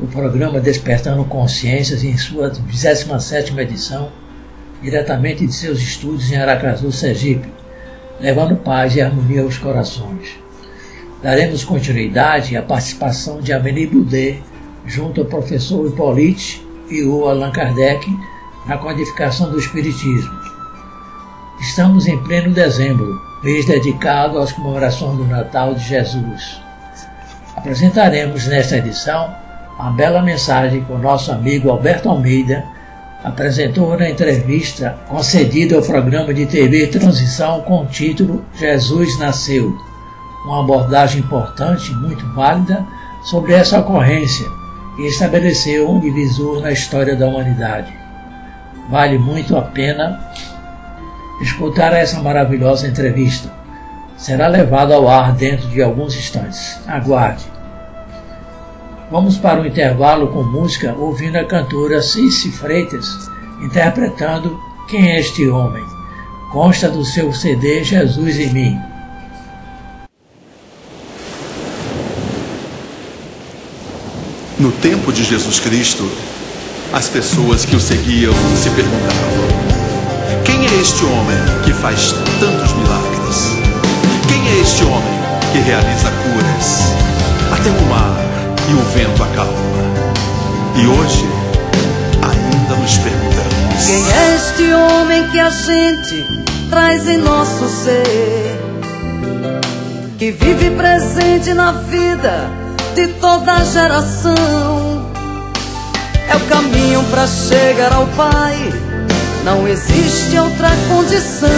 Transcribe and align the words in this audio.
o 0.00 0.06
programa 0.06 0.60
Despertando 0.60 1.24
Consciências 1.24 2.04
em 2.04 2.16
sua 2.16 2.50
27ª 2.50 3.58
edição, 3.58 4.10
diretamente 4.80 5.44
de 5.44 5.52
seus 5.52 5.80
estúdios 5.80 6.30
em 6.30 6.36
Aracaju, 6.36 6.92
Sergipe, 6.92 7.48
levando 8.20 8.56
paz 8.56 8.94
e 8.94 9.00
harmonia 9.00 9.42
aos 9.42 9.58
corações. 9.58 10.38
Daremos 11.20 11.64
continuidade 11.64 12.56
à 12.56 12.62
participação 12.62 13.40
de 13.40 13.52
Avenida 13.52 13.92
Boudet, 13.92 14.40
junto 14.86 15.20
ao 15.20 15.26
professor 15.26 15.84
Hipólite 15.88 16.64
e 16.88 17.02
o 17.02 17.26
Allan 17.26 17.50
Kardec, 17.50 18.08
na 18.66 18.78
codificação 18.78 19.50
do 19.50 19.58
Espiritismo. 19.58 20.38
Estamos 21.60 22.06
em 22.06 22.22
pleno 22.22 22.54
dezembro, 22.54 23.20
mês 23.42 23.66
dedicado 23.66 24.38
às 24.38 24.52
comemorações 24.52 25.16
do 25.16 25.24
Natal 25.24 25.74
de 25.74 25.84
Jesus. 25.88 26.60
Apresentaremos 27.56 28.46
nesta 28.46 28.76
edição 28.76 29.47
a 29.78 29.90
bela 29.90 30.20
mensagem 30.20 30.82
que 30.82 30.92
o 30.92 30.98
nosso 30.98 31.30
amigo 31.30 31.70
Alberto 31.70 32.08
Almeida 32.08 32.64
apresentou 33.22 33.96
na 33.96 34.10
entrevista 34.10 34.98
concedida 35.08 35.76
ao 35.76 35.82
programa 35.82 36.34
de 36.34 36.46
TV 36.46 36.88
Transição 36.88 37.60
com 37.60 37.82
o 37.82 37.86
título 37.86 38.44
Jesus 38.58 39.18
Nasceu, 39.18 39.72
uma 40.44 40.60
abordagem 40.60 41.20
importante, 41.20 41.92
muito 41.94 42.26
válida, 42.34 42.84
sobre 43.22 43.52
essa 43.52 43.78
ocorrência 43.78 44.46
e 44.98 45.06
estabeleceu 45.06 45.88
um 45.88 46.00
divisor 46.00 46.60
na 46.60 46.72
história 46.72 47.14
da 47.14 47.26
humanidade. 47.26 47.92
Vale 48.90 49.18
muito 49.18 49.56
a 49.56 49.62
pena 49.62 50.18
escutar 51.40 51.92
essa 51.92 52.20
maravilhosa 52.20 52.88
entrevista. 52.88 53.52
Será 54.16 54.48
levada 54.48 54.96
ao 54.96 55.08
ar 55.08 55.32
dentro 55.32 55.68
de 55.68 55.80
alguns 55.80 56.16
instantes. 56.16 56.80
Aguarde. 56.86 57.57
Vamos 59.10 59.38
para 59.38 59.62
o 59.62 59.66
intervalo 59.66 60.28
com 60.28 60.42
música 60.42 60.94
ouvindo 60.94 61.36
a 61.36 61.44
cantora 61.44 62.02
Cici 62.02 62.50
Freitas 62.52 63.06
interpretando 63.62 64.60
Quem 64.86 65.12
é 65.12 65.20
este 65.20 65.48
homem? 65.48 65.82
Consta 66.52 66.90
do 66.90 67.02
seu 67.04 67.32
CD 67.32 67.82
Jesus 67.82 68.38
em 68.38 68.52
mim. 68.52 68.78
No 74.58 74.72
tempo 74.72 75.10
de 75.10 75.24
Jesus 75.24 75.58
Cristo, 75.60 76.10
as 76.92 77.08
pessoas 77.08 77.64
que 77.64 77.76
o 77.76 77.80
seguiam 77.80 78.34
se 78.56 78.68
perguntavam: 78.70 80.44
Quem 80.44 80.66
é 80.66 80.80
este 80.80 81.04
homem 81.04 81.38
que 81.64 81.72
faz 81.72 82.12
tantos 82.40 82.74
milagres? 82.74 83.56
Quem 84.28 84.48
é 84.48 84.60
este 84.60 84.84
homem 84.84 85.18
que 85.52 85.58
realiza 85.60 86.10
curas? 86.10 86.92
Até 87.52 87.70
o 87.70 87.88
mar 87.88 88.27
e 88.68 88.74
o 88.74 88.82
vento 88.92 89.22
acalma. 89.22 89.52
E 90.76 90.86
hoje, 90.86 91.26
ainda 92.22 92.76
nos 92.76 92.98
perguntamos: 92.98 93.86
Quem 93.86 94.12
é 94.12 94.36
este 94.36 94.72
homem 94.74 95.28
que 95.30 95.40
a 95.40 95.50
gente 95.50 96.26
traz 96.70 97.08
em 97.08 97.18
nosso 97.18 97.68
ser? 97.68 98.58
Que 100.18 100.30
vive 100.32 100.70
presente 100.70 101.54
na 101.54 101.72
vida 101.72 102.50
de 102.94 103.08
toda 103.14 103.64
geração. 103.64 105.08
É 106.28 106.36
o 106.36 106.40
caminho 106.40 107.02
para 107.04 107.26
chegar 107.26 107.92
ao 107.92 108.06
Pai. 108.08 108.72
Não 109.44 109.66
existe 109.66 110.36
outra 110.36 110.70
condição. 110.88 111.48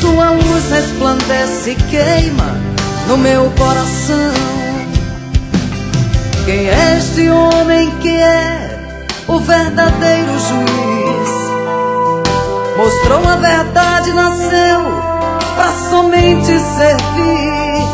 Sua 0.00 0.30
luz 0.32 0.70
resplandece 0.70 1.70
e 1.70 1.74
queima 1.76 2.54
no 3.08 3.16
meu 3.16 3.50
coração. 3.56 4.63
Quem 6.44 6.68
é 6.68 6.98
este 6.98 7.30
homem 7.30 7.90
que 8.02 8.20
é 8.20 8.78
o 9.26 9.38
verdadeiro 9.38 10.30
juiz? 10.30 11.30
Mostrou 12.76 13.26
a 13.26 13.36
verdade, 13.36 14.12
nasceu 14.12 14.82
para 15.56 15.72
somente 15.88 16.46
servir. 16.46 17.88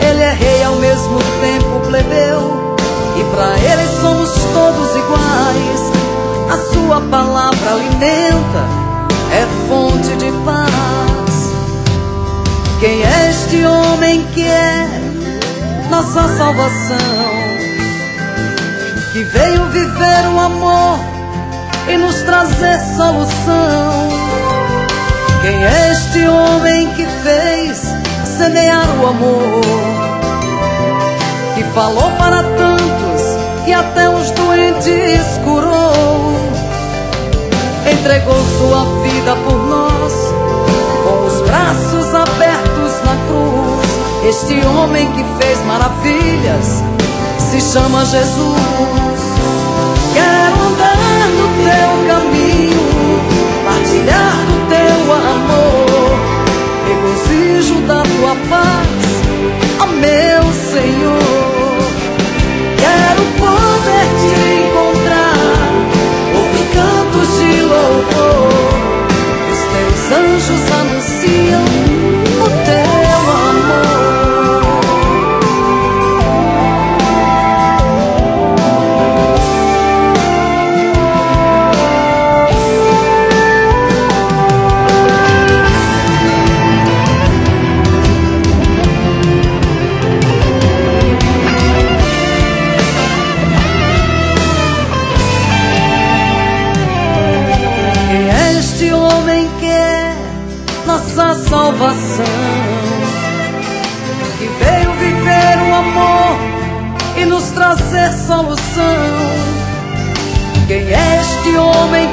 Ele 0.00 0.22
é 0.22 0.32
rei 0.32 0.62
ao 0.62 0.76
mesmo 0.76 1.18
tempo 1.40 1.80
plebeu, 1.88 2.76
e 3.18 3.24
para 3.34 3.58
ele 3.58 4.00
somos 4.00 4.30
todos 4.54 4.94
iguais. 4.94 5.92
A 6.52 6.72
sua 6.72 7.00
palavra 7.00 7.70
alimenta, 7.72 8.64
é 9.32 9.46
fonte 9.68 10.16
de 10.18 10.30
paz. 10.44 11.50
Quem 12.78 13.02
é 13.02 13.28
este 13.28 13.66
homem 13.66 14.24
que 14.34 14.44
é 14.44 14.88
nossa 15.90 16.28
salvação? 16.36 17.39
Que 19.12 19.24
veio 19.24 19.64
viver 19.66 20.28
o 20.32 20.38
amor 20.38 20.98
e 21.88 21.96
nos 21.96 22.22
trazer 22.22 22.78
solução. 22.96 24.08
Quem 25.42 25.64
é 25.64 25.92
este 25.92 26.28
homem 26.28 26.88
que 26.94 27.04
fez 27.06 27.94
semear 28.24 28.88
o 29.00 29.06
amor? 29.08 29.60
Que 31.56 31.64
falou 31.74 32.10
para 32.12 32.42
tantos 32.42 33.22
e 33.66 33.74
até 33.74 34.08
os 34.08 34.30
doentes 34.30 35.40
curou. 35.44 36.32
Entregou 37.90 38.40
sua 38.58 38.84
vida 39.02 39.34
por 39.44 39.58
nós, 39.66 40.12
com 41.04 41.26
os 41.26 41.40
braços 41.48 42.14
abertos 42.14 42.92
na 43.04 43.16
cruz. 43.26 44.28
Este 44.28 44.64
homem 44.66 45.10
que 45.12 45.24
fez 45.42 45.58
maravilhas 45.64 46.99
se 47.50 47.60
chama 47.60 48.04
Jesus. 48.04 49.22
Quero 50.14 50.54
andar 50.68 50.96
no 51.36 51.46
teu 51.64 51.90
caminho, 52.06 52.19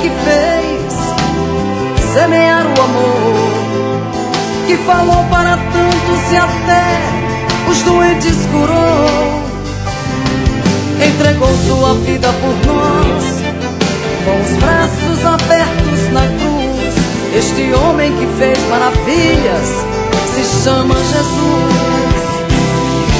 que 0.07 0.13
fez 0.23 0.93
semear 2.13 2.65
o 2.65 2.81
amor, 2.81 3.51
que 4.65 4.77
falou 4.77 5.23
para 5.29 5.57
tantos 5.57 6.31
e 6.31 6.37
até 6.37 7.69
os 7.69 7.81
doentes 7.81 8.37
curou, 8.51 9.43
entregou 11.05 11.49
sua 11.67 11.93
vida 11.95 12.29
por 12.31 12.55
nós, 12.65 13.23
com 14.23 14.41
os 14.41 14.51
braços 14.63 15.25
abertos 15.25 16.13
na 16.13 16.21
cruz. 16.21 16.95
Este 17.35 17.73
homem 17.73 18.13
que 18.13 18.27
fez 18.39 18.59
maravilhas 18.69 19.67
se 20.33 20.63
chama 20.63 20.95
Jesus. 20.95 22.27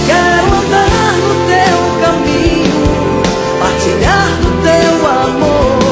Quero 0.08 0.56
andar 0.56 1.14
no 1.20 1.34
teu 1.52 1.78
caminho, 2.02 2.82
partilhar 3.60 4.30
do 4.42 4.50
teu 4.64 4.94
amor, 5.06 5.87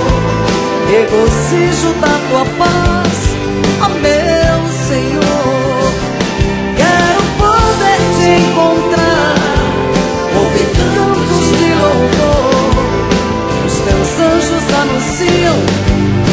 desejo 1.15 1.93
da 2.01 2.19
tua 2.29 2.45
paz, 2.57 3.17
ó 3.81 3.89
meu 3.89 4.57
Senhor. 4.87 5.93
Quero 6.75 7.21
poder 7.39 7.99
te 8.15 8.27
encontrar, 8.43 9.35
ouvir 10.35 10.67
cantos 10.75 11.47
de 11.57 11.69
louvor. 11.81 12.75
Os 13.65 13.75
teus 13.85 14.11
anjos 14.19 14.65
anunciam 14.83 15.57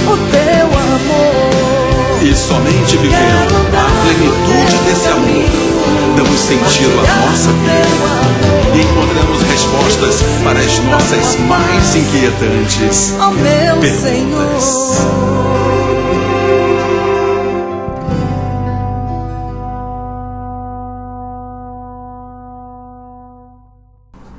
o 0.08 0.16
teu 0.30 0.66
amor. 0.66 2.22
E 2.22 2.34
somente 2.34 2.96
vivendo 2.96 3.54
a 3.72 3.86
plenitude 4.02 4.76
desse 4.86 5.08
amor, 5.08 6.16
damos 6.16 6.40
sentido 6.40 6.98
à 7.00 7.30
nossa 7.30 7.50
vida 7.50 8.61
e 8.74 8.80
encontramos 8.80 9.42
respostas 9.42 10.22
para 10.42 10.58
as 10.58 10.78
nossas 10.80 11.36
mais 11.40 11.94
inquietantes 11.94 13.14
ó 13.20 13.30
meu 13.30 13.80
perguntas. 13.80 14.62
Senhor. 14.62 15.52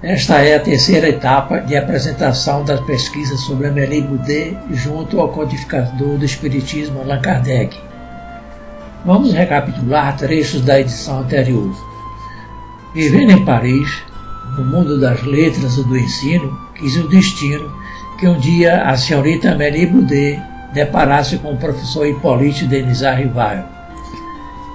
Esta 0.03 0.41
é 0.41 0.56
a 0.57 0.59
terceira 0.59 1.07
etapa 1.07 1.59
de 1.59 1.77
apresentação 1.77 2.65
das 2.65 2.81
pesquisas 2.81 3.39
sobre 3.39 3.68
Amélie 3.68 4.01
Boudet 4.01 4.57
junto 4.71 5.19
ao 5.21 5.29
codificador 5.29 6.18
do 6.18 6.25
Espiritismo 6.25 7.00
Allan 7.00 7.21
Kardec. 7.21 7.79
Vamos 9.06 9.31
recapitular 9.31 10.18
trechos 10.18 10.62
da 10.62 10.79
edição 10.81 11.19
anterior. 11.19 11.74
Vivendo 12.94 13.31
em 13.31 13.45
Paris, 13.45 14.03
no 14.57 14.63
mundo 14.63 15.00
das 15.00 15.23
letras 15.23 15.77
e 15.77 15.83
do 15.83 15.97
ensino, 15.97 16.57
quis 16.75 16.95
o 16.97 17.07
destino 17.07 17.71
que 18.19 18.27
um 18.27 18.39
dia 18.39 18.83
a 18.83 18.95
senhorita 18.95 19.51
Amélie 19.51 19.85
Boudet 19.85 20.41
deparasse 20.73 21.38
com 21.38 21.53
o 21.53 21.57
professor 21.57 22.07
Hippolyte 22.07 22.65
Denisard 22.65 23.23
Rivail. 23.23 23.63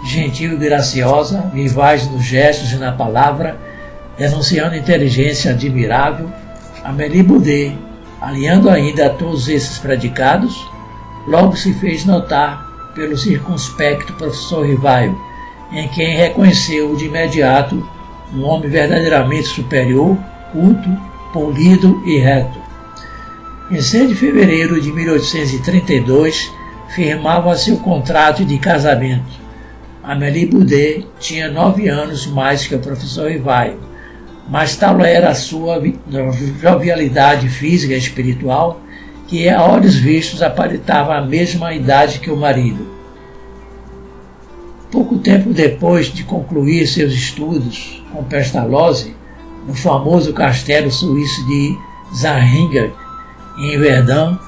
Gentil 0.04 0.54
e 0.54 0.56
graciosa, 0.56 1.50
vivaz 1.52 2.08
nos 2.10 2.25
gestos 2.25 2.72
e 2.72 2.76
na 2.76 2.92
palavra, 2.92 3.58
denunciando 4.16 4.76
inteligência 4.76 5.52
admirável, 5.52 6.30
Amélie 6.84 7.22
Boudet, 7.22 7.76
aliando 8.20 8.69
ainda 8.69 9.06
a 9.06 9.10
todos 9.10 9.48
esses 9.48 9.78
predicados, 9.78 10.69
logo 11.26 11.56
se 11.56 11.72
fez 11.75 12.04
notar 12.04 12.66
pelo 12.94 13.16
circunspecto 13.16 14.12
professor 14.14 14.66
Rivaio, 14.66 15.19
em 15.72 15.88
quem 15.88 16.16
reconheceu 16.16 16.96
de 16.96 17.06
imediato 17.06 17.86
um 18.32 18.44
homem 18.44 18.69
verdadeiramente 18.69 19.48
superior, 19.48 20.16
culto, 20.52 20.88
polido 21.32 22.02
e 22.06 22.19
reto. 22.19 22.58
Em 23.70 23.80
6 23.80 24.08
de 24.08 24.14
fevereiro 24.14 24.80
de 24.80 24.90
1832, 24.92 26.50
firmava 26.94 27.56
seu 27.56 27.76
contrato 27.76 28.44
de 28.44 28.58
casamento. 28.58 29.48
Amélie 30.02 30.46
Boudet 30.46 31.06
tinha 31.20 31.50
nove 31.50 31.88
anos 31.88 32.26
mais 32.26 32.66
que 32.66 32.75
o 32.75 32.78
professor 32.78 33.30
Rivaio, 33.30 33.78
mas 34.48 34.75
tal 34.76 35.04
era 35.04 35.28
a 35.28 35.34
sua 35.34 35.82
jovialidade 36.60 37.48
física 37.50 37.92
e 37.92 37.98
espiritual 37.98 38.80
que 39.26 39.46
a 39.46 39.62
olhos 39.62 39.96
vistos 39.96 40.42
aparentava 40.42 41.14
a 41.14 41.20
mesma 41.20 41.75
idade 41.75 42.20
que 42.20 42.30
o 42.30 42.36
marido. 42.36 42.97
Pouco 44.90 45.19
tempo 45.19 45.52
depois 45.52 46.06
de 46.06 46.25
concluir 46.25 46.87
seus 46.87 47.12
estudos 47.12 48.02
com 48.11 48.25
Pestalozzi, 48.25 49.14
no 49.67 49.75
famoso 49.75 50.32
castelo 50.32 50.90
suíço 50.90 51.46
de 51.46 51.76
Zahringen, 52.17 52.90
em 53.58 53.79
Verdun, 53.79 54.38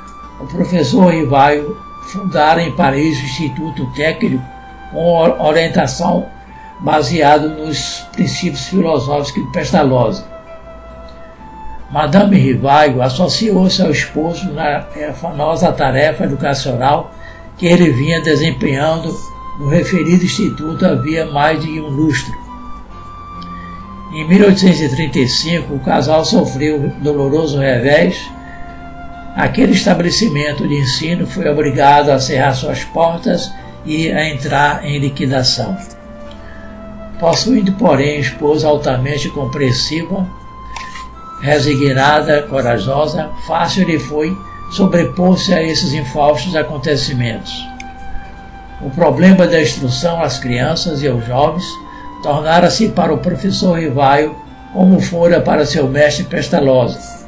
o 0.41 0.47
professor 0.47 1.13
Rivaio 1.13 1.77
fundara 2.05 2.63
em 2.63 2.73
Paris 2.73 3.19
o 3.19 3.25
Instituto 3.25 3.87
Técnico 3.95 4.43
com 4.91 5.45
orientação 5.45 6.27
baseado 6.81 7.51
nos 7.51 8.07
princípios 8.13 8.67
filosóficos 8.67 9.45
de 9.45 9.53
Pestalozzi. 9.53 10.25
Madame 11.91 12.39
Rivaio 12.39 13.03
associou-se 13.03 13.83
ao 13.83 13.91
esposo 13.91 14.51
na 14.53 14.87
famosa 15.21 15.71
tarefa 15.71 16.25
educacional 16.25 17.13
que 17.59 17.67
ele 17.67 17.91
vinha 17.91 18.23
desempenhando 18.23 19.15
no 19.61 19.69
referido 19.69 20.25
instituto 20.25 20.87
havia 20.87 21.27
mais 21.27 21.63
de 21.63 21.79
um 21.79 21.89
lustro. 21.89 22.35
Em 24.11 24.27
1835, 24.27 25.75
o 25.75 25.81
casal 25.81 26.25
sofreu 26.25 26.91
doloroso 27.03 27.59
revés. 27.59 28.19
Aquele 29.37 29.73
estabelecimento 29.73 30.67
de 30.67 30.75
ensino 30.75 31.27
foi 31.27 31.47
obrigado 31.47 32.09
a 32.09 32.19
cerrar 32.19 32.55
suas 32.55 32.83
portas 32.85 33.53
e 33.85 34.11
a 34.11 34.31
entrar 34.31 34.85
em 34.85 34.99
liquidação. 34.99 35.77
Possuindo, 37.21 37.73
porém, 37.73 38.19
esposa 38.19 38.67
altamente 38.67 39.29
compreensiva, 39.29 40.27
resignada, 41.43 42.43
corajosa, 42.45 43.31
fácil 43.47 43.87
lhe 43.87 43.99
foi 43.99 44.35
sobrepor-se 44.73 45.53
a 45.53 45.63
esses 45.63 45.93
infaustos 45.93 46.57
acontecimentos. 46.57 47.70
O 48.83 48.89
problema 48.91 49.47
da 49.47 49.61
instrução 49.61 50.23
às 50.23 50.39
crianças 50.39 51.03
e 51.03 51.09
aos 51.09 51.27
jovens 51.27 51.65
tornara-se 52.23 52.89
para 52.89 53.13
o 53.13 53.19
professor 53.19 53.79
Rivaio 53.79 54.35
como 54.73 55.01
fora 55.01 55.41
para 55.41 55.67
seu 55.67 55.87
mestre 55.87 56.25
Pestalozzi. 56.25 57.27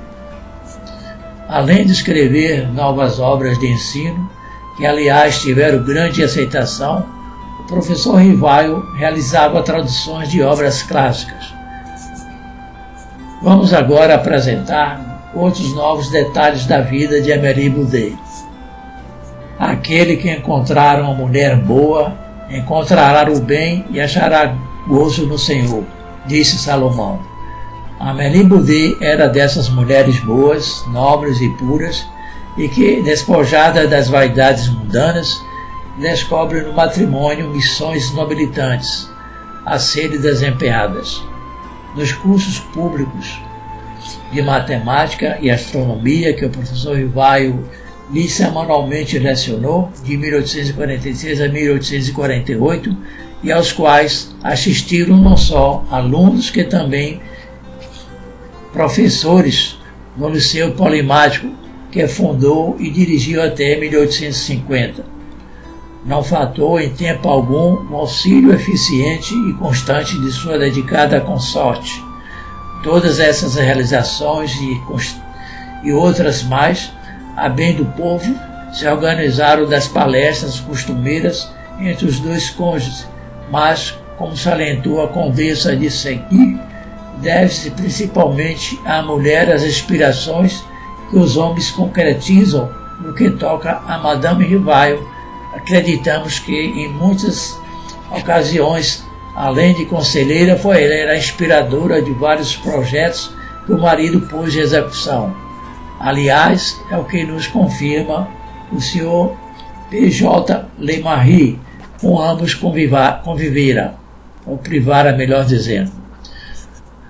Além 1.49 1.85
de 1.85 1.93
escrever 1.93 2.73
novas 2.73 3.21
obras 3.21 3.59
de 3.59 3.67
ensino, 3.67 4.31
que 4.77 4.87
aliás 4.87 5.41
tiveram 5.41 5.85
grande 5.85 6.23
aceitação, 6.23 7.05
o 7.61 7.65
professor 7.65 8.17
Rivaio 8.17 8.81
realizava 8.97 9.63
traduções 9.63 10.31
de 10.31 10.43
obras 10.43 10.83
clássicas. 10.83 11.53
Vamos 13.43 13.75
agora 13.75 14.15
apresentar 14.15 15.31
outros 15.35 15.75
novos 15.75 16.11
detalhes 16.11 16.65
da 16.65 16.81
vida 16.81 17.21
de 17.21 17.33
Amélie 17.33 17.69
Boudet. 17.69 18.17
Aquele 19.63 20.17
que 20.17 20.29
encontrar 20.29 21.01
uma 21.01 21.15
mulher 21.15 21.55
boa 21.55 22.19
encontrará 22.51 23.31
o 23.31 23.39
bem 23.39 23.85
e 23.93 24.01
achará 24.01 24.57
gozo 24.89 25.25
no 25.25 25.39
Senhor, 25.39 25.85
disse 26.27 26.59
Salomão. 26.59 27.21
Amélie 28.01 28.43
Boudet 28.43 28.97
era 29.01 29.29
dessas 29.29 29.69
mulheres 29.69 30.19
boas, 30.25 30.85
nobres 30.89 31.41
e 31.41 31.49
puras, 31.51 32.05
e 32.59 32.67
que, 32.67 33.03
despojada 33.03 33.87
das 33.87 34.09
vaidades 34.09 34.67
mundanas, 34.69 35.41
descobre 35.97 36.63
no 36.63 36.73
matrimônio 36.73 37.49
missões 37.49 38.13
nobilitantes 38.15 39.09
a 39.65 39.79
serem 39.79 40.21
desempenhadas. 40.21 41.23
Nos 41.95 42.13
cursos 42.13 42.59
públicos 42.59 43.41
de 44.33 44.43
matemática 44.43 45.39
e 45.41 45.53
astronomia 45.53 46.35
que 46.35 46.45
o 46.45 46.51
professor 46.51 46.97
Rivaio 46.97 47.65
lhe 48.11 48.29
semanalmente 48.29 49.19
lecionou, 49.19 49.91
de 50.05 50.17
1846 50.17 51.41
a 51.41 51.49
1848, 51.49 52.97
e 53.43 53.51
aos 53.51 53.73
quais 53.73 54.35
assistiram 54.43 55.17
não 55.17 55.37
só 55.37 55.85
alunos 55.91 56.51
que 56.51 56.65
também 56.65 57.21
professores 58.73 59.77
no 60.17 60.29
Liceu 60.29 60.73
Polimático, 60.73 61.49
que 61.91 62.07
fundou 62.09 62.77
e 62.79 62.91
dirigiu 62.91 63.43
até 63.43 63.77
1850. 63.77 65.05
Não 66.05 66.25
faltou 66.25 66.81
em 66.81 66.91
tempo 66.91 67.29
algum 67.29 67.75
o 67.91 67.97
auxílio 67.97 68.53
eficiente 68.53 69.35
e 69.35 69.53
constante 69.55 70.19
de 70.21 70.33
sua 70.33 70.59
dedicada 70.59 71.21
consorte. 71.21 72.03
Todas 72.83 73.21
essas 73.21 73.55
realizações 73.55 74.53
e, 74.57 74.81
e 75.85 75.93
outras 75.93 76.43
mais, 76.43 76.91
a 77.37 77.49
bem 77.49 77.75
do 77.75 77.85
povo, 77.85 78.35
se 78.73 78.87
organizaram 78.87 79.69
das 79.69 79.87
palestras 79.87 80.61
costumeiras 80.61 81.51
entre 81.79 82.07
os 82.07 82.19
dois 82.21 82.51
cônjuges, 82.51 83.07
mas, 83.51 83.99
como 84.17 84.37
salientou 84.37 85.03
a 85.03 85.09
condessa 85.09 85.77
de 85.77 85.91
Segui, 85.91 86.59
deve-se 87.21 87.71
principalmente 87.71 88.79
à 88.85 89.03
mulher 89.03 89.51
as 89.53 89.63
inspirações 89.63 90.65
que 91.11 91.19
os 91.19 91.37
homens 91.37 91.71
concretizam 91.71 92.71
no 93.01 93.13
que 93.15 93.31
toca 93.31 93.83
a 93.87 93.99
Madame 93.99 94.47
Rivaio. 94.47 95.07
Acreditamos 95.55 96.39
que 96.39 96.55
em 96.55 96.89
muitas 96.89 97.59
ocasiões, 98.11 99.05
além 99.37 99.75
de 99.75 99.85
conselheira, 99.85 100.57
foi 100.57 100.83
ela 100.83 101.13
a 101.13 101.19
inspiradora 101.19 102.01
de 102.01 102.13
vários 102.13 102.57
projetos 102.57 103.31
que 103.67 103.73
o 103.73 103.81
marido 103.81 104.21
pôs 104.23 104.55
em 104.55 104.61
execução. 104.61 105.42
Aliás, 106.03 106.77
é 106.91 106.97
o 106.97 107.05
que 107.05 107.23
nos 107.23 107.47
confirma 107.47 108.29
o 108.73 108.81
senhor 108.81 109.37
P.J. 109.89 110.65
Lemarie, 110.77 111.61
com 112.01 112.21
ambos 112.21 112.55
conviveram, 112.55 113.95
ou 114.45 114.59
privara, 114.59 115.17
melhor 115.17 115.45
dizendo. 115.45 115.93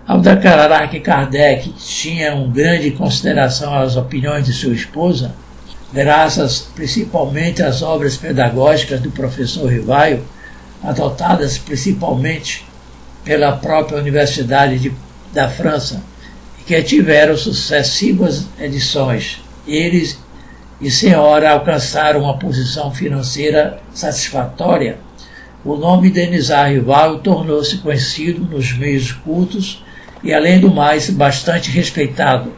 Ao 0.06 0.20
declarar 0.20 0.90
que 0.90 1.00
Kardec 1.00 1.72
tinha 1.72 2.34
uma 2.34 2.52
grande 2.52 2.90
consideração 2.90 3.74
às 3.74 3.96
opiniões 3.96 4.44
de 4.44 4.52
sua 4.52 4.74
esposa, 4.74 5.34
graças 5.90 6.60
principalmente 6.74 7.62
às 7.62 7.80
obras 7.80 8.18
pedagógicas 8.18 9.00
do 9.00 9.10
professor 9.10 9.72
Rivaio, 9.72 10.22
adotadas 10.84 11.56
principalmente 11.56 12.66
pela 13.24 13.52
própria 13.52 13.96
Universidade 13.96 14.78
de, 14.78 14.92
da 15.32 15.48
França, 15.48 16.02
que 16.66 16.80
tiveram 16.82 17.36
sucessivas 17.36 18.46
edições. 18.58 19.40
Eles 19.66 20.18
e 20.80 20.90
senhora 20.90 21.50
alcançaram 21.50 22.22
uma 22.22 22.36
posição 22.38 22.90
financeira 22.90 23.78
satisfatória. 23.94 24.98
O 25.64 25.76
nome 25.76 26.10
de 26.10 26.14
Denizar 26.14 26.70
Rival 26.70 27.20
tornou-se 27.20 27.78
conhecido 27.78 28.40
nos 28.40 28.72
meios 28.76 29.12
cultos 29.12 29.84
e, 30.24 30.34
além 30.34 30.58
do 30.58 30.74
mais, 30.74 31.08
bastante 31.08 31.70
respeitado. 31.70 32.52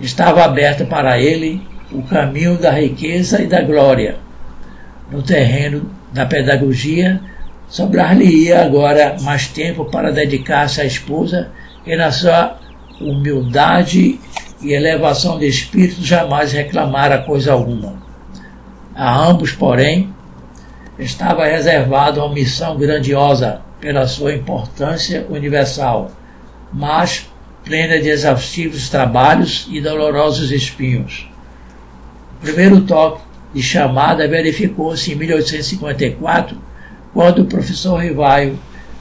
Estava 0.00 0.44
aberto 0.44 0.84
para 0.86 1.20
ele 1.20 1.64
o 1.92 2.02
caminho 2.02 2.58
da 2.58 2.72
riqueza 2.72 3.40
e 3.40 3.46
da 3.46 3.62
glória. 3.62 4.16
No 5.08 5.22
terreno 5.22 5.88
da 6.12 6.26
pedagogia, 6.26 7.20
sobrar-lhe-ia 7.68 8.64
agora 8.64 9.16
mais 9.20 9.46
tempo 9.46 9.84
para 9.84 10.10
dedicar-se 10.10 10.80
à 10.80 10.84
esposa 10.84 11.50
que 11.84 11.94
na 11.94 12.10
sua 12.10 12.58
humildade 13.00 14.18
e 14.60 14.72
elevação 14.72 15.38
de 15.38 15.46
espírito 15.46 16.02
jamais 16.02 16.52
reclamara 16.52 17.18
coisa 17.18 17.52
alguma. 17.52 17.94
A 18.94 19.18
ambos, 19.18 19.52
porém, 19.52 20.14
estava 20.98 21.44
reservada 21.44 22.24
uma 22.24 22.34
missão 22.34 22.76
grandiosa 22.76 23.60
pela 23.80 24.06
sua 24.06 24.32
importância 24.32 25.26
universal, 25.28 26.10
mas 26.72 27.30
plena 27.64 28.00
de 28.00 28.08
exaustivos 28.08 28.88
trabalhos 28.88 29.66
e 29.70 29.80
dolorosos 29.80 30.50
espinhos. 30.50 31.28
O 32.38 32.44
primeiro 32.44 32.80
toque 32.82 33.22
de 33.52 33.62
chamada 33.62 34.26
verificou-se 34.28 35.12
em 35.12 35.16
1854, 35.16 36.56
quando 37.12 37.42
o 37.42 37.46
professor 37.46 37.96
Rivaio 37.96 38.58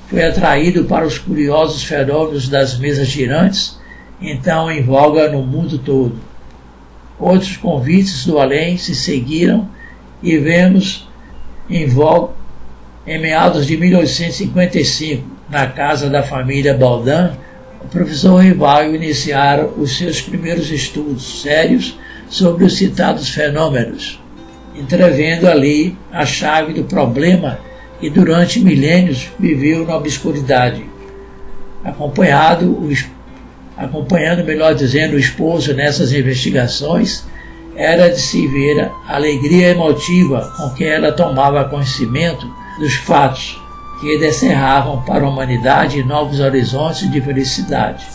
foi 0.08 0.24
atraído 0.24 0.86
para 0.86 1.06
os 1.06 1.18
curiosos 1.18 1.84
fenômenos 1.84 2.48
das 2.48 2.78
mesas 2.78 3.08
girantes, 3.08 3.80
então 4.22 4.72
em 4.72 4.82
voga 4.82 5.30
no 5.30 5.42
mundo 5.42 5.78
todo. 5.78 6.16
Outros 7.20 7.58
convites 7.58 8.26
do 8.26 8.40
além 8.40 8.78
se 8.78 8.94
seguiram 8.94 9.70
e 10.22 10.38
vemos 10.38 11.08
em 11.70 11.88
voga 11.88 12.34
em 13.08 13.20
meados 13.20 13.68
de 13.68 13.78
1855, 13.78 15.24
na 15.50 15.68
casa 15.68 16.10
da 16.10 16.24
família 16.24 16.74
Baldan, 16.74 17.34
o 17.84 17.88
professor 17.88 18.38
Rivaio 18.38 18.96
iniciara 18.96 19.68
os 19.68 19.96
seus 19.96 20.22
primeiros 20.22 20.72
estudos 20.72 21.44
sérios 21.44 22.00
sobre 22.28 22.66
os 22.66 22.76
citados 22.78 23.30
fenômenos, 23.30 24.20
entrevendo 24.76 25.48
ali 25.48 25.96
a 26.12 26.26
chave 26.26 26.74
do 26.74 26.84
problema 26.84 27.60
que 28.00 28.10
durante 28.10 28.60
milênios 28.60 29.30
viveu 29.40 29.86
na 29.86 29.96
obscuridade. 29.96 30.84
Acompanhado, 31.84 32.90
acompanhando, 33.78 34.44
melhor 34.44 34.74
dizendo, 34.74 35.16
o 35.16 35.20
esposo 35.20 35.74
nessas 35.74 36.12
investigações, 36.14 37.26
era 37.76 38.10
de 38.10 38.20
se 38.20 38.48
ver 38.48 38.90
a 39.08 39.16
alegria 39.16 39.70
emotiva 39.70 40.54
com 40.58 40.70
que 40.72 40.86
ela 40.86 41.12
tomava 41.12 41.66
conhecimento 41.66 42.48
dos 42.80 42.94
fatos 42.96 43.62
que 44.00 44.18
descerravam 44.18 45.02
para 45.04 45.26
a 45.26 45.30
humanidade 45.30 46.04
novos 46.04 46.40
horizontes 46.40 47.10
de 47.12 47.22
felicidade. 47.22 48.06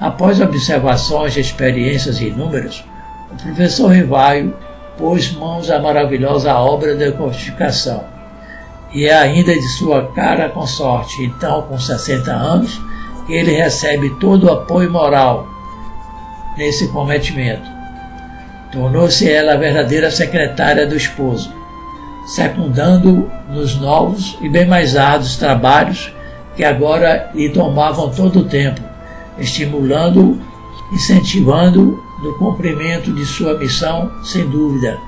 Após 0.00 0.40
observações 0.40 1.36
e 1.36 1.40
experiências 1.40 2.20
inúmeras, 2.20 2.84
o 3.30 3.36
professor 3.36 3.88
Rivaio 3.88 4.54
pôs 4.98 5.32
mãos 5.32 5.70
à 5.70 5.80
maravilhosa 5.80 6.54
obra 6.54 6.96
da 6.96 7.12
codificação. 7.12 8.04
E 8.92 9.06
é 9.06 9.14
ainda 9.14 9.54
de 9.54 9.68
sua 9.68 10.08
cara 10.12 10.48
consorte, 10.48 11.22
então 11.22 11.62
com 11.62 11.78
60 11.78 12.30
anos, 12.30 12.80
ele 13.34 13.52
recebe 13.52 14.10
todo 14.20 14.44
o 14.44 14.52
apoio 14.52 14.90
moral 14.90 15.46
nesse 16.56 16.88
cometimento. 16.88 17.70
Tornou-se 18.70 19.30
ela 19.30 19.54
a 19.54 19.56
verdadeira 19.56 20.10
secretária 20.10 20.86
do 20.86 20.96
esposo 20.96 21.62
secundando 22.26 23.30
nos 23.48 23.76
novos 23.76 24.38
e 24.40 24.48
bem 24.48 24.66
mais 24.66 24.96
árduos 24.96 25.36
trabalhos 25.36 26.12
que 26.56 26.64
agora 26.64 27.30
lhe 27.34 27.48
tomavam 27.48 28.10
todo 28.10 28.40
o 28.40 28.44
tempo, 28.44 28.80
estimulando, 29.38 30.40
incentivando 30.92 32.02
no 32.22 32.34
cumprimento 32.34 33.12
de 33.12 33.24
sua 33.24 33.58
missão, 33.58 34.10
sem 34.22 34.48
dúvida. 34.48 34.98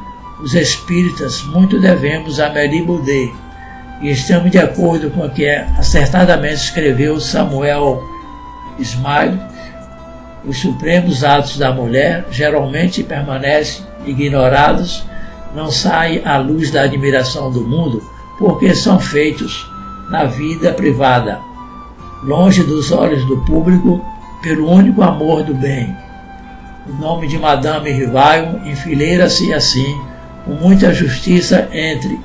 Os 0.42 0.54
espíritas 0.54 1.42
muito 1.44 1.80
devemos 1.80 2.40
a 2.40 2.48
Mary 2.48 2.82
Boudet, 2.82 3.32
e 4.00 4.10
estamos 4.10 4.50
de 4.50 4.58
acordo 4.58 5.10
com 5.10 5.24
o 5.24 5.30
que 5.30 5.46
acertadamente 5.46 6.56
escreveu 6.56 7.20
Samuel 7.20 8.02
Smile, 8.78 9.40
os 10.44 10.58
supremos 10.58 11.24
atos 11.24 11.56
da 11.56 11.72
mulher 11.72 12.26
geralmente 12.30 13.02
permanecem 13.02 13.84
ignorados 14.06 15.04
não 15.54 15.70
saem 15.70 16.22
à 16.24 16.36
luz 16.36 16.70
da 16.70 16.82
admiração 16.82 17.50
do 17.50 17.60
mundo 17.62 18.02
porque 18.38 18.74
são 18.74 18.98
feitos 18.98 19.70
na 20.10 20.24
vida 20.24 20.72
privada, 20.72 21.38
longe 22.22 22.62
dos 22.64 22.90
olhos 22.90 23.24
do 23.26 23.38
público, 23.44 24.04
pelo 24.42 24.68
único 24.70 25.02
amor 25.02 25.44
do 25.44 25.54
bem. 25.54 25.96
O 26.86 26.92
nome 27.00 27.26
de 27.26 27.38
Madame 27.38 27.90
Rivaio 27.90 28.60
enfileira-se 28.66 29.54
assim, 29.54 29.98
com 30.44 30.52
muita 30.52 30.92
justiça 30.92 31.68
entre 31.72 32.18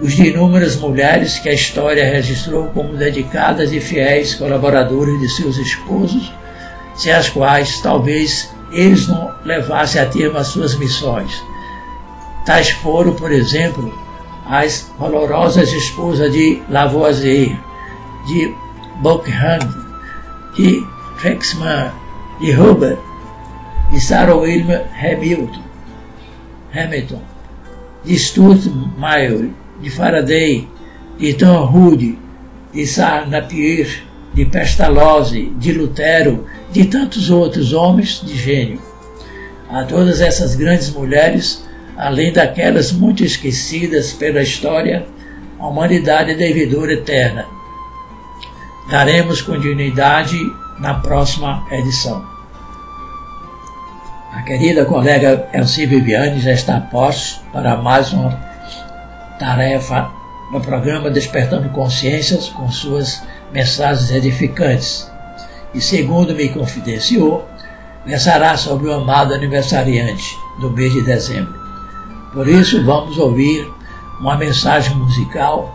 os 0.00 0.12
de 0.12 0.28
inúmeras 0.28 0.76
mulheres 0.76 1.38
que 1.38 1.48
a 1.48 1.54
história 1.54 2.04
registrou 2.04 2.68
como 2.68 2.96
dedicadas 2.96 3.72
e 3.72 3.80
fiéis 3.80 4.34
colaboradores 4.34 5.20
de 5.20 5.28
seus 5.28 5.56
esposos, 5.56 6.32
sem 6.94 7.12
as 7.12 7.28
quais 7.28 7.80
talvez 7.80 8.50
eles 8.70 9.08
não 9.08 9.32
levassem 9.44 10.00
a 10.00 10.06
termo 10.06 10.38
as 10.38 10.48
suas 10.48 10.76
missões. 10.76 11.32
Tais 12.46 12.70
foram, 12.70 13.14
por 13.14 13.32
exemplo, 13.32 13.92
as 14.46 14.90
valorosas 14.98 15.72
esposas 15.72 16.32
de 16.32 16.62
Lavoisier, 16.70 17.58
de 18.26 18.54
Buckingham, 19.02 19.58
de 20.54 20.86
Fexman, 21.18 21.90
de 22.40 22.52
Hubbard, 22.52 22.98
de 23.90 24.00
Sarah 24.00 24.36
William 24.36 24.82
Hamilton, 24.96 25.62
Hamilton, 26.74 27.22
de 28.04 28.18
Stuart 28.18 28.64
Mayer, 28.96 29.50
de 29.80 29.90
Faraday, 29.90 30.68
de 31.18 31.34
Tom 31.34 31.64
Hood, 31.72 32.18
de 32.72 32.86
Sarah 32.86 33.26
Napier, 33.26 34.04
de 34.34 34.44
Pestalozzi, 34.44 35.52
de 35.56 35.72
Lutero, 35.72 36.46
de 36.70 36.84
tantos 36.84 37.30
outros 37.30 37.72
homens 37.72 38.20
de 38.24 38.36
gênio. 38.36 38.80
A 39.70 39.84
todas 39.84 40.20
essas 40.20 40.54
grandes 40.54 40.90
mulheres 40.90 41.68
além 41.98 42.32
daquelas 42.32 42.92
muito 42.92 43.24
esquecidas 43.24 44.12
pela 44.12 44.40
história, 44.40 45.04
a 45.58 45.66
humanidade 45.66 46.30
é 46.30 46.34
devedora 46.34 46.92
eterna. 46.92 47.44
Daremos 48.88 49.42
continuidade 49.42 50.38
na 50.78 50.94
próxima 50.94 51.66
edição. 51.72 52.24
A 54.32 54.42
querida 54.42 54.84
colega 54.84 55.48
Elci 55.52 55.84
Viviane 55.86 56.40
já 56.40 56.52
está 56.52 56.76
a 56.76 56.80
posto 56.80 57.42
para 57.52 57.76
mais 57.76 58.12
uma 58.12 58.47
tarefa 59.38 60.10
no 60.52 60.60
programa 60.60 61.10
Despertando 61.10 61.68
Consciências 61.70 62.48
com 62.48 62.70
suas 62.70 63.22
mensagens 63.52 64.10
edificantes. 64.10 65.10
E 65.74 65.80
segundo 65.80 66.34
me 66.34 66.48
confidenciou, 66.48 67.46
versará 68.04 68.56
sobre 68.56 68.88
o 68.88 68.92
amado 68.92 69.34
aniversariante 69.34 70.36
do 70.60 70.70
mês 70.70 70.92
de 70.92 71.02
dezembro. 71.02 71.54
Por 72.32 72.48
isso, 72.48 72.82
vamos 72.84 73.18
ouvir 73.18 73.70
uma 74.20 74.36
mensagem 74.36 74.94
musical 74.96 75.74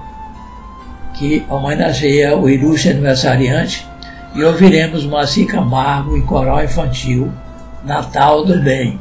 que 1.13 1.46
homenageia 1.50 2.36
o 2.36 2.50
ilustre 2.50 2.91
aniversariante 2.91 3.88
e 4.36 4.43
ouviremos 4.43 5.05
Moacir 5.05 5.48
Camargo 5.48 6.17
em 6.17 6.22
coral 6.22 6.63
infantil 6.63 7.32
Natal 7.84 8.43
do 8.43 8.60
Bem. 8.62 9.00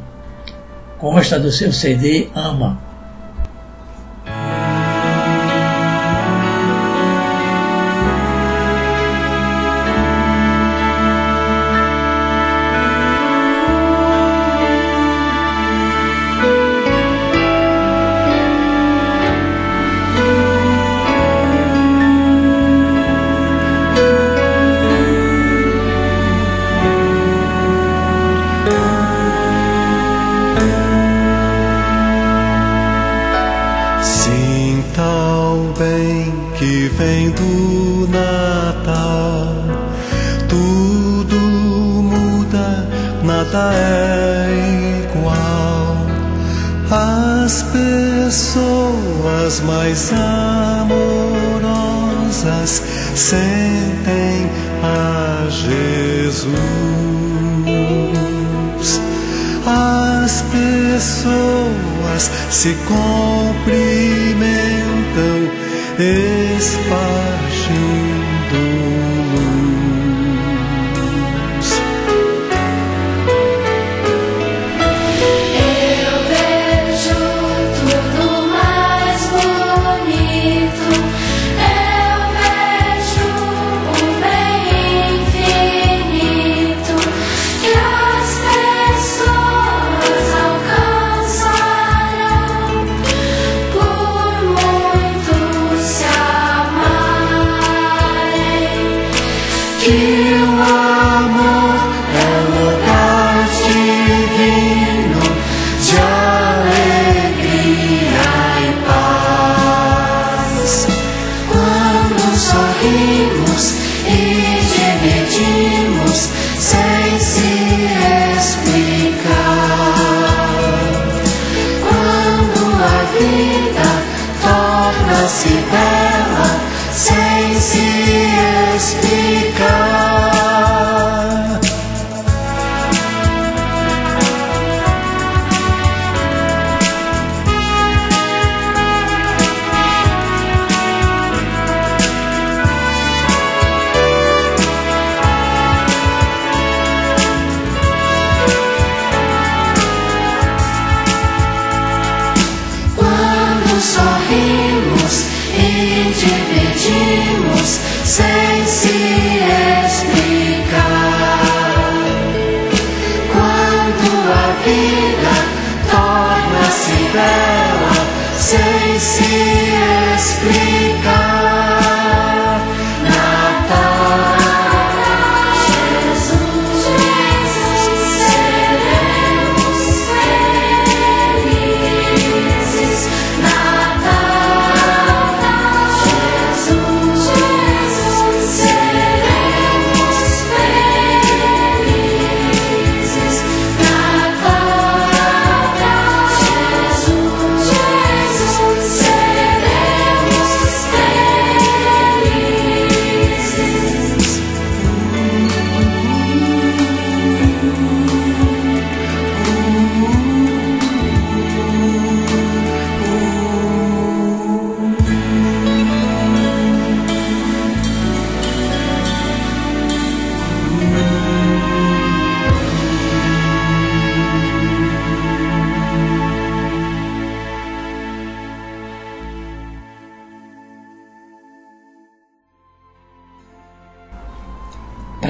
Consta 0.99 1.39
do 1.39 1.51
seu 1.51 1.71
CD 1.73 2.29
Ama. 2.35 2.79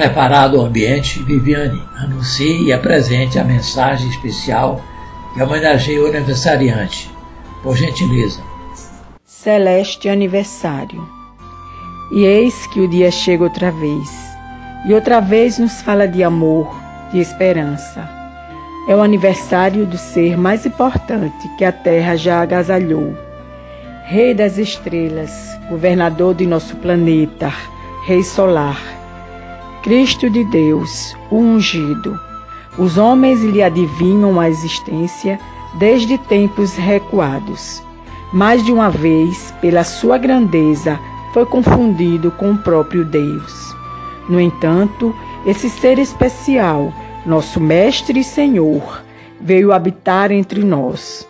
Preparado 0.04 0.58
o 0.58 0.66
ambiente, 0.66 1.22
Viviane 1.22 1.82
anuncie 1.96 2.64
e 2.64 2.74
apresente 2.74 3.38
a 3.38 3.42
mensagem 3.42 4.06
especial 4.10 4.84
que 5.32 5.42
homenageia 5.42 6.02
o 6.02 6.06
aniversariante. 6.06 7.10
Por 7.62 7.74
gentileza. 7.74 8.42
celeste 9.24 10.10
aniversário. 10.10 11.08
E 12.12 12.22
eis 12.22 12.66
que 12.66 12.80
o 12.80 12.86
dia 12.86 13.10
chega 13.10 13.44
outra 13.44 13.70
vez, 13.70 14.10
e 14.86 14.92
outra 14.92 15.20
vez 15.20 15.58
nos 15.58 15.80
fala 15.80 16.06
de 16.06 16.22
amor, 16.22 16.78
de 17.10 17.18
esperança. 17.18 18.06
É 18.86 18.94
o 18.94 19.00
aniversário 19.00 19.86
do 19.86 19.96
ser 19.96 20.36
mais 20.36 20.66
importante 20.66 21.48
que 21.56 21.64
a 21.64 21.72
terra 21.72 22.14
já 22.14 22.42
agasalhou. 22.42 23.16
Rei 24.04 24.34
das 24.34 24.58
estrelas, 24.58 25.32
governador 25.70 26.34
de 26.34 26.46
nosso 26.46 26.76
planeta, 26.76 27.50
Rei 28.06 28.22
solar. 28.22 28.93
Cristo 29.84 30.30
de 30.30 30.42
Deus, 30.44 31.14
o 31.30 31.36
ungido. 31.36 32.18
Os 32.78 32.96
homens 32.96 33.42
lhe 33.42 33.62
adivinham 33.62 34.40
a 34.40 34.48
existência 34.48 35.38
desde 35.74 36.16
tempos 36.16 36.74
recuados. 36.74 37.82
Mais 38.32 38.64
de 38.64 38.72
uma 38.72 38.88
vez, 38.88 39.52
pela 39.60 39.84
sua 39.84 40.16
grandeza, 40.16 40.98
foi 41.34 41.44
confundido 41.44 42.30
com 42.30 42.52
o 42.52 42.56
próprio 42.56 43.04
Deus. 43.04 43.76
No 44.26 44.40
entanto, 44.40 45.14
esse 45.44 45.68
ser 45.68 45.98
especial, 45.98 46.90
nosso 47.26 47.60
Mestre 47.60 48.20
e 48.20 48.24
Senhor, 48.24 49.02
veio 49.38 49.70
habitar 49.70 50.32
entre 50.32 50.64
nós. 50.64 51.28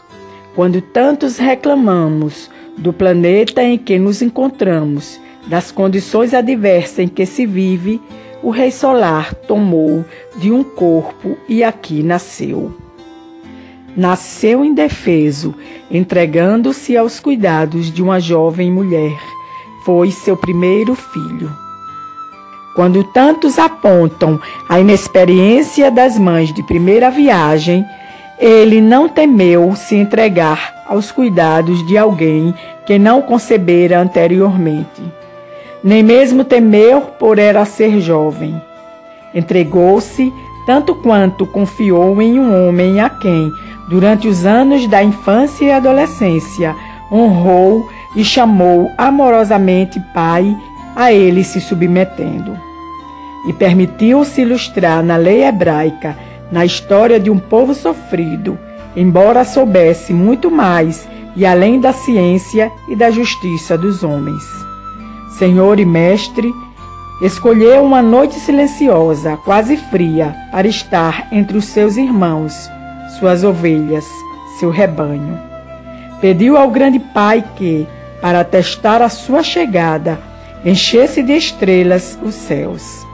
Quando 0.54 0.80
tantos 0.80 1.38
reclamamos 1.38 2.48
do 2.78 2.92
planeta 2.92 3.64
em 3.64 3.76
que 3.76 3.98
nos 3.98 4.22
encontramos, 4.22 5.20
das 5.48 5.72
condições 5.72 6.32
adversas 6.32 7.00
em 7.00 7.08
que 7.08 7.26
se 7.26 7.44
vive, 7.44 8.00
o 8.44 8.50
Rei 8.50 8.70
Solar 8.70 9.34
tomou 9.34 10.04
de 10.36 10.52
um 10.52 10.62
corpo 10.62 11.38
e 11.48 11.64
aqui 11.64 12.02
nasceu. 12.02 12.74
Nasceu 13.96 14.62
indefeso, 14.62 15.54
entregando-se 15.90 16.94
aos 16.94 17.18
cuidados 17.18 17.90
de 17.90 18.02
uma 18.02 18.20
jovem 18.20 18.70
mulher. 18.70 19.18
Foi 19.86 20.10
seu 20.10 20.36
primeiro 20.36 20.94
filho. 20.94 21.50
Quando 22.76 23.02
tantos 23.02 23.58
apontam 23.58 24.38
a 24.68 24.78
inexperiência 24.78 25.90
das 25.90 26.18
mães 26.18 26.52
de 26.52 26.62
primeira 26.64 27.10
viagem, 27.10 27.82
ele 28.38 28.78
não 28.78 29.08
temeu 29.08 29.74
se 29.74 29.94
entregar 29.94 30.84
aos 30.86 31.10
cuidados 31.10 31.86
de 31.86 31.96
alguém 31.96 32.52
que 32.84 32.98
não 32.98 33.22
concebera 33.22 33.98
anteriormente. 33.98 35.02
Nem 35.84 36.02
mesmo 36.02 36.44
temeu 36.44 37.02
por 37.02 37.38
era 37.38 37.62
ser 37.66 38.00
jovem. 38.00 38.58
Entregou-se 39.34 40.32
tanto 40.66 40.94
quanto 40.94 41.44
confiou 41.44 42.22
em 42.22 42.40
um 42.40 42.66
homem 42.66 43.02
a 43.02 43.10
quem, 43.10 43.52
durante 43.90 44.26
os 44.26 44.46
anos 44.46 44.86
da 44.86 45.02
infância 45.04 45.66
e 45.66 45.70
adolescência, 45.70 46.74
honrou 47.12 47.86
e 48.16 48.24
chamou 48.24 48.90
amorosamente 48.96 50.00
pai, 50.14 50.56
a 50.96 51.12
ele 51.12 51.44
se 51.44 51.60
submetendo. 51.60 52.56
E 53.46 53.52
permitiu-se 53.52 54.40
ilustrar 54.40 55.02
na 55.02 55.16
lei 55.16 55.44
hebraica, 55.44 56.16
na 56.50 56.64
história 56.64 57.20
de 57.20 57.30
um 57.30 57.38
povo 57.38 57.74
sofrido, 57.74 58.58
embora 58.96 59.44
soubesse 59.44 60.14
muito 60.14 60.50
mais 60.50 61.06
e 61.36 61.44
além 61.44 61.78
da 61.78 61.92
ciência 61.92 62.72
e 62.88 62.96
da 62.96 63.10
justiça 63.10 63.76
dos 63.76 64.02
homens. 64.02 64.63
Senhor 65.38 65.80
e 65.80 65.84
Mestre, 65.84 66.54
escolheu 67.20 67.82
uma 67.82 68.00
noite 68.00 68.34
silenciosa, 68.34 69.36
quase 69.44 69.76
fria, 69.76 70.34
para 70.52 70.68
estar 70.68 71.26
entre 71.32 71.56
os 71.56 71.64
seus 71.64 71.96
irmãos, 71.96 72.70
suas 73.18 73.42
ovelhas, 73.42 74.06
seu 74.58 74.70
rebanho. 74.70 75.38
Pediu 76.20 76.56
ao 76.56 76.70
grande 76.70 76.98
Pai 76.98 77.44
que, 77.56 77.86
para 78.20 78.40
atestar 78.40 79.02
a 79.02 79.08
sua 79.08 79.42
chegada, 79.42 80.20
enchesse 80.64 81.22
de 81.22 81.32
estrelas 81.32 82.18
os 82.22 82.34
céus. 82.34 83.04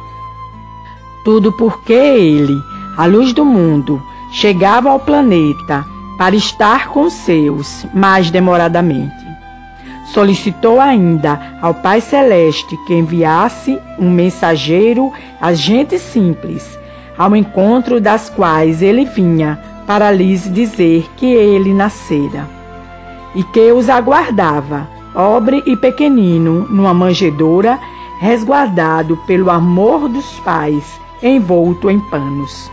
Tudo 1.25 1.53
porque 1.53 1.93
ele, 1.93 2.57
a 2.97 3.07
luz 3.07 3.33
do 3.33 3.45
mundo, 3.45 4.01
chegava 4.33 4.91
ao 4.91 5.01
planeta 5.01 5.85
para 6.19 6.37
estar 6.37 6.89
com 6.89 7.09
seus 7.09 7.87
mais 7.95 8.31
demoradamente. 8.31 9.30
Solicitou 10.13 10.81
ainda 10.81 11.59
ao 11.63 11.75
Pai 11.75 12.01
Celeste 12.01 12.77
que 12.87 12.95
enviasse 12.95 13.79
um 13.99 14.11
mensageiro 14.11 15.13
às 15.41 15.59
gentes 15.61 16.03
simples, 16.03 16.79
ao 17.17 17.37
encontro 17.37 18.01
das 18.01 18.29
quais 18.29 18.83
ele 18.83 19.05
vinha 19.05 19.59
para 19.87 20.11
lhes 20.11 20.53
dizer 20.53 21.09
que 21.17 21.27
ele 21.27 21.73
nascera, 21.73 22.49
e 23.35 23.43
que 23.45 23.73
os 23.73 23.89
aguardava 23.89 24.89
pobre 25.13 25.63
e 25.67 25.77
pequenino, 25.77 26.67
numa 26.69 26.95
manjedoura, 26.95 27.79
resguardado 28.21 29.17
pelo 29.27 29.51
amor 29.51 30.09
dos 30.09 30.39
pais, 30.41 30.85
envolto 31.23 31.91
em 31.91 31.99
panos. 32.11 32.71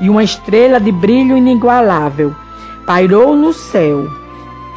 E 0.00 0.08
uma 0.08 0.22
estrela 0.22 0.78
de 0.80 0.92
brilho 0.92 1.36
inigualável 1.36 2.34
pairou 2.86 3.34
no 3.34 3.52
céu, 3.52 4.08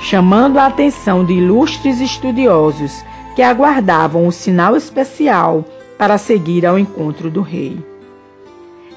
chamando 0.02 0.58
a 0.58 0.66
atenção 0.66 1.24
de 1.24 1.34
ilustres 1.34 2.02
estudiosos 2.02 3.04
que 3.36 3.42
aguardavam 3.42 4.28
o 4.28 4.32
sinal 4.32 4.76
especial 4.76 5.64
para 5.98 6.18
seguir 6.18 6.66
ao 6.66 6.78
encontro 6.78 7.30
do 7.30 7.42
rei. 7.42 7.78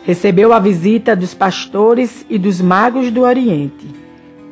Recebeu 0.05 0.53
a 0.53 0.59
visita 0.59 1.15
dos 1.15 1.35
pastores 1.35 2.27
e 2.29 2.39
dos 2.39 2.61
magos 2.61 3.11
do 3.11 3.23
Oriente 3.23 4.05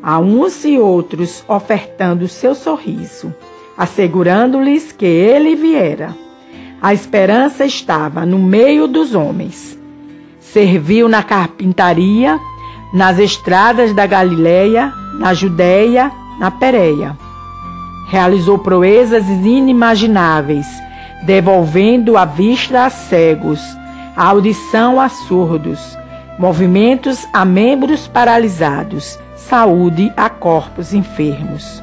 a 0.02 0.18
uns 0.18 0.64
e 0.64 0.78
outros 0.78 1.44
ofertando 1.46 2.26
seu 2.26 2.54
sorriso, 2.54 3.32
assegurando-lhes 3.78 4.90
que 4.90 5.06
ele 5.06 5.54
viera. 5.54 6.14
A 6.80 6.92
esperança 6.92 7.64
estava 7.64 8.26
no 8.26 8.38
meio 8.38 8.88
dos 8.88 9.14
homens. 9.14 9.78
Serviu 10.40 11.08
na 11.08 11.22
carpintaria, 11.22 12.38
nas 12.92 13.20
estradas 13.20 13.94
da 13.94 14.04
Galileia, 14.04 14.92
na 15.20 15.32
Judéia, 15.32 16.10
na 16.38 16.50
Pérea. 16.50 17.16
Realizou 18.08 18.58
proezas 18.58 19.26
inimagináveis, 19.28 20.66
devolvendo 21.22 22.16
a 22.16 22.24
vista 22.24 22.84
a 22.84 22.90
cegos, 22.90 23.60
a 24.16 24.24
audição 24.24 25.00
a 25.00 25.08
surdos, 25.08 25.96
movimentos 26.38 27.26
a 27.32 27.44
membros 27.44 28.06
paralisados, 28.06 29.18
saúde 29.36 30.12
a 30.16 30.28
corpos 30.28 30.92
enfermos. 30.92 31.82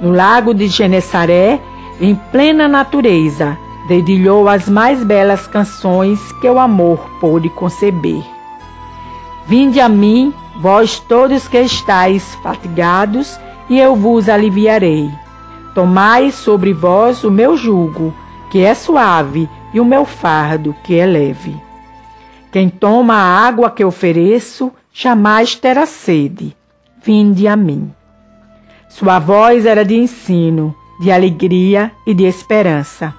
No 0.00 0.10
lago 0.10 0.54
de 0.54 0.68
Genesaré, 0.68 1.60
em 2.00 2.14
plena 2.14 2.66
natureza, 2.66 3.56
dedilhou 3.88 4.48
as 4.48 4.68
mais 4.68 5.02
belas 5.04 5.46
canções 5.46 6.20
que 6.40 6.48
o 6.48 6.58
amor 6.58 6.98
pôde 7.20 7.48
conceber. 7.50 8.22
Vinde 9.46 9.80
a 9.80 9.88
mim, 9.88 10.32
vós 10.60 10.98
todos 11.00 11.48
que 11.48 11.60
estáis 11.60 12.34
fatigados, 12.42 13.38
e 13.72 13.80
eu 13.80 13.96
vos 13.96 14.28
aliviarei. 14.28 15.10
Tomai 15.74 16.30
sobre 16.30 16.74
vós 16.74 17.24
o 17.24 17.30
meu 17.30 17.56
jugo, 17.56 18.14
que 18.50 18.62
é 18.62 18.74
suave, 18.74 19.48
e 19.72 19.80
o 19.80 19.84
meu 19.84 20.04
fardo, 20.04 20.76
que 20.84 20.98
é 20.98 21.06
leve. 21.06 21.56
Quem 22.52 22.68
toma 22.68 23.14
a 23.14 23.46
água 23.46 23.70
que 23.70 23.82
ofereço, 23.82 24.70
jamais 24.92 25.54
terá 25.54 25.86
sede 25.86 26.54
Vinde 27.02 27.48
a 27.48 27.56
mim. 27.56 27.90
Sua 28.90 29.18
voz 29.18 29.64
era 29.64 29.86
de 29.86 29.96
ensino, 29.96 30.74
de 31.00 31.10
alegria 31.10 31.90
e 32.06 32.12
de 32.12 32.24
esperança. 32.24 33.14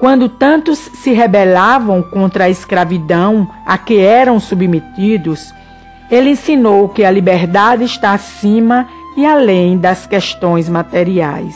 Quando 0.00 0.28
tantos 0.28 0.80
se 0.80 1.12
rebelavam 1.12 2.02
contra 2.02 2.44
a 2.44 2.50
escravidão 2.50 3.48
a 3.64 3.78
que 3.78 3.98
eram 3.98 4.40
submetidos, 4.40 5.54
ele 6.10 6.30
ensinou 6.30 6.88
que 6.88 7.04
a 7.04 7.10
liberdade 7.10 7.84
está 7.84 8.12
acima 8.12 8.88
e 9.16 9.24
além 9.24 9.78
das 9.78 10.06
questões 10.06 10.68
materiais. 10.68 11.54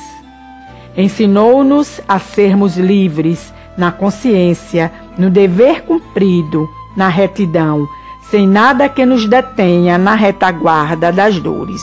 Ensinou-nos 0.96 2.00
a 2.08 2.18
sermos 2.18 2.76
livres 2.76 3.52
na 3.76 3.92
consciência, 3.92 4.92
no 5.16 5.30
dever 5.30 5.82
cumprido, 5.82 6.68
na 6.96 7.08
retidão, 7.08 7.88
sem 8.30 8.46
nada 8.46 8.88
que 8.88 9.06
nos 9.06 9.26
detenha 9.26 9.96
na 9.96 10.14
retaguarda 10.14 11.12
das 11.12 11.38
dores. 11.38 11.82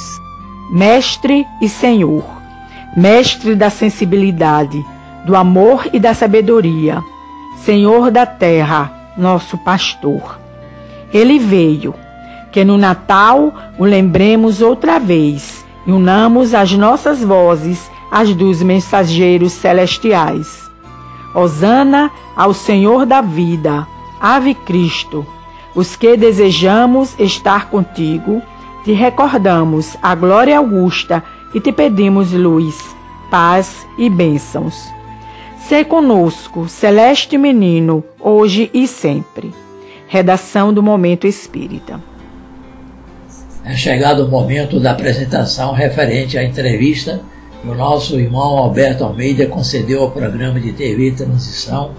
Mestre 0.72 1.46
e 1.62 1.70
Senhor, 1.70 2.26
Mestre 2.96 3.56
da 3.56 3.70
sensibilidade, 3.70 4.86
do 5.26 5.36
amor 5.36 5.88
e 5.92 6.00
da 6.00 6.14
sabedoria, 6.14 7.02
Senhor 7.58 8.12
da 8.12 8.26
terra, 8.26 8.92
nosso 9.18 9.58
pastor. 9.58 10.40
Ele 11.14 11.40
veio, 11.40 11.94
que 12.52 12.64
no 12.64 12.78
Natal 12.78 13.54
o 13.78 13.84
lembremos 13.84 14.62
outra 14.62 14.98
vez 15.00 15.65
e 15.86 15.92
unamos 15.92 16.54
as 16.54 16.72
nossas 16.74 17.24
vozes 17.24 17.90
às 18.12 18.34
dos 18.34 18.62
mensageiros 18.62 19.52
celestiais. 19.54 20.70
Hosana 21.34 22.12
ao 22.36 22.54
Senhor 22.54 23.06
da 23.06 23.22
vida, 23.22 23.88
Ave 24.20 24.54
Cristo 24.54 25.26
os 25.76 25.96
que 25.98 26.16
desejamos 26.16 27.20
estar 27.20 27.70
contigo, 27.70 28.42
te 28.86 28.94
recordamos 28.94 29.98
a 30.02 30.16
glória 30.16 30.58
augusta 30.58 31.22
e 31.54 31.60
te 31.60 31.72
pedimos 31.72 32.32
luz, 32.32 32.96
paz 33.30 33.86
e 33.98 34.10
bênçãos. 34.10 34.90
Sê 35.68 35.84
conosco, 35.84 36.70
celeste 36.70 37.38
menino, 37.38 38.04
hoje 38.20 38.70
e 38.74 38.88
sempre. 38.88 39.54
Redação 40.08 40.74
do 40.74 40.82
Momento 40.82 41.28
Espírita. 41.28 42.00
É 43.68 43.76
chegado 43.76 44.24
o 44.24 44.30
momento 44.30 44.80
da 44.80 44.92
apresentação 44.92 45.74
referente 45.74 46.38
à 46.38 46.44
entrevista 46.44 47.20
que 47.64 47.68
o 47.68 47.74
nosso 47.74 48.20
irmão 48.20 48.60
Alberto 48.60 49.04
Almeida 49.04 49.48
concedeu 49.48 50.04
ao 50.04 50.12
programa 50.12 50.60
de 50.60 50.72
TV 50.72 51.10
Transição, 51.12 51.94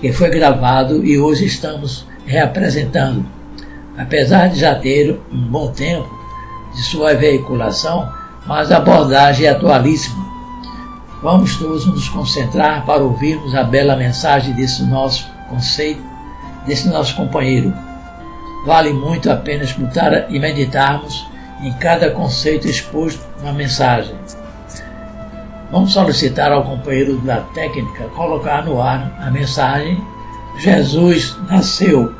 que 0.00 0.12
foi 0.12 0.30
gravado 0.30 1.06
e 1.06 1.20
hoje 1.20 1.46
estamos 1.46 2.04
reapresentando. 2.26 3.24
Apesar 3.96 4.48
de 4.48 4.58
já 4.58 4.74
ter 4.74 5.16
um 5.32 5.46
bom 5.46 5.68
tempo 5.70 6.10
de 6.74 6.82
sua 6.82 7.14
veiculação, 7.14 8.12
mas 8.44 8.72
a 8.72 8.78
abordagem 8.78 9.46
é 9.46 9.50
atualíssima. 9.50 10.26
Vamos 11.22 11.56
todos 11.56 11.86
nos 11.86 12.08
concentrar 12.08 12.84
para 12.84 13.00
ouvirmos 13.00 13.54
a 13.54 13.62
bela 13.62 13.94
mensagem 13.94 14.54
desse 14.54 14.82
nosso 14.82 15.30
conceito, 15.48 16.02
desse 16.66 16.88
nosso 16.88 17.14
companheiro. 17.14 17.72
Vale 18.64 18.92
muito 18.92 19.30
a 19.30 19.36
pena 19.36 19.64
escutar 19.64 20.30
e 20.30 20.38
meditarmos 20.38 21.26
em 21.62 21.72
cada 21.74 22.10
conceito 22.10 22.66
exposto 22.68 23.24
na 23.42 23.52
mensagem. 23.52 24.14
Vamos 25.70 25.92
solicitar 25.92 26.52
ao 26.52 26.64
companheiro 26.64 27.16
da 27.18 27.40
técnica 27.40 28.04
colocar 28.14 28.64
no 28.64 28.80
ar 28.80 29.18
a 29.20 29.30
mensagem 29.30 30.00
Jesus 30.58 31.36
nasceu. 31.48 32.12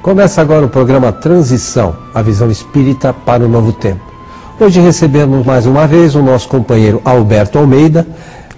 Começa 0.00 0.40
agora 0.40 0.64
o 0.64 0.70
programa 0.70 1.12
Transição, 1.12 1.94
a 2.14 2.22
visão 2.22 2.50
espírita 2.50 3.12
para 3.12 3.44
o 3.44 3.48
novo 3.48 3.72
tempo. 3.72 4.07
Hoje 4.60 4.80
recebemos 4.80 5.46
mais 5.46 5.66
uma 5.66 5.86
vez 5.86 6.16
o 6.16 6.22
nosso 6.22 6.48
companheiro 6.48 7.00
Alberto 7.04 7.60
Almeida, 7.60 8.04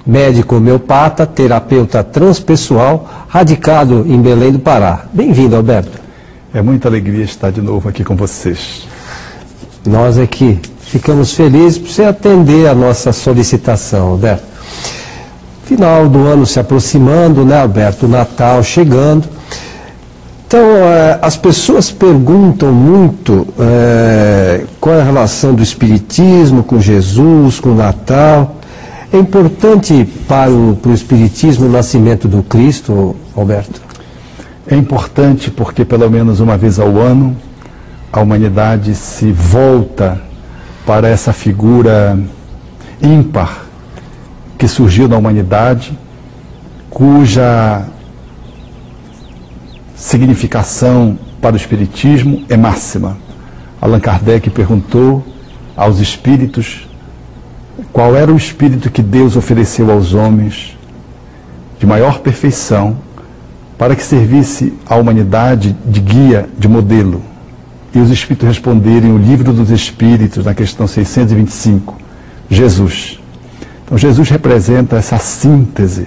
médico 0.07 0.57
homeopata, 0.57 1.27
terapeuta 1.27 2.03
transpessoal, 2.03 3.27
radicado 3.29 4.07
em 4.09 4.19
Belém 4.19 4.51
do 4.51 4.59
Pará. 4.59 5.05
Bem-vindo, 5.13 5.55
Alberto. 5.55 6.01
É 6.55 6.63
muita 6.63 6.89
alegria 6.89 7.23
estar 7.23 7.53
de 7.53 7.61
novo 7.61 7.87
aqui 7.87 8.03
com 8.03 8.17
vocês. 8.17 8.89
Nós 9.85 10.17
aqui 10.17 10.59
ficamos 10.81 11.35
felizes 11.35 11.77
por 11.77 11.91
você 11.91 12.05
atender 12.05 12.67
a 12.67 12.75
nossa 12.75 13.13
solicitação, 13.13 14.09
Alberto. 14.09 14.45
Final 15.67 16.09
do 16.09 16.27
ano 16.27 16.47
se 16.47 16.59
aproximando, 16.59 17.45
né, 17.45 17.61
Alberto? 17.61 18.07
O 18.07 18.09
Natal 18.09 18.63
chegando. 18.63 19.29
Então, 20.51 20.67
é, 20.69 21.17
as 21.23 21.37
pessoas 21.37 21.93
perguntam 21.93 22.73
muito 22.73 23.47
é, 23.57 24.65
qual 24.81 24.97
é 24.97 25.01
a 25.01 25.05
relação 25.05 25.55
do 25.55 25.63
Espiritismo 25.63 26.65
com 26.65 26.81
Jesus, 26.81 27.61
com 27.61 27.69
o 27.69 27.75
Natal. 27.77 28.57
É 29.13 29.17
importante 29.17 30.05
para 30.27 30.51
o, 30.51 30.77
para 30.83 30.91
o 30.91 30.93
Espiritismo 30.93 31.67
o 31.67 31.69
nascimento 31.71 32.27
do 32.27 32.43
Cristo, 32.43 33.15
Alberto? 33.37 33.81
É 34.67 34.75
importante 34.75 35.53
porque, 35.53 35.85
pelo 35.85 36.11
menos 36.11 36.41
uma 36.41 36.57
vez 36.57 36.81
ao 36.81 36.99
ano, 36.99 37.37
a 38.13 38.21
humanidade 38.21 38.97
se 38.97 39.31
volta 39.31 40.21
para 40.85 41.07
essa 41.07 41.33
figura 41.33 42.19
ímpar 43.01 43.67
que 44.59 44.67
surgiu 44.67 45.07
na 45.07 45.17
humanidade, 45.17 45.97
cuja 46.91 47.85
significação 50.01 51.19
para 51.43 51.53
o 51.53 51.57
Espiritismo 51.57 52.43
é 52.49 52.57
máxima. 52.57 53.19
Allan 53.81 54.01
Kardec 54.01 54.49
perguntou 54.49 55.25
aos 55.77 56.01
espíritos 56.01 56.89
qual 57.93 58.17
era 58.17 58.33
o 58.33 58.37
espírito 58.37 58.91
que 58.91 59.03
Deus 59.03 59.37
ofereceu 59.37 59.91
aos 59.91 60.15
homens 60.15 60.77
de 61.79 61.87
maior 61.87 62.21
perfeição 62.21 62.97
para 63.77 63.95
que 63.95 64.03
servisse 64.03 64.73
à 64.87 64.97
humanidade 64.97 65.77
de 65.87 66.01
guia, 66.01 66.49
de 66.59 66.67
modelo. 66.67 67.23
E 67.95 67.99
os 67.99 68.11
espíritos 68.11 68.49
responderem 68.49 69.13
o 69.13 69.19
livro 69.19 69.53
dos 69.53 69.71
espíritos, 69.71 70.47
na 70.47 70.55
questão 70.55 70.87
625, 70.87 71.97
Jesus. 72.49 73.21
Então, 73.85 73.99
Jesus 73.99 74.31
representa 74.31 74.97
essa 74.97 75.19
síntese 75.19 76.07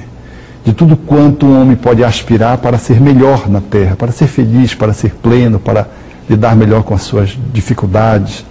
de 0.64 0.74
tudo 0.74 0.96
quanto 0.96 1.46
um 1.46 1.62
homem 1.62 1.76
pode 1.76 2.04
aspirar 2.04 2.58
para 2.58 2.78
ser 2.78 3.00
melhor 3.02 3.50
na 3.50 3.60
terra, 3.60 3.96
para 3.96 4.12
ser 4.12 4.28
feliz, 4.28 4.74
para 4.74 4.94
ser 4.94 5.14
pleno, 5.16 5.60
para 5.60 5.88
lidar 6.30 6.56
melhor 6.56 6.84
com 6.84 6.94
as 6.94 7.02
suas 7.02 7.38
dificuldades. 7.54 8.46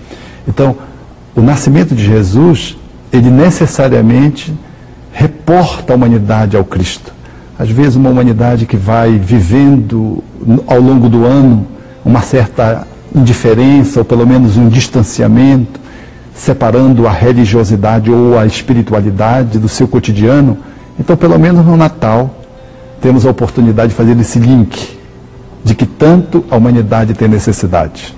Então, 0.47 0.77
o 1.35 1.41
nascimento 1.41 1.95
de 1.95 2.05
Jesus, 2.05 2.77
ele 3.11 3.31
necessariamente 3.31 4.53
reporta 5.11 5.93
a 5.93 5.97
humanidade 5.97 6.57
ao 6.57 6.65
Cristo. 6.65 7.13
Às 7.59 7.71
vezes, 7.71 7.97
uma 7.97 8.11
humanidade 8.11 8.67
que 8.67 8.77
vai 8.77 9.19
vivendo 9.19 10.23
ao 10.67 10.81
longo 10.81 11.09
do 11.09 11.25
ano 11.25 11.67
uma 12.05 12.21
certa 12.21 12.87
indiferença, 13.15 14.01
ou 14.01 14.05
pelo 14.05 14.27
menos 14.27 14.57
um 14.57 14.69
distanciamento, 14.69 15.81
separando 16.35 17.07
a 17.07 17.13
religiosidade 17.13 18.11
ou 18.11 18.39
a 18.39 18.47
espiritualidade 18.47 19.59
do 19.59 19.69
seu 19.69 19.87
cotidiano 19.87 20.59
então, 20.99 21.17
pelo 21.17 21.39
menos 21.39 21.65
no 21.65 21.77
Natal, 21.77 22.31
temos 23.01 23.27
a 23.27 23.31
oportunidade 23.31 23.91
de 23.91 23.95
fazer 23.95 24.19
esse 24.19 24.39
link 24.39 24.99
de 25.65 25.75
que 25.75 25.87
tanto 25.87 26.45
a 26.51 26.57
humanidade 26.57 27.15
tem 27.15 27.29
necessidade. 27.29 28.15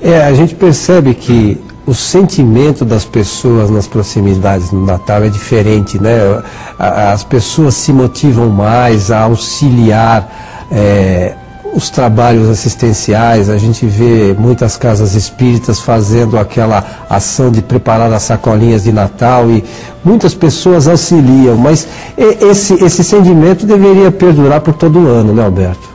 É, 0.00 0.24
a 0.24 0.34
gente 0.34 0.54
percebe 0.54 1.14
que 1.14 1.60
o 1.86 1.94
sentimento 1.94 2.84
das 2.84 3.04
pessoas 3.04 3.70
nas 3.70 3.86
proximidades 3.86 4.72
no 4.72 4.84
Natal 4.84 5.22
é 5.22 5.28
diferente, 5.28 6.00
né? 6.00 6.42
As 6.78 7.22
pessoas 7.22 7.74
se 7.74 7.92
motivam 7.92 8.48
mais 8.48 9.10
a 9.10 9.20
auxiliar 9.20 10.66
é, 10.70 11.34
os 11.76 11.90
trabalhos 11.90 12.48
assistenciais, 12.48 13.50
a 13.50 13.58
gente 13.58 13.84
vê 13.84 14.34
muitas 14.38 14.78
casas 14.78 15.14
espíritas 15.14 15.78
fazendo 15.78 16.38
aquela 16.38 16.82
ação 17.10 17.50
de 17.50 17.60
preparar 17.60 18.10
as 18.14 18.22
sacolinhas 18.22 18.84
de 18.84 18.92
Natal 18.92 19.50
e 19.50 19.62
muitas 20.02 20.34
pessoas 20.34 20.88
auxiliam, 20.88 21.54
mas 21.58 21.86
esse, 22.16 22.82
esse 22.82 23.04
sentimento 23.04 23.66
deveria 23.66 24.10
perdurar 24.10 24.62
por 24.62 24.72
todo 24.72 25.00
o 25.00 25.06
ano, 25.06 25.34
né, 25.34 25.44
Alberto? 25.44 25.86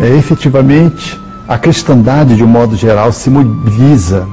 É, 0.00 0.08
efetivamente, 0.16 1.16
a 1.46 1.56
cristandade, 1.56 2.34
de 2.34 2.42
um 2.42 2.48
modo 2.48 2.74
geral, 2.74 3.12
se 3.12 3.30
mobiliza. 3.30 4.26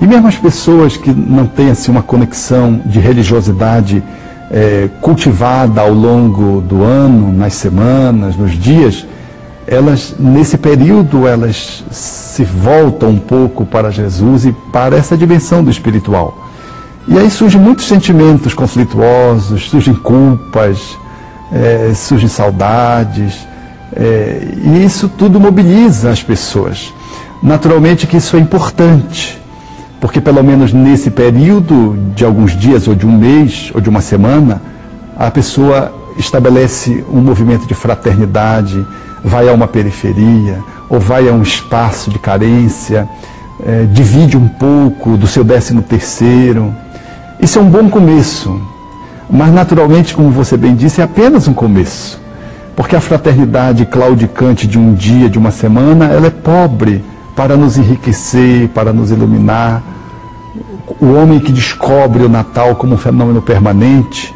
E 0.00 0.06
mesmo 0.06 0.28
as 0.28 0.36
pessoas 0.36 0.96
que 0.96 1.10
não 1.10 1.46
têm 1.46 1.70
assim, 1.70 1.90
uma 1.90 2.02
conexão 2.02 2.80
de 2.86 2.98
religiosidade 2.98 4.02
é, 4.50 4.88
cultivada 5.02 5.82
ao 5.82 5.92
longo 5.92 6.62
do 6.62 6.82
ano, 6.82 7.30
nas 7.34 7.52
semanas, 7.52 8.34
nos 8.34 8.52
dias, 8.52 9.04
elas 9.70 10.14
nesse 10.18 10.56
período 10.56 11.28
elas 11.28 11.84
se 11.90 12.42
voltam 12.42 13.10
um 13.10 13.18
pouco 13.18 13.66
para 13.66 13.90
Jesus 13.90 14.46
e 14.46 14.52
para 14.72 14.96
essa 14.96 15.16
dimensão 15.16 15.62
do 15.62 15.70
espiritual. 15.70 16.48
E 17.06 17.18
aí 17.18 17.30
surgem 17.30 17.60
muitos 17.60 17.86
sentimentos 17.86 18.54
conflituosos, 18.54 19.68
surgem 19.68 19.94
culpas, 19.94 20.98
é, 21.52 21.92
surgem 21.94 22.28
saudades, 22.28 23.46
é, 23.94 24.48
e 24.62 24.84
isso 24.84 25.08
tudo 25.08 25.38
mobiliza 25.38 26.10
as 26.10 26.22
pessoas. 26.22 26.92
Naturalmente 27.42 28.06
que 28.06 28.16
isso 28.16 28.36
é 28.36 28.40
importante, 28.40 29.40
porque 30.00 30.20
pelo 30.20 30.42
menos 30.42 30.72
nesse 30.72 31.10
período 31.10 31.98
de 32.14 32.24
alguns 32.24 32.56
dias, 32.56 32.88
ou 32.88 32.94
de 32.94 33.06
um 33.06 33.16
mês, 33.16 33.70
ou 33.74 33.80
de 33.80 33.88
uma 33.88 34.00
semana, 34.00 34.60
a 35.16 35.30
pessoa 35.30 35.92
estabelece 36.16 37.04
um 37.10 37.20
movimento 37.20 37.66
de 37.66 37.74
fraternidade, 37.74 38.84
vai 39.24 39.48
a 39.48 39.52
uma 39.52 39.68
periferia 39.68 40.62
ou 40.88 40.98
vai 40.98 41.28
a 41.28 41.32
um 41.32 41.42
espaço 41.42 42.10
de 42.10 42.18
carência, 42.18 43.08
é, 43.64 43.84
divide 43.84 44.36
um 44.36 44.48
pouco 44.48 45.16
do 45.16 45.26
seu 45.26 45.44
décimo 45.44 45.82
terceiro. 45.82 46.74
Isso 47.40 47.58
é 47.58 47.62
um 47.62 47.68
bom 47.68 47.88
começo, 47.88 48.60
mas 49.30 49.52
naturalmente, 49.52 50.14
como 50.14 50.30
você 50.30 50.56
bem 50.56 50.74
disse, 50.74 51.00
é 51.00 51.04
apenas 51.04 51.46
um 51.46 51.54
começo. 51.54 52.20
Porque 52.74 52.94
a 52.94 53.00
fraternidade 53.00 53.84
claudicante 53.86 54.66
de 54.66 54.78
um 54.78 54.94
dia, 54.94 55.28
de 55.28 55.36
uma 55.36 55.50
semana, 55.50 56.06
ela 56.06 56.28
é 56.28 56.30
pobre 56.30 57.04
para 57.34 57.56
nos 57.56 57.76
enriquecer, 57.76 58.68
para 58.68 58.92
nos 58.92 59.10
iluminar. 59.10 59.82
O 61.00 61.12
homem 61.12 61.40
que 61.40 61.52
descobre 61.52 62.22
o 62.22 62.28
Natal 62.28 62.76
como 62.76 62.94
um 62.94 62.98
fenômeno 62.98 63.42
permanente, 63.42 64.34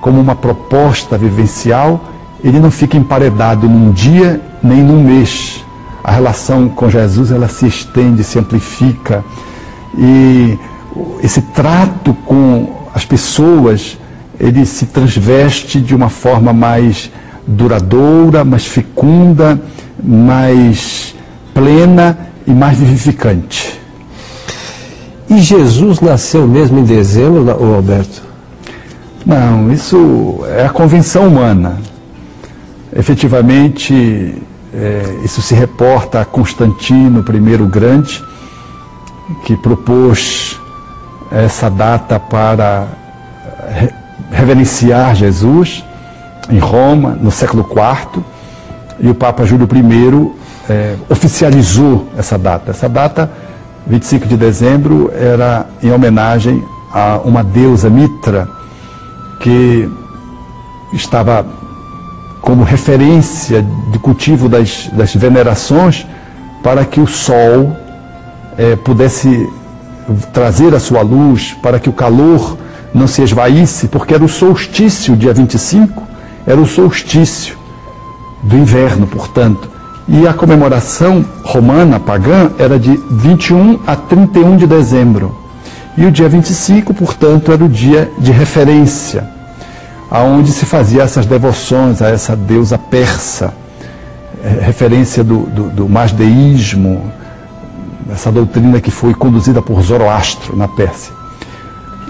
como 0.00 0.20
uma 0.20 0.34
proposta 0.34 1.18
vivencial, 1.18 2.04
ele 2.42 2.58
não 2.58 2.70
fica 2.70 2.96
emparedado 2.96 3.68
num 3.68 3.92
dia 3.92 4.40
nem 4.62 4.82
num 4.82 5.02
mês. 5.02 5.64
A 6.02 6.12
relação 6.12 6.68
com 6.68 6.88
Jesus 6.88 7.30
ela 7.30 7.48
se 7.48 7.66
estende, 7.66 8.24
se 8.24 8.38
amplifica 8.38 9.24
e 9.96 10.58
esse 11.22 11.42
trato 11.42 12.14
com 12.26 12.86
as 12.94 13.04
pessoas 13.04 13.98
ele 14.38 14.64
se 14.64 14.86
transveste 14.86 15.80
de 15.80 15.94
uma 15.94 16.08
forma 16.08 16.52
mais 16.52 17.10
duradoura, 17.46 18.44
mais 18.44 18.66
fecunda, 18.66 19.60
mais 20.02 21.14
plena 21.52 22.18
e 22.46 22.50
mais 22.50 22.78
vivificante. 22.78 23.78
E 25.28 25.38
Jesus 25.38 26.00
nasceu 26.00 26.46
mesmo 26.46 26.78
em 26.80 26.84
dezembro, 26.84 27.48
Alberto? 27.50 28.22
Não, 29.24 29.70
isso 29.70 30.40
é 30.48 30.64
a 30.64 30.70
convenção 30.70 31.28
humana. 31.28 31.78
Efetivamente, 32.94 34.34
é, 34.74 35.20
isso 35.24 35.40
se 35.40 35.54
reporta 35.54 36.20
a 36.20 36.24
Constantino 36.24 37.20
I 37.20 37.66
Grande, 37.66 38.22
que 39.44 39.56
propôs 39.56 40.60
essa 41.30 41.70
data 41.70 42.18
para 42.18 42.88
reverenciar 44.30 45.14
Jesus 45.14 45.84
em 46.50 46.58
Roma, 46.58 47.10
no 47.10 47.30
século 47.30 47.64
IV, 47.64 48.24
e 48.98 49.08
o 49.08 49.14
Papa 49.14 49.44
Júlio 49.44 49.68
I 49.72 50.32
é, 50.68 50.96
oficializou 51.08 52.08
essa 52.16 52.36
data. 52.36 52.70
Essa 52.70 52.88
data, 52.88 53.30
25 53.86 54.26
de 54.26 54.36
dezembro, 54.36 55.10
era 55.14 55.66
em 55.82 55.92
homenagem 55.92 56.62
a 56.92 57.20
uma 57.24 57.44
deusa 57.44 57.88
Mitra 57.88 58.48
que 59.40 59.88
estava 60.92 61.46
como 62.40 62.62
referência 62.62 63.64
de 63.90 63.98
cultivo 63.98 64.48
das, 64.48 64.88
das 64.92 65.14
venerações 65.14 66.06
para 66.62 66.84
que 66.84 67.00
o 67.00 67.06
sol 67.06 67.76
é, 68.56 68.76
pudesse 68.76 69.48
trazer 70.32 70.74
a 70.74 70.80
sua 70.80 71.02
luz, 71.02 71.56
para 71.62 71.78
que 71.78 71.88
o 71.88 71.92
calor 71.92 72.56
não 72.92 73.06
se 73.06 73.22
esvaísse, 73.22 73.88
porque 73.88 74.14
era 74.14 74.24
o 74.24 74.28
solstício, 74.28 75.16
dia 75.16 75.32
25, 75.32 76.02
era 76.46 76.60
o 76.60 76.66
solstício 76.66 77.56
do 78.42 78.56
inverno, 78.56 79.06
portanto. 79.06 79.70
E 80.08 80.26
a 80.26 80.32
comemoração 80.32 81.24
romana, 81.44 82.00
pagã, 82.00 82.50
era 82.58 82.78
de 82.78 82.98
21 83.10 83.78
a 83.86 83.94
31 83.94 84.56
de 84.56 84.66
dezembro. 84.66 85.36
E 85.96 86.04
o 86.04 86.10
dia 86.10 86.28
25, 86.28 86.92
portanto, 86.94 87.52
era 87.52 87.64
o 87.64 87.68
dia 87.68 88.10
de 88.18 88.32
referência 88.32 89.39
aonde 90.10 90.50
se 90.50 90.66
fazia 90.66 91.02
essas 91.02 91.24
devoções 91.24 92.02
a 92.02 92.08
essa 92.08 92.34
deusa 92.34 92.76
persa, 92.76 93.54
é, 94.42 94.64
referência 94.64 95.22
do, 95.22 95.40
do, 95.40 95.70
do 95.70 95.88
masdeísmo, 95.88 97.12
essa 98.10 98.32
doutrina 98.32 98.80
que 98.80 98.90
foi 98.90 99.14
conduzida 99.14 99.62
por 99.62 99.80
Zoroastro 99.82 100.56
na 100.56 100.66
Pérsia. 100.66 101.12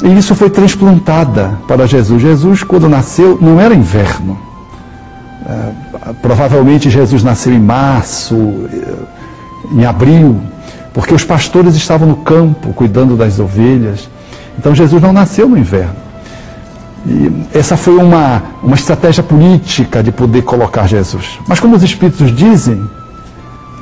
E 0.03 0.17
isso 0.17 0.35
foi 0.35 0.49
transplantada 0.49 1.59
para 1.69 1.87
Jesus. 1.87 2.23
Jesus, 2.23 2.63
quando 2.63 2.89
nasceu, 2.89 3.37
não 3.41 3.61
era 3.61 3.75
inverno. 3.75 4.39
É, 5.47 6.13
provavelmente 6.23 6.89
Jesus 6.89 7.23
nasceu 7.23 7.53
em 7.53 7.61
março, 7.61 8.35
em 9.71 9.85
abril, 9.85 10.41
porque 10.95 11.13
os 11.13 11.25
pastores 11.25 11.75
estavam 11.75 12.09
no 12.09 12.17
campo 12.17 12.73
cuidando 12.73 13.15
das 13.15 13.39
ovelhas. 13.39 14.09
Então 14.59 14.75
Jesus 14.75 15.03
não 15.03 15.13
nasceu 15.13 15.47
no 15.47 15.59
inverno. 15.59 16.10
E 17.07 17.33
essa 17.55 17.77
foi 17.77 17.97
uma, 17.97 18.43
uma 18.63 18.75
estratégia 18.75 19.23
política 19.23 20.03
de 20.03 20.13
poder 20.13 20.43
colocar 20.43 20.87
Jesus. 20.87 21.39
Mas 21.49 21.59
como 21.59 21.77
os 21.77 21.83
Espíritos 21.83 22.35
dizem, 22.35 22.83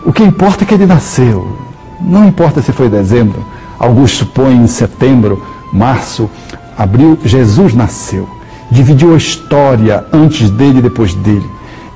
o 0.06 0.12
que 0.12 0.22
importa 0.22 0.64
é 0.64 0.66
que 0.66 0.74
ele 0.74 0.86
nasceu. 0.86 1.58
Não 2.00 2.26
importa 2.26 2.62
se 2.62 2.72
foi 2.72 2.86
em 2.86 2.90
dezembro, 2.90 3.44
alguns 3.78 4.12
supõem 4.12 4.62
em 4.62 4.66
setembro, 4.68 5.44
março, 5.72 6.30
abril, 6.76 7.18
Jesus 7.24 7.74
nasceu. 7.74 8.28
Dividiu 8.70 9.14
a 9.14 9.16
história 9.16 10.04
antes 10.12 10.50
dele 10.50 10.78
e 10.78 10.82
depois 10.82 11.14
dele. 11.14 11.48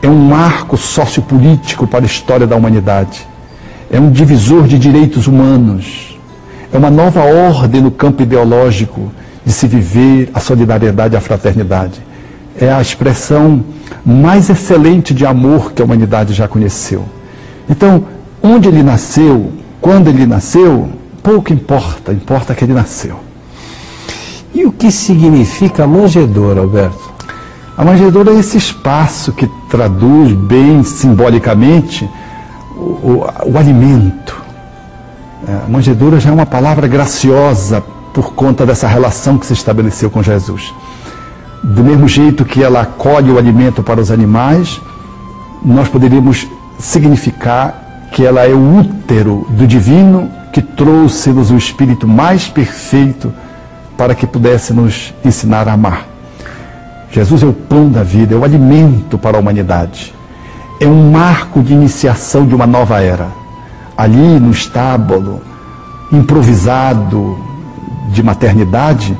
É 0.02 0.08
um 0.08 0.28
marco 0.28 0.76
sociopolítico 0.76 1.87
para 1.87 2.04
a 2.04 2.06
história 2.06 2.46
da 2.46 2.56
humanidade. 2.56 3.26
É 3.90 4.00
um 4.00 4.11
divisor 4.11 4.66
de 4.66 4.78
direitos 4.78 5.28
humanos. 5.28 6.18
É 6.72 6.78
uma 6.78 6.90
nova 6.90 7.20
ordem 7.20 7.80
no 7.80 7.90
campo 7.90 8.22
ideológico 8.22 9.12
de 9.44 9.52
se 9.52 9.66
viver 9.66 10.31
a 10.33 10.40
solidariedade 10.40 11.14
e 11.14 11.16
a 11.16 11.20
fraternidade. 11.20 12.00
É 12.59 12.72
a 12.72 12.81
expressão 12.81 13.64
mais 14.05 14.50
excelente 14.50 15.12
de 15.12 15.26
amor 15.26 15.72
que 15.72 15.83
a 15.83 15.85
humanidade 15.85 16.33
já 16.33 16.46
conheceu. 16.46 17.05
Então, 17.68 18.05
onde 18.42 18.68
ele 18.68 18.83
nasceu, 18.83 19.52
quando 19.81 20.09
ele 20.09 20.26
nasceu, 20.26 20.88
pouco 21.22 21.52
importa, 21.52 22.12
importa 22.12 22.55
que 22.55 22.64
ele 22.64 22.72
nasceu. 22.72 23.18
E 24.55 24.64
o 24.64 24.72
que 24.72 24.90
significa 24.90 25.87
manjedoura, 25.87 26.61
Alberto? 26.61 27.12
A 27.76 27.85
manjedoura 27.85 28.33
é 28.33 28.38
esse 28.38 28.59
espaço 28.59 29.33
que 29.33 29.48
traduz 29.70 30.33
bem 30.33 30.85
simbolicamente 30.85 32.09
o, 32.76 32.81
o, 32.81 33.26
o 33.46 33.59
alimento. 33.59 34.42
É, 35.48 35.52
a 35.66 35.68
manjedoura 35.68 36.20
já 36.20 36.31
é 36.31 36.33
uma 36.33 36.46
palavra 36.46 36.87
graciosa 36.87 37.83
por 38.12 38.35
conta 38.35 38.66
dessa 38.66 38.87
relação 38.87 39.38
que 39.38 39.46
se 39.46 39.53
estabeleceu 39.53 40.11
com 40.11 40.22
Jesus. 40.22 40.75
Do 41.62 41.83
mesmo 41.83 42.09
jeito 42.09 42.44
que 42.44 42.62
ela 42.62 42.83
acolhe 42.83 43.31
o 43.31 43.38
alimento 43.38 43.83
para 43.83 44.01
os 44.01 44.11
animais, 44.11 44.81
nós 45.64 45.88
poderíamos 45.88 46.46
significar 46.79 48.09
que 48.12 48.25
ela 48.25 48.46
é 48.46 48.53
o 48.53 48.79
útero 48.79 49.46
do 49.51 49.66
divino 49.66 50.31
que 50.53 50.61
trouxe-nos 50.61 51.51
o 51.51 51.57
espírito 51.57 52.07
mais 52.07 52.46
perfeito 52.48 53.33
para 53.96 54.14
que 54.14 54.27
pudesse 54.27 54.72
nos 54.72 55.14
ensinar 55.25 55.68
a 55.68 55.72
amar. 55.72 56.07
Jesus 57.11 57.42
é 57.42 57.46
o 57.46 57.53
pão 57.53 57.88
da 57.88 58.03
vida, 58.03 58.35
é 58.35 58.38
o 58.38 58.44
alimento 58.44 59.16
para 59.16 59.37
a 59.37 59.40
humanidade. 59.40 60.14
É 60.81 60.87
um 60.87 61.11
marco 61.11 61.62
de 61.62 61.72
iniciação 61.72 62.46
de 62.46 62.55
uma 62.55 62.66
nova 62.66 63.01
era. 63.01 63.29
Ali 63.96 64.40
no 64.40 64.51
estábulo, 64.51 65.40
improvisado 66.11 67.51
de 68.12 68.22
maternidade, 68.22 69.16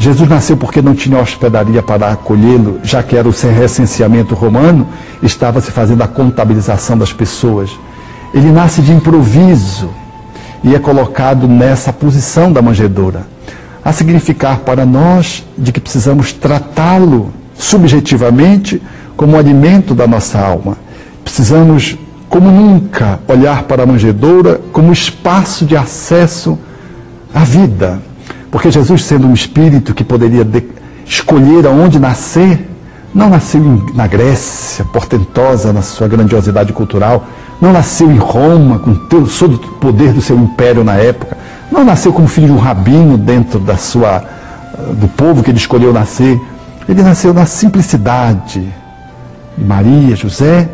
Jesus 0.00 0.26
nasceu 0.26 0.56
porque 0.56 0.80
não 0.80 0.94
tinha 0.94 1.20
hospedaria 1.20 1.82
para 1.82 2.10
acolhê-lo, 2.10 2.80
já 2.82 3.02
que 3.02 3.14
era 3.14 3.28
o 3.28 3.32
recenseamento 3.32 4.34
romano, 4.34 4.88
estava 5.22 5.60
se 5.60 5.70
fazendo 5.70 6.00
a 6.00 6.08
contabilização 6.08 6.96
das 6.96 7.12
pessoas. 7.12 7.70
Ele 8.32 8.50
nasce 8.50 8.80
de 8.80 8.92
improviso 8.92 9.90
e 10.64 10.74
é 10.74 10.78
colocado 10.78 11.46
nessa 11.46 11.92
posição 11.92 12.50
da 12.50 12.62
manjedoura, 12.62 13.26
a 13.84 13.92
significar 13.92 14.60
para 14.60 14.86
nós 14.86 15.44
de 15.58 15.70
que 15.70 15.80
precisamos 15.80 16.32
tratá-lo 16.32 17.30
subjetivamente 17.54 18.80
como 19.18 19.36
alimento 19.36 19.94
da 19.94 20.06
nossa 20.06 20.38
alma. 20.38 20.78
Precisamos, 21.22 21.98
como 22.26 22.50
nunca, 22.50 23.20
olhar 23.28 23.64
para 23.64 23.82
a 23.82 23.86
manjedoura 23.86 24.62
como 24.72 24.94
espaço 24.94 25.66
de 25.66 25.76
acesso 25.76 26.58
à 27.34 27.44
vida 27.44 28.00
porque 28.50 28.70
Jesus, 28.70 29.04
sendo 29.04 29.26
um 29.26 29.34
espírito 29.34 29.94
que 29.94 30.02
poderia 30.02 30.46
escolher 31.06 31.66
aonde 31.66 31.98
nascer, 31.98 32.68
não 33.14 33.28
nasceu 33.28 33.60
na 33.94 34.06
Grécia, 34.06 34.84
portentosa 34.84 35.72
na 35.72 35.82
sua 35.82 36.08
grandiosidade 36.08 36.72
cultural, 36.72 37.26
não 37.60 37.72
nasceu 37.72 38.10
em 38.10 38.16
Roma, 38.16 38.78
com 38.78 38.94
todo 38.94 39.26
o 39.26 39.58
poder 39.80 40.12
do 40.12 40.20
seu 40.20 40.36
império 40.36 40.82
na 40.82 40.94
época, 40.94 41.36
não 41.70 41.84
nasceu 41.84 42.12
como 42.12 42.26
filho 42.26 42.48
de 42.48 42.52
um 42.52 42.58
rabino 42.58 43.16
dentro 43.18 43.60
da 43.60 43.76
sua, 43.76 44.24
do 44.94 45.06
povo 45.08 45.42
que 45.42 45.50
ele 45.50 45.58
escolheu 45.58 45.92
nascer. 45.92 46.40
Ele 46.88 47.02
nasceu 47.02 47.32
na 47.32 47.46
simplicidade 47.46 48.60
de 49.56 49.64
Maria, 49.64 50.16
José, 50.16 50.68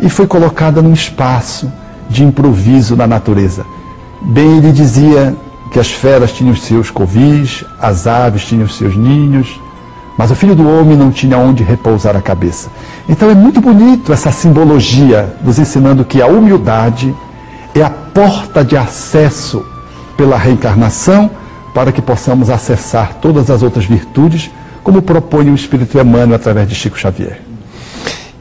e 0.00 0.08
foi 0.08 0.26
colocada 0.26 0.80
num 0.80 0.92
espaço 0.92 1.70
de 2.08 2.24
improviso 2.24 2.96
na 2.96 3.06
natureza. 3.06 3.64
Bem, 4.22 4.58
ele 4.58 4.72
dizia 4.72 5.34
que 5.70 5.78
as 5.78 5.90
feras 5.90 6.32
tinham 6.32 6.54
seus 6.56 6.90
covis, 6.90 7.64
as 7.80 8.06
aves 8.06 8.44
tinham 8.44 8.68
seus 8.68 8.96
ninhos, 8.96 9.60
mas 10.18 10.30
o 10.30 10.34
filho 10.34 10.54
do 10.54 10.68
homem 10.68 10.96
não 10.96 11.10
tinha 11.10 11.38
onde 11.38 11.62
repousar 11.62 12.16
a 12.16 12.20
cabeça. 12.20 12.68
Então 13.08 13.30
é 13.30 13.34
muito 13.34 13.60
bonito 13.60 14.12
essa 14.12 14.30
simbologia 14.30 15.34
nos 15.42 15.58
ensinando 15.58 16.04
que 16.04 16.20
a 16.20 16.26
humildade 16.26 17.14
é 17.74 17.82
a 17.82 17.90
porta 17.90 18.64
de 18.64 18.76
acesso 18.76 19.64
pela 20.16 20.36
reencarnação 20.36 21.30
para 21.72 21.92
que 21.92 22.02
possamos 22.02 22.50
acessar 22.50 23.14
todas 23.22 23.50
as 23.50 23.62
outras 23.62 23.86
virtudes, 23.86 24.50
como 24.82 25.00
propõe 25.00 25.50
o 25.50 25.54
Espírito 25.54 25.98
Emmanuel 25.98 26.34
através 26.34 26.68
de 26.68 26.74
Chico 26.74 26.98
Xavier. 26.98 27.40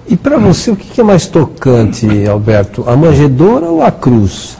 E 0.07 0.17
para 0.17 0.37
você, 0.37 0.71
o 0.71 0.75
que 0.75 0.99
é 0.99 1.03
mais 1.03 1.27
tocante, 1.27 2.27
Alberto? 2.27 2.83
A 2.87 2.97
manjedoura 2.97 3.67
ou 3.67 3.83
a 3.83 3.91
cruz? 3.91 4.58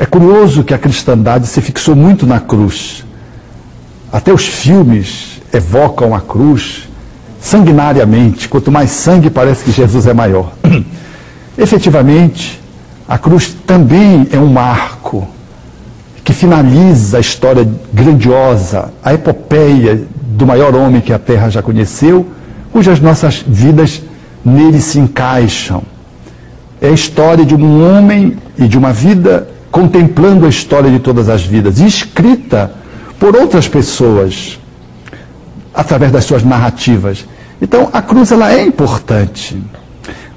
É 0.00 0.06
curioso 0.06 0.64
que 0.64 0.72
a 0.72 0.78
cristandade 0.78 1.46
se 1.46 1.60
fixou 1.60 1.94
muito 1.94 2.26
na 2.26 2.40
cruz. 2.40 3.04
Até 4.10 4.32
os 4.32 4.46
filmes 4.46 5.42
evocam 5.52 6.14
a 6.14 6.20
cruz 6.22 6.88
sanguinariamente. 7.38 8.48
Quanto 8.48 8.72
mais 8.72 8.92
sangue, 8.92 9.28
parece 9.28 9.62
que 9.62 9.70
Jesus 9.70 10.06
é 10.06 10.14
maior. 10.14 10.54
Efetivamente, 11.58 12.58
a 13.06 13.18
cruz 13.18 13.54
também 13.66 14.26
é 14.32 14.38
um 14.38 14.46
marco 14.46 15.28
que 16.24 16.32
finaliza 16.32 17.18
a 17.18 17.20
história 17.20 17.68
grandiosa, 17.92 18.94
a 19.04 19.12
epopeia 19.12 20.02
do 20.22 20.46
maior 20.46 20.74
homem 20.74 21.02
que 21.02 21.12
a 21.12 21.18
terra 21.18 21.50
já 21.50 21.60
conheceu, 21.60 22.26
cujas 22.72 23.00
nossas 23.00 23.44
vidas 23.46 24.00
nele 24.42 24.80
se 24.80 24.98
encaixam. 24.98 25.82
É 26.80 26.88
a 26.88 26.92
história 26.92 27.44
de 27.44 27.54
um 27.54 27.86
homem 27.86 28.38
e 28.56 28.66
de 28.66 28.78
uma 28.78 28.94
vida 28.94 29.59
contemplando 29.70 30.46
a 30.46 30.48
história 30.48 30.90
de 30.90 30.98
todas 30.98 31.28
as 31.28 31.42
vidas, 31.42 31.78
escrita 31.78 32.72
por 33.18 33.36
outras 33.36 33.68
pessoas, 33.68 34.58
através 35.72 36.10
das 36.10 36.24
suas 36.24 36.42
narrativas. 36.42 37.26
Então, 37.60 37.88
a 37.92 38.02
cruz 38.02 38.32
ela 38.32 38.52
é 38.52 38.64
importante. 38.64 39.62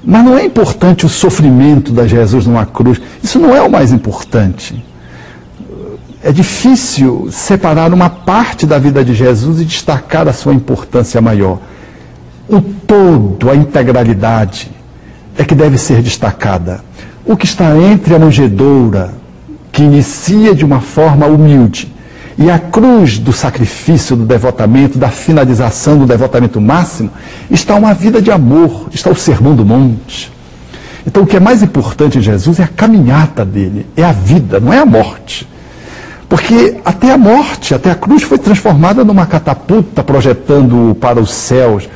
Mas 0.04 0.24
não 0.24 0.36
é 0.36 0.44
importante 0.44 1.06
o 1.06 1.08
sofrimento 1.08 1.90
da 1.90 2.06
Jesus 2.06 2.46
numa 2.46 2.66
cruz. 2.66 3.00
Isso 3.22 3.38
não 3.38 3.56
é 3.56 3.62
o 3.62 3.70
mais 3.70 3.90
importante. 3.90 4.84
É 6.22 6.30
difícil 6.30 7.28
separar 7.30 7.92
uma 7.92 8.10
parte 8.10 8.66
da 8.66 8.78
vida 8.78 9.04
de 9.04 9.14
Jesus 9.14 9.60
e 9.60 9.64
destacar 9.64 10.28
a 10.28 10.32
sua 10.32 10.54
importância 10.54 11.20
maior. 11.20 11.58
O 12.48 12.60
todo, 12.60 13.50
a 13.50 13.56
integralidade, 13.56 14.70
é 15.36 15.44
que 15.44 15.54
deve 15.54 15.78
ser 15.78 16.02
destacada. 16.02 16.84
O 17.24 17.36
que 17.36 17.46
está 17.46 17.76
entre 17.76 18.14
a 18.14 18.18
manjedoura, 18.18 19.14
que 19.74 19.82
inicia 19.82 20.54
de 20.54 20.64
uma 20.64 20.80
forma 20.80 21.26
humilde. 21.26 21.92
E 22.38 22.48
a 22.48 22.60
cruz 22.60 23.18
do 23.18 23.32
sacrifício, 23.32 24.14
do 24.14 24.24
devotamento, 24.24 24.98
da 24.98 25.08
finalização 25.08 25.98
do 25.98 26.06
devotamento 26.06 26.60
máximo, 26.60 27.10
está 27.50 27.74
uma 27.74 27.92
vida 27.92 28.22
de 28.22 28.30
amor, 28.30 28.88
está 28.92 29.10
o 29.10 29.16
sermão 29.16 29.54
do 29.56 29.64
monte. 29.64 30.32
Então 31.04 31.24
o 31.24 31.26
que 31.26 31.36
é 31.36 31.40
mais 31.40 31.60
importante 31.60 32.18
em 32.18 32.22
Jesus 32.22 32.60
é 32.60 32.62
a 32.62 32.68
caminhada 32.68 33.44
dele, 33.44 33.84
é 33.96 34.04
a 34.04 34.12
vida, 34.12 34.60
não 34.60 34.72
é 34.72 34.78
a 34.78 34.86
morte. 34.86 35.46
Porque 36.28 36.76
até 36.84 37.12
a 37.12 37.18
morte, 37.18 37.74
até 37.74 37.90
a 37.90 37.96
cruz 37.96 38.22
foi 38.22 38.38
transformada 38.38 39.04
numa 39.04 39.26
catapulta 39.26 40.04
projetando 40.04 40.96
para 41.00 41.20
os 41.20 41.32
céus, 41.32 41.88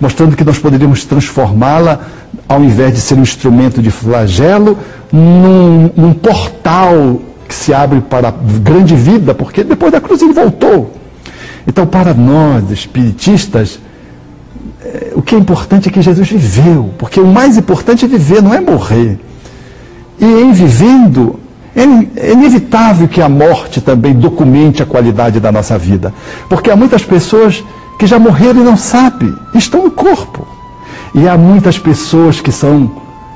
mostrando 0.00 0.36
que 0.36 0.44
nós 0.44 0.58
poderíamos 0.58 1.04
transformá-la, 1.04 2.00
ao 2.48 2.62
invés 2.62 2.94
de 2.94 3.00
ser 3.00 3.14
um 3.14 3.22
instrumento 3.22 3.80
de 3.80 3.90
flagelo, 3.90 4.78
num, 5.12 5.90
num 5.96 6.12
portal 6.12 7.20
que 7.48 7.54
se 7.54 7.72
abre 7.72 8.00
para 8.00 8.28
a 8.28 8.30
grande 8.30 8.94
vida, 8.94 9.34
porque 9.34 9.62
depois 9.62 9.92
da 9.92 10.00
cruz 10.00 10.20
ele 10.22 10.32
voltou. 10.32 10.92
Então, 11.66 11.86
para 11.86 12.12
nós, 12.12 12.70
espiritistas, 12.70 13.78
é, 14.82 15.12
o 15.14 15.22
que 15.22 15.34
é 15.34 15.38
importante 15.38 15.88
é 15.88 15.92
que 15.92 16.02
Jesus 16.02 16.28
viveu, 16.28 16.90
porque 16.98 17.20
o 17.20 17.26
mais 17.26 17.56
importante 17.56 18.04
é 18.04 18.08
viver, 18.08 18.42
não 18.42 18.52
é 18.52 18.60
morrer. 18.60 19.18
E 20.18 20.24
em 20.24 20.52
vivendo, 20.52 21.40
é 21.74 22.32
inevitável 22.32 23.08
que 23.08 23.20
a 23.20 23.28
morte 23.28 23.80
também 23.80 24.14
documente 24.14 24.82
a 24.82 24.86
qualidade 24.86 25.40
da 25.40 25.50
nossa 25.50 25.76
vida. 25.76 26.14
Porque 26.48 26.70
há 26.70 26.76
muitas 26.76 27.02
pessoas 27.02 27.64
que 27.98 28.06
já 28.06 28.18
morreram 28.18 28.60
e 28.60 28.64
não 28.64 28.76
sabem, 28.76 29.34
estão 29.54 29.84
no 29.84 29.90
corpo. 29.90 30.46
E 31.14 31.28
há 31.28 31.36
muitas 31.36 31.78
pessoas 31.78 32.40
que 32.40 32.50
são 32.50 32.90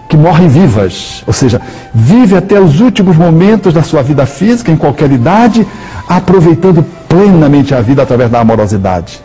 que 0.09 0.17
morrem 0.17 0.49
vivas, 0.49 1.23
ou 1.27 1.35
seja, 1.35 1.61
vive 1.95 2.35
até 2.35 2.59
os 2.59 2.81
últimos 2.81 3.15
momentos 3.15 3.75
da 3.75 3.83
sua 3.83 4.03
vida 4.03 4.25
física, 4.25 4.73
em 4.73 4.77
qualquer 4.77 5.13
idade, 5.13 5.67
aproveitando 6.09 6.83
plenamente 7.07 7.75
a 7.75 7.83
vida 7.83 8.03
através 8.03 8.31
da 8.31 8.41
amorosidade. 8.41 9.21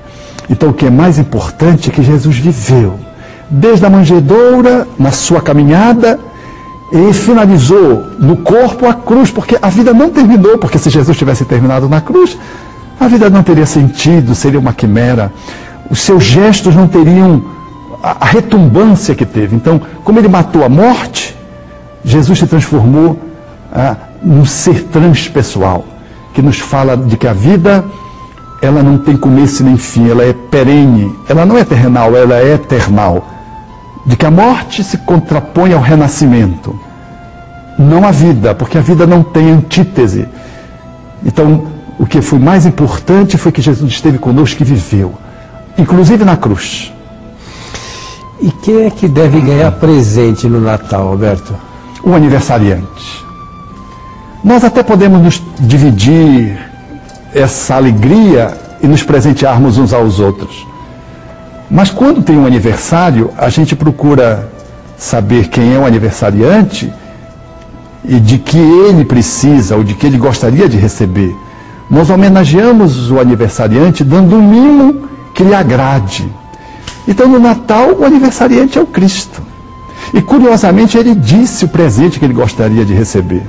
Então, 0.50 0.70
o 0.70 0.74
que 0.74 0.86
é 0.86 0.90
mais 0.90 1.18
importante 1.18 1.90
é 1.90 1.94
que 1.94 2.04
Jesus 2.04 2.38
viveu, 2.38 3.00
desde 3.50 3.86
a 3.86 3.90
manjedoura, 3.90 4.86
na 5.00 5.12
sua 5.12 5.42
caminhada, 5.42 6.20
e 6.92 7.14
finalizou 7.14 8.04
no 8.20 8.38
corpo 8.38 8.86
a 8.86 8.94
cruz, 8.94 9.32
porque 9.32 9.58
a 9.62 9.70
vida 9.70 9.94
não 9.94 10.10
terminou, 10.10 10.58
porque 10.58 10.78
se 10.78 10.90
Jesus 10.90 11.18
tivesse 11.18 11.46
terminado 11.46 11.88
na 11.88 12.02
cruz, 12.02 12.38
a 13.00 13.08
vida 13.08 13.30
não 13.30 13.44
teria 13.44 13.66
sentido, 13.66 14.36
seria 14.36 14.60
uma 14.60 14.74
quimera. 14.74 15.32
Os 15.90 16.00
seus 16.00 16.24
gestos 16.24 16.76
não 16.76 16.88
teriam 16.88 17.44
a, 18.02 18.26
retumbância 18.26 19.16
que 19.16 19.26
teve. 19.26 19.56
Então, 19.56 19.82
como 20.04 20.20
ele 20.20 20.28
matou 20.28 20.64
a 20.64 20.70
morte, 20.70 21.36
Jesus 22.04 22.40
se 22.40 22.48
transformou 22.48 23.20
ah, 23.72 23.96
num 24.22 24.46
ser 24.46 24.84
transpessoal, 24.86 25.86
que 26.34 26.42
nos 26.42 26.60
fala 26.60 26.98
de 26.98 27.18
que 27.18 27.28
a 27.28 27.34
vida 27.34 27.84
ela 28.62 28.82
não 28.82 28.98
tem 28.98 29.18
começo 29.18 29.64
nem 29.64 29.78
fim, 29.78 30.10
ela 30.10 30.24
é 30.24 30.34
perene, 30.34 31.14
ela 31.28 31.46
não 31.46 31.58
é 31.58 31.66
terrenal, 31.66 32.16
ela 32.16 32.36
é 32.36 32.54
eternal. 32.54 33.28
De 34.06 34.16
que 34.16 34.26
a 34.26 34.32
morte 34.32 34.84
se 34.84 34.98
contrapõe 35.00 35.74
ao 35.74 35.82
renascimento, 35.82 36.78
não 37.78 38.06
a 38.06 38.12
vida, 38.12 38.54
porque 38.54 38.78
a 38.78 38.82
vida 38.82 39.06
não 39.06 39.24
tem 39.24 39.50
antítese. 39.52 40.28
Então, 41.26 41.73
o 42.00 42.06
que 42.06 42.22
foi 42.22 42.40
mais 42.40 42.66
importante 42.66 43.38
foi 43.38 43.52
que 43.52 43.62
Jesus 43.62 43.92
esteve 43.92 44.18
conosco 44.18 44.62
e 44.62 44.66
viveu, 44.66 45.14
inclusive 45.78 46.26
na 46.26 46.36
cruz. 46.36 46.92
E 48.42 48.52
quem 48.52 48.86
é 48.86 48.90
que 48.90 49.08
deve 49.08 49.40
ganhar 49.40 49.72
presente 49.74 50.48
no 50.48 50.60
Natal, 50.60 51.08
Alberto? 51.08 51.56
O 52.04 52.14
aniversariante. 52.14 53.24
Nós 54.44 54.64
até 54.64 54.84
podemos 54.84 55.22
nos 55.22 55.44
dividir 55.60 56.58
essa 57.34 57.76
alegria 57.76 58.58
e 58.82 58.88
nos 58.88 59.02
presentearmos 59.02 59.78
uns 59.78 59.94
aos 59.94 60.20
outros. 60.20 60.68
Mas 61.72 61.90
quando 61.90 62.22
tem 62.22 62.38
um 62.38 62.46
aniversário, 62.46 63.32
a 63.38 63.48
gente 63.50 63.76
procura 63.76 64.52
saber 64.98 65.48
quem 65.48 65.74
é 65.74 65.80
o 65.80 65.86
aniversariante 65.86 66.92
e 68.04 68.20
de 68.20 68.38
que 68.38 68.58
ele 68.58 69.06
precisa 69.06 69.78
ou 69.78 69.84
de 69.84 69.94
que 69.94 70.06
ele 70.06 70.18
gostaria 70.18 70.68
de 70.68 70.78
receber. 70.78 71.34
Nós 71.94 72.10
homenageamos 72.10 73.12
o 73.12 73.20
aniversariante 73.20 74.04
dando 74.04 74.36
um 74.36 74.42
mimo 74.42 75.08
que 75.32 75.44
lhe 75.44 75.54
agrade. 75.54 76.28
Então, 77.08 77.28
no 77.28 77.38
Natal, 77.38 77.92
o 78.00 78.04
aniversariante 78.04 78.80
é 78.80 78.82
o 78.82 78.88
Cristo. 78.88 79.44
E 80.12 80.20
curiosamente, 80.20 80.98
ele 80.98 81.14
disse 81.14 81.66
o 81.66 81.70
presente 81.70 82.18
que 82.18 82.26
ele 82.26 82.34
gostaria 82.34 82.84
de 82.84 82.96
receber. 82.96 83.44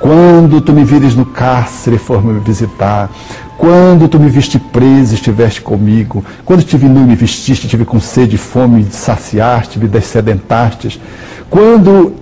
Quando 0.00 0.62
tu 0.62 0.72
me 0.72 0.82
vires 0.82 1.14
no 1.14 1.26
cárcere 1.26 1.98
for 1.98 2.24
me 2.24 2.40
visitar, 2.40 3.10
quando 3.58 4.08
tu 4.08 4.18
me 4.18 4.30
viste 4.30 4.58
preso 4.58 5.12
e 5.12 5.16
estiveste 5.16 5.60
comigo, 5.60 6.24
quando 6.46 6.62
tive 6.62 6.88
nu 6.88 7.00
me 7.00 7.14
vestiste, 7.14 7.68
tive 7.68 7.84
com 7.84 8.00
sede 8.00 8.36
e 8.36 8.38
fome, 8.38 8.86
saciaste, 8.90 9.78
me 9.78 9.88
descedentastes, 9.88 10.98
quando 11.50 12.14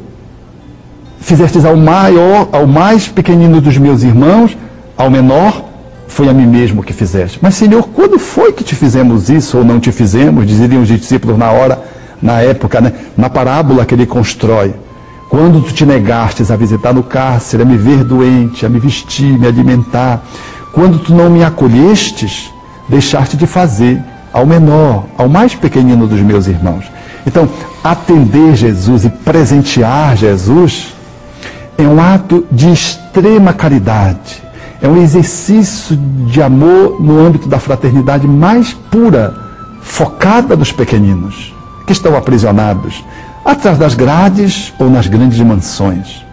fizestes 1.20 1.64
ao 1.64 1.76
maior, 1.76 2.48
ao 2.50 2.66
mais 2.66 3.06
pequenino 3.06 3.60
dos 3.60 3.78
meus 3.78 4.02
irmãos, 4.02 4.56
ao 5.01 5.11
menor, 5.11 5.64
foi 6.07 6.28
a 6.28 6.34
mim 6.34 6.46
mesmo 6.46 6.82
que 6.82 6.92
fizeste. 6.92 7.38
Mas, 7.40 7.55
Senhor, 7.55 7.88
quando 7.88 8.18
foi 8.18 8.53
que 8.53 8.62
te 8.62 8.74
fizemos 8.74 9.30
isso 9.30 9.57
ou 9.57 9.64
não 9.64 9.80
te 9.80 9.90
fizemos? 9.90 10.46
Dizeriam 10.46 10.82
os 10.82 10.88
discípulos 10.88 11.38
na 11.38 11.51
hora, 11.51 11.82
na 12.20 12.42
época, 12.42 12.82
né? 12.82 12.92
na 13.16 13.30
parábola 13.30 13.86
que 13.86 13.94
ele 13.94 14.05
constrói. 14.05 14.74
Quando 15.30 15.62
tu 15.62 15.72
te 15.72 15.86
negastes 15.86 16.51
a 16.51 16.57
visitar 16.57 16.92
no 16.92 17.03
cárcere, 17.03 17.62
a 17.62 17.64
me 17.64 17.78
ver 17.78 18.05
doente, 18.05 18.66
a 18.66 18.68
me 18.68 18.78
vestir, 18.78 19.38
me 19.38 19.46
alimentar, 19.46 20.22
quando 20.74 20.98
tu 20.98 21.14
não 21.14 21.30
me 21.30 21.42
acolhestes, 21.42 22.53
deixaste 22.86 23.38
de 23.38 23.46
fazer 23.46 24.03
ao 24.34 24.44
menor, 24.44 25.07
ao 25.16 25.30
mais 25.30 25.55
pequenino 25.55 26.07
dos 26.07 26.20
meus 26.20 26.46
irmãos. 26.46 26.84
Então, 27.26 27.48
atender 27.82 28.55
Jesus 28.55 29.07
e 29.07 29.09
presentear 29.09 30.14
Jesus 30.14 30.88
é 31.78 31.84
um 31.84 31.98
ato 32.03 32.44
de 32.53 32.70
extrema 32.70 33.55
caridade 33.55 34.49
é 34.82 34.88
um 34.88 35.02
exercício 35.02 35.96
de 35.96 36.42
amor 36.42 37.00
no 37.00 37.18
âmbito 37.24 37.48
da 37.48 37.58
fraternidade 37.58 38.26
mais 38.26 38.72
pura, 38.72 39.34
focada 39.82 40.56
nos 40.56 40.72
pequeninos, 40.72 41.54
que 41.86 41.92
estão 41.92 42.16
aprisionados 42.16 43.04
atrás 43.44 43.78
das 43.78 43.94
grades 43.94 44.72
ou 44.78 44.88
nas 44.88 45.06
grandes 45.06 45.38
mansões, 45.40 46.24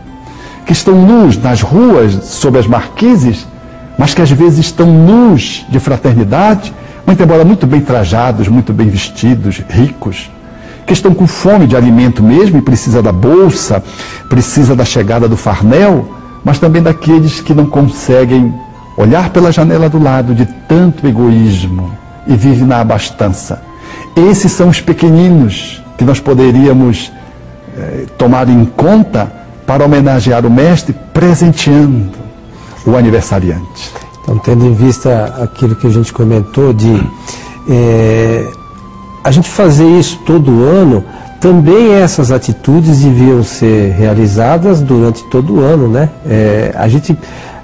que 0.65 0.71
estão 0.71 0.95
nus 0.95 1.37
nas 1.37 1.61
ruas, 1.61 2.25
sob 2.25 2.57
as 2.57 2.67
marquises, 2.67 3.47
mas 3.97 4.13
que 4.13 4.21
às 4.21 4.31
vezes 4.31 4.59
estão 4.59 4.87
nus 4.87 5.65
de 5.69 5.79
fraternidade, 5.79 6.73
muito 7.05 7.21
embora 7.21 7.43
muito 7.43 7.65
bem 7.65 7.81
trajados, 7.81 8.47
muito 8.47 8.73
bem 8.73 8.87
vestidos, 8.87 9.61
ricos, 9.69 10.29
que 10.85 10.93
estão 10.93 11.13
com 11.13 11.27
fome 11.27 11.67
de 11.67 11.75
alimento 11.75 12.23
mesmo 12.23 12.57
e 12.57 12.61
precisa 12.61 13.01
da 13.01 13.11
bolsa, 13.11 13.83
precisa 14.29 14.75
da 14.75 14.85
chegada 14.85 15.27
do 15.27 15.35
farnel, 15.35 16.16
mas 16.43 16.59
também 16.59 16.81
daqueles 16.81 17.41
que 17.41 17.53
não 17.53 17.65
conseguem 17.65 18.53
olhar 18.95 19.29
pela 19.29 19.51
janela 19.51 19.89
do 19.89 20.01
lado 20.01 20.33
de 20.33 20.45
tanto 20.67 21.05
egoísmo 21.07 21.91
e 22.25 22.35
vivem 22.35 22.67
na 22.67 22.81
abastança. 22.81 23.61
Esses 24.15 24.51
são 24.51 24.69
os 24.69 24.81
pequeninos 24.81 25.81
que 25.97 26.03
nós 26.03 26.19
poderíamos 26.19 27.11
eh, 27.77 28.05
tomar 28.17 28.49
em 28.49 28.65
conta 28.65 29.31
para 29.65 29.85
homenagear 29.85 30.45
o 30.45 30.49
Mestre, 30.49 30.95
presenteando 31.13 32.17
o 32.85 32.95
aniversariante. 32.95 33.91
Então, 34.23 34.37
tendo 34.39 34.65
em 34.65 34.73
vista 34.73 35.35
aquilo 35.43 35.75
que 35.75 35.87
a 35.87 35.89
gente 35.89 36.11
comentou 36.11 36.73
de 36.73 37.01
eh, 37.69 38.49
a 39.23 39.31
gente 39.31 39.49
fazer 39.49 39.87
isso 39.99 40.17
todo 40.25 40.63
ano, 40.63 41.03
também 41.39 41.93
essas 41.93 42.31
atitudes 42.31 42.99
deviam 42.99 43.43
ser 43.43 43.91
realizadas 43.91 44.81
durante 44.81 45.23
todo 45.25 45.55
o 45.55 45.59
ano, 45.59 45.87
né? 45.87 46.09
É, 46.25 46.73
a 46.75 46.87
gente, 46.87 47.17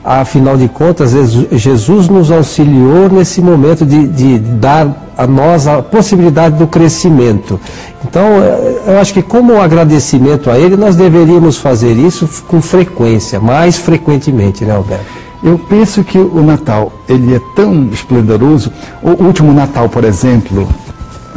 afinal 0.04 0.56
de 0.58 0.68
contas, 0.68 1.12
Jesus 1.52 2.08
nos 2.08 2.32
auxiliou 2.32 3.10
nesse 3.10 3.42
momento 3.42 3.86
de, 3.86 4.08
de 4.08 4.40
dar 4.40 5.12
a 5.18 5.28
nós 5.28 5.68
a 5.68 5.82
possibilidade 5.82 6.58
do 6.58 6.68
crescimento. 6.68 7.60
Então, 8.06 8.24
é, 8.24 8.94
eu 8.94 9.00
acho 9.00 9.14
que 9.14 9.22
como 9.22 9.60
agradecimento 9.62 10.50
a 10.50 10.58
Ele, 10.58 10.76
nós 10.76 10.96
deveríamos 10.96 11.58
fazer 11.58 11.94
isso 11.94 12.28
com 12.48 12.62
frequência, 12.62 13.40
mais 13.40 13.78
frequentemente, 13.78 14.64
né, 14.66 14.74
Alberto? 14.74 15.24
Eu 15.44 15.60
penso 15.60 16.06
que 16.06 16.18
o 16.18 16.42
Natal, 16.42 16.94
ele 17.08 17.36
é 17.36 17.42
tão 17.54 17.90
esplendoroso. 17.92 18.72
O 19.02 19.26
último 19.26 19.52
Natal, 19.52 19.90
por 19.90 20.06
exemplo, 20.06 20.66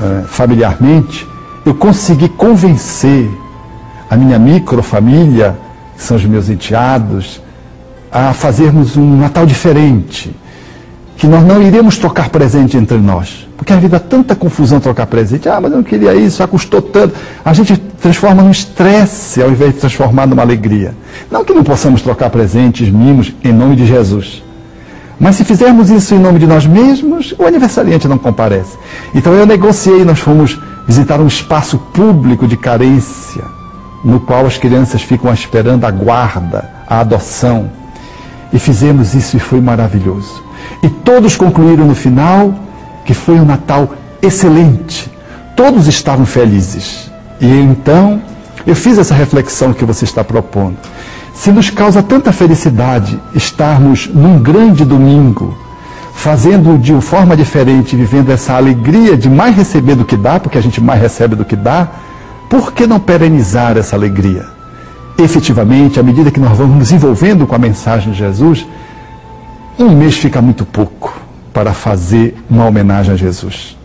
é, 0.01 0.23
familiarmente, 0.29 1.27
eu 1.67 1.75
consegui 1.75 2.29
convencer 2.29 3.29
a 4.09 4.17
minha 4.17 4.39
microfamília, 4.39 5.59
que 5.97 6.03
são 6.03 6.17
os 6.17 6.25
meus 6.25 6.49
enteados, 6.49 7.43
a 8.11 8.33
fazermos 8.33 8.97
um 8.97 9.17
Natal 9.17 9.45
diferente. 9.45 10.35
Que 11.17 11.27
nós 11.27 11.45
não 11.45 11.61
iríamos 11.61 11.99
trocar 11.99 12.29
presente 12.29 12.77
entre 12.77 12.99
nós. 12.99 13.49
Porque 13.57 13.73
a 13.73 13.77
vida 13.77 13.97
é 13.97 13.99
tanta 13.99 14.37
confusão 14.37 14.79
trocar 14.79 15.07
presente. 15.07 15.49
Ah, 15.49 15.61
mas 15.61 15.73
eu 15.73 15.79
não 15.79 15.85
queria 15.85 16.15
isso, 16.15 16.39
já 16.39 16.47
custou 16.47 16.81
tanto. 16.81 17.15
A 17.45 17.53
gente 17.53 17.77
transforma 17.77 18.43
num 18.43 18.51
estresse 18.51 19.43
ao 19.43 19.51
invés 19.51 19.75
de 19.75 19.81
transformar 19.81 20.27
numa 20.27 20.43
alegria. 20.43 20.95
Não 21.31 21.45
que 21.45 21.53
não 21.53 21.65
possamos 21.65 22.01
trocar 22.01 22.31
presentes, 22.31 22.89
mimos, 22.89 23.35
em 23.43 23.53
nome 23.53 23.75
de 23.75 23.87
Jesus. 23.87 24.45
Mas 25.19 25.37
se 25.37 25.45
fizermos 25.45 25.91
isso 25.91 26.15
em 26.15 26.19
nome 26.19 26.39
de 26.39 26.47
nós 26.47 26.67
mesmos, 26.67 27.35
o 27.37 27.45
aniversariante 27.45 28.07
não 28.07 28.19
comparece. 28.19 28.77
Então 29.15 29.33
eu 29.33 29.47
negociei, 29.47 30.05
nós 30.05 30.21
fomos 30.21 30.61
visitar 30.87 31.21
um 31.21 31.27
espaço 31.27 31.79
público 31.79 32.47
de 32.47 32.57
carência, 32.57 33.45
no 34.05 34.21
qual 34.21 34.47
as 34.47 34.57
crianças 34.57 35.03
ficam 35.03 35.33
esperando 35.33 35.85
a 35.85 35.91
guarda, 35.91 36.71
a 36.87 37.01
adoção. 37.01 37.71
E 38.53 38.59
fizemos 38.59 39.15
isso 39.15 39.37
e 39.37 39.41
foi 39.41 39.61
maravilhoso. 39.61 40.43
E 40.83 40.89
todos 40.89 41.37
concluíram 41.37 41.85
no 41.87 41.95
final 41.95 42.55
que 43.05 43.15
foi 43.15 43.39
um 43.39 43.45
Natal 43.45 43.89
excelente. 44.23 45.11
Todos 45.57 45.87
estavam 45.87 46.27
felizes. 46.27 47.11
E 47.41 47.47
então 47.47 48.21
eu 48.67 48.75
fiz 48.75 48.99
essa 48.99 49.15
reflexão 49.15 49.73
que 49.73 49.85
você 49.85 50.05
está 50.05 50.23
propondo. 50.23 50.77
Se 51.35 51.53
nos 51.53 51.71
causa 51.71 52.03
tanta 52.03 52.33
felicidade 52.33 53.21
estarmos 53.35 54.09
num 54.13 54.39
grande 54.41 54.85
domingo, 54.85 55.57
fazendo 56.17 56.77
de 56.79 56.93
uma 56.93 57.01
forma 57.01 57.37
diferente, 57.37 57.95
vivendo 57.95 58.31
essa 58.31 58.55
alegria 58.55 59.17
de 59.17 59.31
mais 59.31 59.55
receber 59.55 59.95
do 59.95 60.05
que 60.05 60.17
dá, 60.17 60.41
porque 60.41 60.59
a 60.59 60.61
gente 60.61 60.81
mais 60.81 61.01
recebe 61.01 61.37
do 61.37 61.45
que 61.45 61.55
dá, 61.55 61.89
por 62.51 62.73
que 62.73 62.87
não 62.87 62.99
perenizar 62.99 63.77
essa 63.77 63.95
alegria? 63.95 64.45
Efetivamente, 65.19 66.01
à 66.01 66.03
medida 66.03 66.31
que 66.31 66.41
nós 66.41 66.57
vamos 66.57 66.77
nos 66.77 66.91
envolvendo 66.91 67.47
com 67.47 67.55
a 67.55 67.59
mensagem 67.59 68.13
de 68.13 68.19
Jesus, 68.19 68.67
um 69.79 69.91
mês 69.91 70.17
fica 70.17 70.43
muito 70.43 70.65
pouco 70.65 71.15
para 71.53 71.73
fazer 71.73 72.37
uma 72.51 72.67
homenagem 72.67 73.15
a 73.15 73.17
Jesus. 73.17 73.77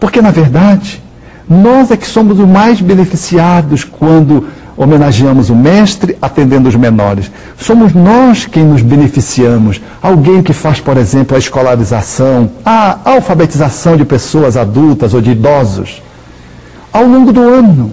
Porque, 0.00 0.22
na 0.22 0.30
verdade, 0.30 1.02
Nós 1.48 1.90
é 1.90 1.96
que 1.96 2.06
somos 2.06 2.40
os 2.40 2.48
mais 2.48 2.80
beneficiados 2.80 3.84
quando 3.84 4.48
homenageamos 4.76 5.50
o 5.50 5.54
mestre 5.54 6.16
atendendo 6.20 6.68
os 6.68 6.74
menores. 6.74 7.30
Somos 7.56 7.92
nós 7.92 8.46
quem 8.46 8.64
nos 8.64 8.82
beneficiamos. 8.82 9.80
Alguém 10.02 10.42
que 10.42 10.52
faz, 10.52 10.80
por 10.80 10.96
exemplo, 10.96 11.36
a 11.36 11.38
escolarização, 11.38 12.50
a 12.64 12.98
alfabetização 13.04 13.96
de 13.96 14.04
pessoas 14.04 14.56
adultas 14.56 15.14
ou 15.14 15.20
de 15.20 15.30
idosos. 15.30 16.02
Ao 16.92 17.04
longo 17.04 17.32
do 17.32 17.40
ano. 17.40 17.92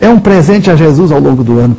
É 0.00 0.08
um 0.08 0.18
presente 0.18 0.70
a 0.70 0.76
Jesus 0.76 1.12
ao 1.12 1.20
longo 1.20 1.44
do 1.44 1.58
ano. 1.58 1.76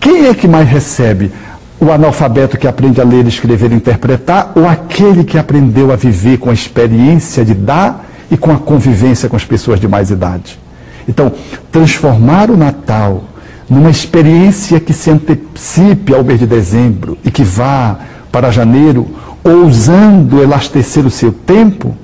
Quem 0.00 0.26
é 0.26 0.34
que 0.34 0.46
mais 0.46 0.68
recebe? 0.68 1.32
O 1.78 1.90
analfabeto 1.90 2.56
que 2.56 2.66
aprende 2.66 3.00
a 3.00 3.04
ler, 3.04 3.26
escrever 3.26 3.70
e 3.72 3.74
interpretar, 3.74 4.52
ou 4.54 4.66
aquele 4.66 5.24
que 5.24 5.36
aprendeu 5.36 5.92
a 5.92 5.96
viver 5.96 6.38
com 6.38 6.48
a 6.48 6.54
experiência 6.54 7.44
de 7.44 7.52
dar 7.52 8.06
e 8.30 8.36
com 8.36 8.50
a 8.50 8.56
convivência 8.56 9.28
com 9.28 9.36
as 9.36 9.44
pessoas 9.44 9.78
de 9.78 9.86
mais 9.86 10.10
idade? 10.10 10.58
Então, 11.08 11.32
transformar 11.70 12.50
o 12.50 12.56
Natal 12.56 13.24
numa 13.68 13.90
experiência 13.90 14.78
que 14.78 14.92
se 14.92 15.10
antecipe 15.10 16.14
ao 16.14 16.22
mês 16.22 16.38
de 16.38 16.46
dezembro 16.46 17.18
e 17.24 17.30
que 17.30 17.42
vá 17.42 17.98
para 18.30 18.50
janeiro, 18.50 19.06
ousando 19.42 20.42
elastecer 20.42 21.04
o 21.04 21.10
seu 21.10 21.32
tempo, 21.32 21.96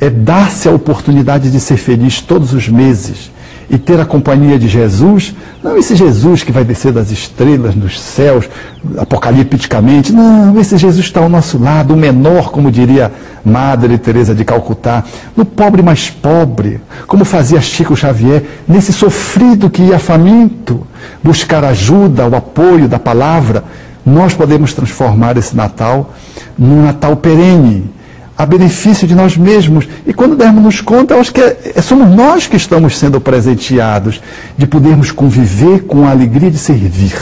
é 0.00 0.08
dar-se 0.08 0.68
a 0.68 0.72
oportunidade 0.72 1.50
de 1.50 1.60
ser 1.60 1.76
feliz 1.76 2.20
todos 2.20 2.52
os 2.52 2.68
meses 2.68 3.30
e 3.68 3.76
ter 3.78 3.98
a 4.00 4.04
companhia 4.04 4.58
de 4.58 4.68
Jesus, 4.68 5.34
não 5.62 5.76
esse 5.76 5.96
Jesus 5.96 6.42
que 6.42 6.52
vai 6.52 6.64
descer 6.64 6.92
das 6.92 7.10
estrelas 7.10 7.74
nos 7.74 8.00
céus, 8.00 8.48
apocalipticamente, 8.96 10.12
não, 10.12 10.58
esse 10.60 10.78
Jesus 10.78 11.04
está 11.04 11.20
ao 11.20 11.28
nosso 11.28 11.58
lado, 11.58 11.94
o 11.94 11.96
menor, 11.96 12.50
como 12.50 12.70
diria 12.70 13.12
Madre 13.44 13.98
Teresa 13.98 14.34
de 14.34 14.44
Calcutá, 14.44 15.04
no 15.36 15.44
pobre 15.44 15.82
mais 15.82 16.08
pobre, 16.10 16.80
como 17.06 17.24
fazia 17.24 17.60
Chico 17.60 17.96
Xavier, 17.96 18.44
nesse 18.68 18.92
sofrido 18.92 19.68
que 19.68 19.82
ia 19.82 19.98
faminto, 19.98 20.86
buscar 21.22 21.64
ajuda, 21.64 22.28
o 22.28 22.36
apoio 22.36 22.88
da 22.88 22.98
palavra, 22.98 23.64
nós 24.04 24.32
podemos 24.34 24.72
transformar 24.72 25.36
esse 25.36 25.56
Natal 25.56 26.14
num 26.56 26.82
Natal 26.82 27.16
perene, 27.16 27.90
a 28.36 28.44
benefício 28.44 29.08
de 29.08 29.14
nós 29.14 29.36
mesmos. 29.36 29.88
E 30.06 30.12
quando 30.12 30.36
dermos 30.36 30.80
conta, 30.80 31.14
eu 31.14 31.20
acho 31.20 31.32
que 31.32 31.40
é, 31.40 31.72
é, 31.74 31.82
somos 31.82 32.14
nós 32.14 32.46
que 32.46 32.56
estamos 32.56 32.98
sendo 32.98 33.20
presenteados 33.20 34.20
de 34.56 34.66
podermos 34.66 35.10
conviver 35.10 35.84
com 35.84 36.06
a 36.06 36.10
alegria 36.10 36.50
de 36.50 36.58
servir. 36.58 37.14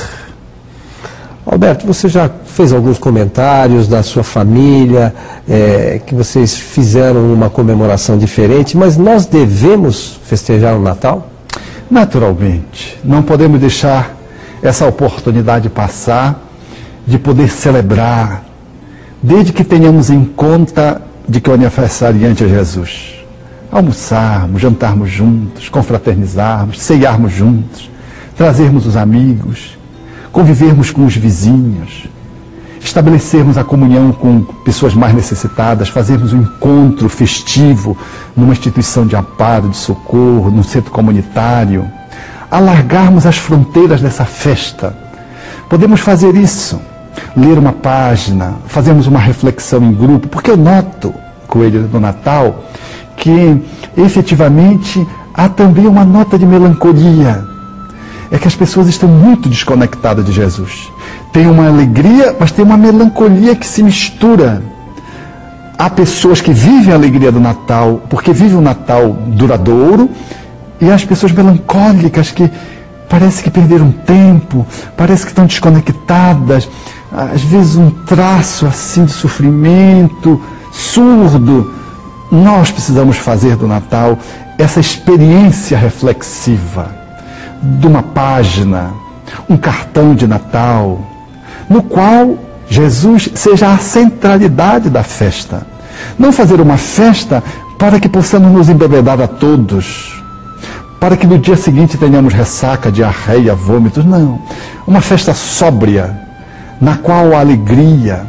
Alberto, 1.46 1.86
você 1.86 2.08
já 2.08 2.28
fez 2.46 2.72
alguns 2.72 2.98
comentários 2.98 3.86
da 3.86 4.02
sua 4.02 4.24
família, 4.24 5.14
é, 5.48 6.00
que 6.04 6.14
vocês 6.14 6.56
fizeram 6.56 7.32
uma 7.32 7.50
comemoração 7.50 8.16
diferente, 8.16 8.76
mas 8.76 8.96
nós 8.96 9.26
devemos 9.26 10.18
festejar 10.24 10.74
o 10.74 10.80
Natal? 10.80 11.28
Naturalmente. 11.90 12.98
Não 13.04 13.22
podemos 13.22 13.60
deixar 13.60 14.16
essa 14.62 14.86
oportunidade 14.86 15.68
passar 15.68 16.42
de 17.06 17.18
poder 17.18 17.50
celebrar 17.50 18.43
desde 19.24 19.54
que 19.54 19.64
tenhamos 19.64 20.10
em 20.10 20.22
conta 20.22 21.00
de 21.26 21.40
que 21.40 21.48
o 21.48 21.54
aniversariante 21.54 22.44
é 22.44 22.48
Jesus. 22.48 23.24
Almoçarmos, 23.72 24.60
jantarmos 24.60 25.10
juntos, 25.10 25.70
confraternizarmos, 25.70 26.78
ceiarmos 26.78 27.32
juntos, 27.32 27.90
trazermos 28.36 28.84
os 28.84 28.98
amigos, 28.98 29.78
convivermos 30.30 30.90
com 30.90 31.06
os 31.06 31.16
vizinhos, 31.16 32.06
estabelecermos 32.82 33.56
a 33.56 33.64
comunhão 33.64 34.12
com 34.12 34.42
pessoas 34.62 34.92
mais 34.92 35.14
necessitadas, 35.14 35.88
fazermos 35.88 36.34
um 36.34 36.42
encontro 36.42 37.08
festivo 37.08 37.96
numa 38.36 38.52
instituição 38.52 39.06
de 39.06 39.16
amparo, 39.16 39.70
de 39.70 39.78
socorro, 39.78 40.50
num 40.50 40.62
centro 40.62 40.90
comunitário, 40.90 41.90
alargarmos 42.50 43.24
as 43.24 43.38
fronteiras 43.38 44.02
dessa 44.02 44.26
festa. 44.26 44.94
Podemos 45.70 46.00
fazer 46.00 46.36
isso 46.36 46.78
ler 47.36 47.58
uma 47.58 47.72
página, 47.72 48.54
fazermos 48.66 49.06
uma 49.06 49.18
reflexão 49.18 49.82
em 49.82 49.92
grupo, 49.92 50.28
porque 50.28 50.50
eu 50.50 50.56
noto, 50.56 51.12
Coelho 51.48 51.82
do 51.82 52.00
Natal, 52.00 52.64
que 53.16 53.60
efetivamente 53.96 55.06
há 55.32 55.48
também 55.48 55.86
uma 55.86 56.04
nota 56.04 56.38
de 56.38 56.46
melancolia. 56.46 57.44
É 58.30 58.38
que 58.38 58.48
as 58.48 58.54
pessoas 58.54 58.88
estão 58.88 59.08
muito 59.08 59.48
desconectadas 59.48 60.24
de 60.24 60.32
Jesus. 60.32 60.90
Tem 61.32 61.46
uma 61.46 61.68
alegria, 61.68 62.34
mas 62.38 62.50
tem 62.50 62.64
uma 62.64 62.76
melancolia 62.76 63.54
que 63.54 63.66
se 63.66 63.82
mistura. 63.82 64.62
Há 65.76 65.90
pessoas 65.90 66.40
que 66.40 66.52
vivem 66.52 66.92
a 66.92 66.96
alegria 66.96 67.30
do 67.30 67.40
Natal, 67.40 68.02
porque 68.08 68.32
vivem 68.32 68.56
o 68.56 68.60
Natal 68.60 69.12
duradouro, 69.28 70.08
e 70.80 70.90
há 70.90 70.94
as 70.94 71.04
pessoas 71.04 71.32
melancólicas 71.32 72.30
que 72.30 72.50
parece 73.08 73.42
que 73.42 73.50
perderam 73.50 73.92
tempo, 73.92 74.66
parece 74.96 75.24
que 75.24 75.30
estão 75.30 75.46
desconectadas, 75.46 76.68
às 77.14 77.42
vezes 77.42 77.76
um 77.76 77.90
traço 77.90 78.66
assim 78.66 79.04
de 79.04 79.12
sofrimento, 79.12 80.40
surdo. 80.72 81.72
Nós 82.30 82.70
precisamos 82.70 83.16
fazer 83.16 83.56
do 83.56 83.68
Natal 83.68 84.18
essa 84.58 84.80
experiência 84.80 85.78
reflexiva 85.78 86.92
de 87.62 87.86
uma 87.86 88.02
página, 88.02 88.92
um 89.48 89.56
cartão 89.56 90.14
de 90.14 90.26
Natal, 90.26 91.00
no 91.68 91.82
qual 91.82 92.36
Jesus 92.68 93.30
seja 93.34 93.72
a 93.72 93.78
centralidade 93.78 94.90
da 94.90 95.02
festa. 95.02 95.66
Não 96.18 96.32
fazer 96.32 96.60
uma 96.60 96.76
festa 96.76 97.42
para 97.78 98.00
que 98.00 98.08
possamos 98.08 98.50
nos 98.50 98.68
embebedar 98.68 99.20
a 99.20 99.28
todos, 99.28 100.20
para 100.98 101.16
que 101.16 101.26
no 101.26 101.38
dia 101.38 101.56
seguinte 101.56 101.96
tenhamos 101.96 102.32
ressaca, 102.32 102.90
diarreia, 102.90 103.54
vômitos. 103.54 104.04
Não. 104.04 104.40
Uma 104.86 105.00
festa 105.00 105.34
sóbria, 105.34 106.18
na 106.80 106.96
qual 106.96 107.34
a 107.34 107.40
alegria, 107.40 108.26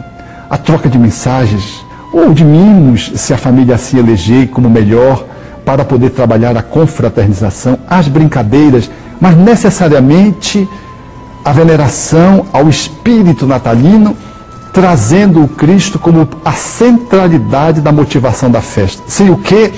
a 0.49 0.57
troca 0.57 0.89
de 0.89 0.97
mensagens 0.97 1.85
ou 2.13 2.33
de 2.33 2.43
mimos, 2.43 3.11
se 3.15 3.33
a 3.33 3.37
família 3.37 3.77
se 3.77 3.97
eleger 3.97 4.47
como 4.47 4.69
melhor, 4.69 5.25
para 5.65 5.83
poder 5.83 6.11
trabalhar 6.11 6.55
a 6.55 6.61
confraternização, 6.61 7.77
as 7.89 8.07
brincadeiras, 8.07 8.89
mas 9.19 9.35
necessariamente 9.35 10.67
a 11.43 11.51
veneração 11.51 12.45
ao 12.53 12.69
espírito 12.69 13.47
natalino, 13.47 14.15
trazendo 14.71 15.43
o 15.43 15.47
Cristo 15.47 15.97
como 15.97 16.27
a 16.43 16.51
centralidade 16.51 17.81
da 17.81 17.91
motivação 17.91 18.51
da 18.51 18.61
festa. 18.61 19.01
Sem 19.07 19.29
o 19.29 19.37
que 19.37 19.73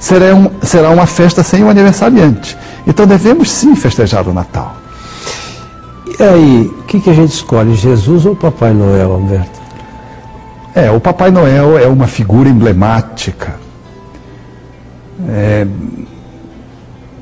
será, 0.00 0.34
um, 0.34 0.50
será 0.62 0.90
uma 0.90 1.06
festa 1.06 1.42
sem 1.42 1.62
o 1.62 1.68
aniversariante. 1.68 2.56
Então 2.86 3.06
devemos 3.06 3.50
sim 3.50 3.74
festejar 3.76 4.26
o 4.28 4.32
Natal. 4.32 4.77
E 6.18 6.22
aí, 6.24 6.66
o 6.66 6.82
que, 6.82 6.98
que 6.98 7.10
a 7.10 7.14
gente 7.14 7.30
escolhe, 7.30 7.76
Jesus 7.76 8.26
ou 8.26 8.34
Papai 8.34 8.72
Noel, 8.72 9.12
Alberto? 9.12 9.60
É, 10.74 10.90
o 10.90 10.98
Papai 10.98 11.30
Noel 11.30 11.78
é 11.78 11.86
uma 11.86 12.08
figura 12.08 12.48
emblemática. 12.48 13.54
É, 15.28 15.64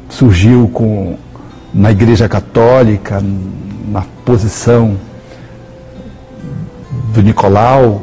surgiu 0.09 0.70
com, 0.72 1.18
na 1.74 1.90
Igreja 1.90 2.26
Católica, 2.26 3.22
na 3.86 4.03
posição 4.24 4.97
do 7.12 7.22
Nicolau, 7.22 8.03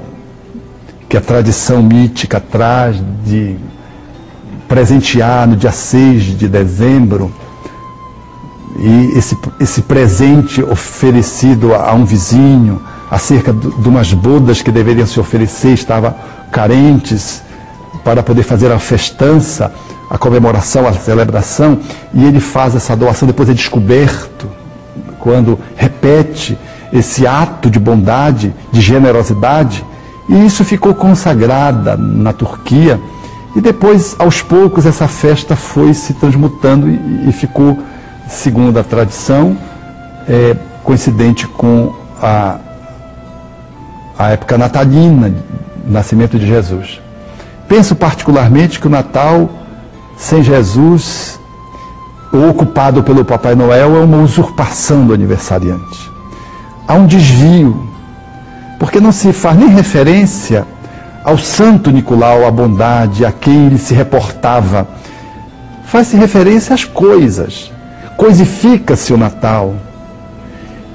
que 1.09 1.17
a 1.17 1.21
tradição 1.21 1.81
mítica 1.81 2.39
traz 2.39 3.01
de 3.25 3.55
presentear 4.67 5.47
no 5.47 5.55
dia 5.55 5.71
6 5.71 6.37
de 6.37 6.47
dezembro 6.47 7.33
e 8.77 9.17
esse, 9.17 9.37
esse 9.59 9.81
presente 9.81 10.63
oferecido 10.63 11.73
a, 11.73 11.91
a 11.91 11.93
um 11.93 12.05
vizinho, 12.05 12.81
acerca 13.09 13.53
de, 13.53 13.67
umas 13.87 14.11
bodas 14.13 14.61
que 14.61 14.71
deveriam 14.71 15.05
se 15.05 15.19
oferecer, 15.19 15.73
estava 15.73 16.15
carentes 16.51 17.43
para 18.03 18.23
poder 18.23 18.43
fazer 18.43 18.71
a 18.71 18.79
festança, 18.79 19.71
a 20.09 20.17
comemoração, 20.17 20.87
a 20.87 20.93
celebração, 20.93 21.79
e 22.13 22.23
ele 22.25 22.39
faz 22.39 22.75
essa 22.75 22.95
doação, 22.95 23.27
depois 23.27 23.49
é 23.49 23.53
descoberto, 23.53 24.49
quando 25.19 25.57
repete 25.75 26.57
esse 26.91 27.25
ato 27.25 27.69
de 27.69 27.79
bondade, 27.79 28.53
de 28.71 28.81
generosidade, 28.81 29.85
e 30.27 30.45
isso 30.45 30.63
ficou 30.65 30.93
consagrada 30.93 31.95
na 31.95 32.33
Turquia, 32.33 32.99
e 33.55 33.61
depois, 33.61 34.15
aos 34.17 34.41
poucos, 34.41 34.85
essa 34.85 35.07
festa 35.07 35.55
foi 35.55 35.93
se 35.93 36.13
transmutando 36.15 36.89
e, 36.89 37.29
e 37.29 37.31
ficou 37.31 37.77
segundo 38.33 38.79
a 38.79 38.83
tradição, 38.83 39.57
é 40.27 40.55
coincidente 40.83 41.47
com 41.47 41.93
a, 42.21 42.57
a 44.17 44.29
época 44.31 44.57
natalina, 44.57 45.33
nascimento 45.87 46.37
de 46.37 46.47
Jesus. 46.47 47.01
Penso 47.67 47.95
particularmente 47.95 48.79
que 48.79 48.87
o 48.87 48.89
Natal 48.89 49.49
sem 50.17 50.43
Jesus, 50.43 51.39
ou 52.31 52.49
ocupado 52.49 53.03
pelo 53.03 53.25
Papai 53.25 53.55
Noel, 53.55 53.95
é 53.95 53.99
uma 53.99 54.17
usurpação 54.17 55.05
do 55.05 55.13
aniversariante. 55.13 56.11
Há 56.87 56.93
um 56.93 57.05
desvio, 57.05 57.87
porque 58.79 58.99
não 58.99 59.11
se 59.11 59.31
faz 59.33 59.57
nem 59.57 59.69
referência 59.69 60.65
ao 61.23 61.37
Santo 61.37 61.89
Nicolau, 61.89 62.45
à 62.45 62.51
bondade, 62.51 63.25
a 63.25 63.31
quem 63.31 63.67
ele 63.67 63.77
se 63.77 63.93
reportava 63.93 64.87
faz-se 65.85 66.17
referência 66.17 66.73
às 66.73 66.83
coisas. 66.83 67.71
Coisifica-se 68.23 69.13
o 69.13 69.17
Natal. 69.17 69.75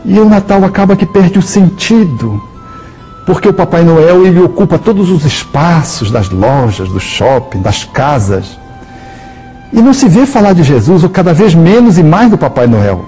E 0.02 0.18
o 0.18 0.26
Natal 0.26 0.64
acaba 0.64 0.96
que 0.96 1.04
perde 1.04 1.38
o 1.38 1.42
sentido. 1.42 2.42
Porque 3.26 3.46
o 3.46 3.52
Papai 3.52 3.84
Noel 3.84 4.24
ele 4.24 4.40
ocupa 4.40 4.78
todos 4.78 5.10
os 5.10 5.26
espaços 5.26 6.10
das 6.10 6.30
lojas, 6.30 6.88
do 6.88 6.98
shopping, 6.98 7.60
das 7.60 7.84
casas. 7.84 8.58
E 9.70 9.82
não 9.82 9.92
se 9.92 10.08
vê 10.08 10.24
falar 10.24 10.54
de 10.54 10.62
Jesus, 10.62 11.02
ou 11.04 11.10
cada 11.10 11.34
vez 11.34 11.54
menos 11.54 11.98
e 11.98 12.02
mais 12.02 12.30
do 12.30 12.38
Papai 12.38 12.66
Noel, 12.66 13.04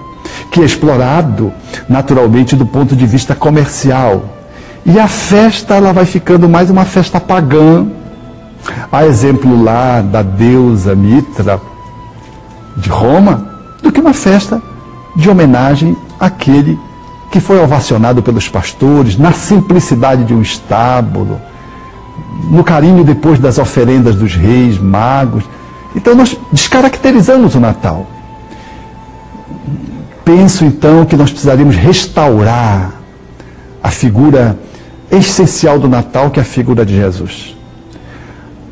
que 0.50 0.60
é 0.60 0.66
explorado 0.66 1.50
naturalmente 1.88 2.54
do 2.54 2.66
ponto 2.66 2.94
de 2.94 3.06
vista 3.06 3.34
comercial. 3.34 4.22
E 4.84 5.00
a 5.00 5.08
festa 5.08 5.76
ela 5.76 5.94
vai 5.94 6.04
ficando 6.04 6.46
mais 6.46 6.68
uma 6.68 6.84
festa 6.84 7.18
pagã. 7.18 7.86
A 8.92 9.06
exemplo 9.06 9.64
lá 9.64 10.02
da 10.02 10.20
deusa 10.20 10.94
Mitra 10.94 11.58
de 12.76 12.90
Roma, 12.90 13.49
do 13.82 13.90
que 13.90 14.00
uma 14.00 14.12
festa 14.12 14.62
de 15.16 15.28
homenagem 15.28 15.96
àquele 16.18 16.78
que 17.30 17.40
foi 17.40 17.60
ovacionado 17.60 18.22
pelos 18.22 18.48
pastores, 18.48 19.16
na 19.16 19.32
simplicidade 19.32 20.24
de 20.24 20.34
um 20.34 20.42
estábulo, 20.42 21.40
no 22.50 22.64
carinho 22.64 23.04
depois 23.04 23.38
das 23.38 23.58
oferendas 23.58 24.16
dos 24.16 24.34
reis, 24.34 24.78
magos. 24.78 25.44
Então 25.94 26.14
nós 26.14 26.36
descaracterizamos 26.52 27.54
o 27.54 27.60
Natal. 27.60 28.06
Penso 30.24 30.64
então 30.64 31.04
que 31.04 31.16
nós 31.16 31.30
precisaríamos 31.30 31.76
restaurar 31.76 32.92
a 33.82 33.90
figura 33.90 34.58
essencial 35.10 35.78
do 35.78 35.88
Natal, 35.88 36.30
que 36.30 36.38
é 36.38 36.42
a 36.42 36.46
figura 36.46 36.84
de 36.84 36.94
Jesus. 36.94 37.56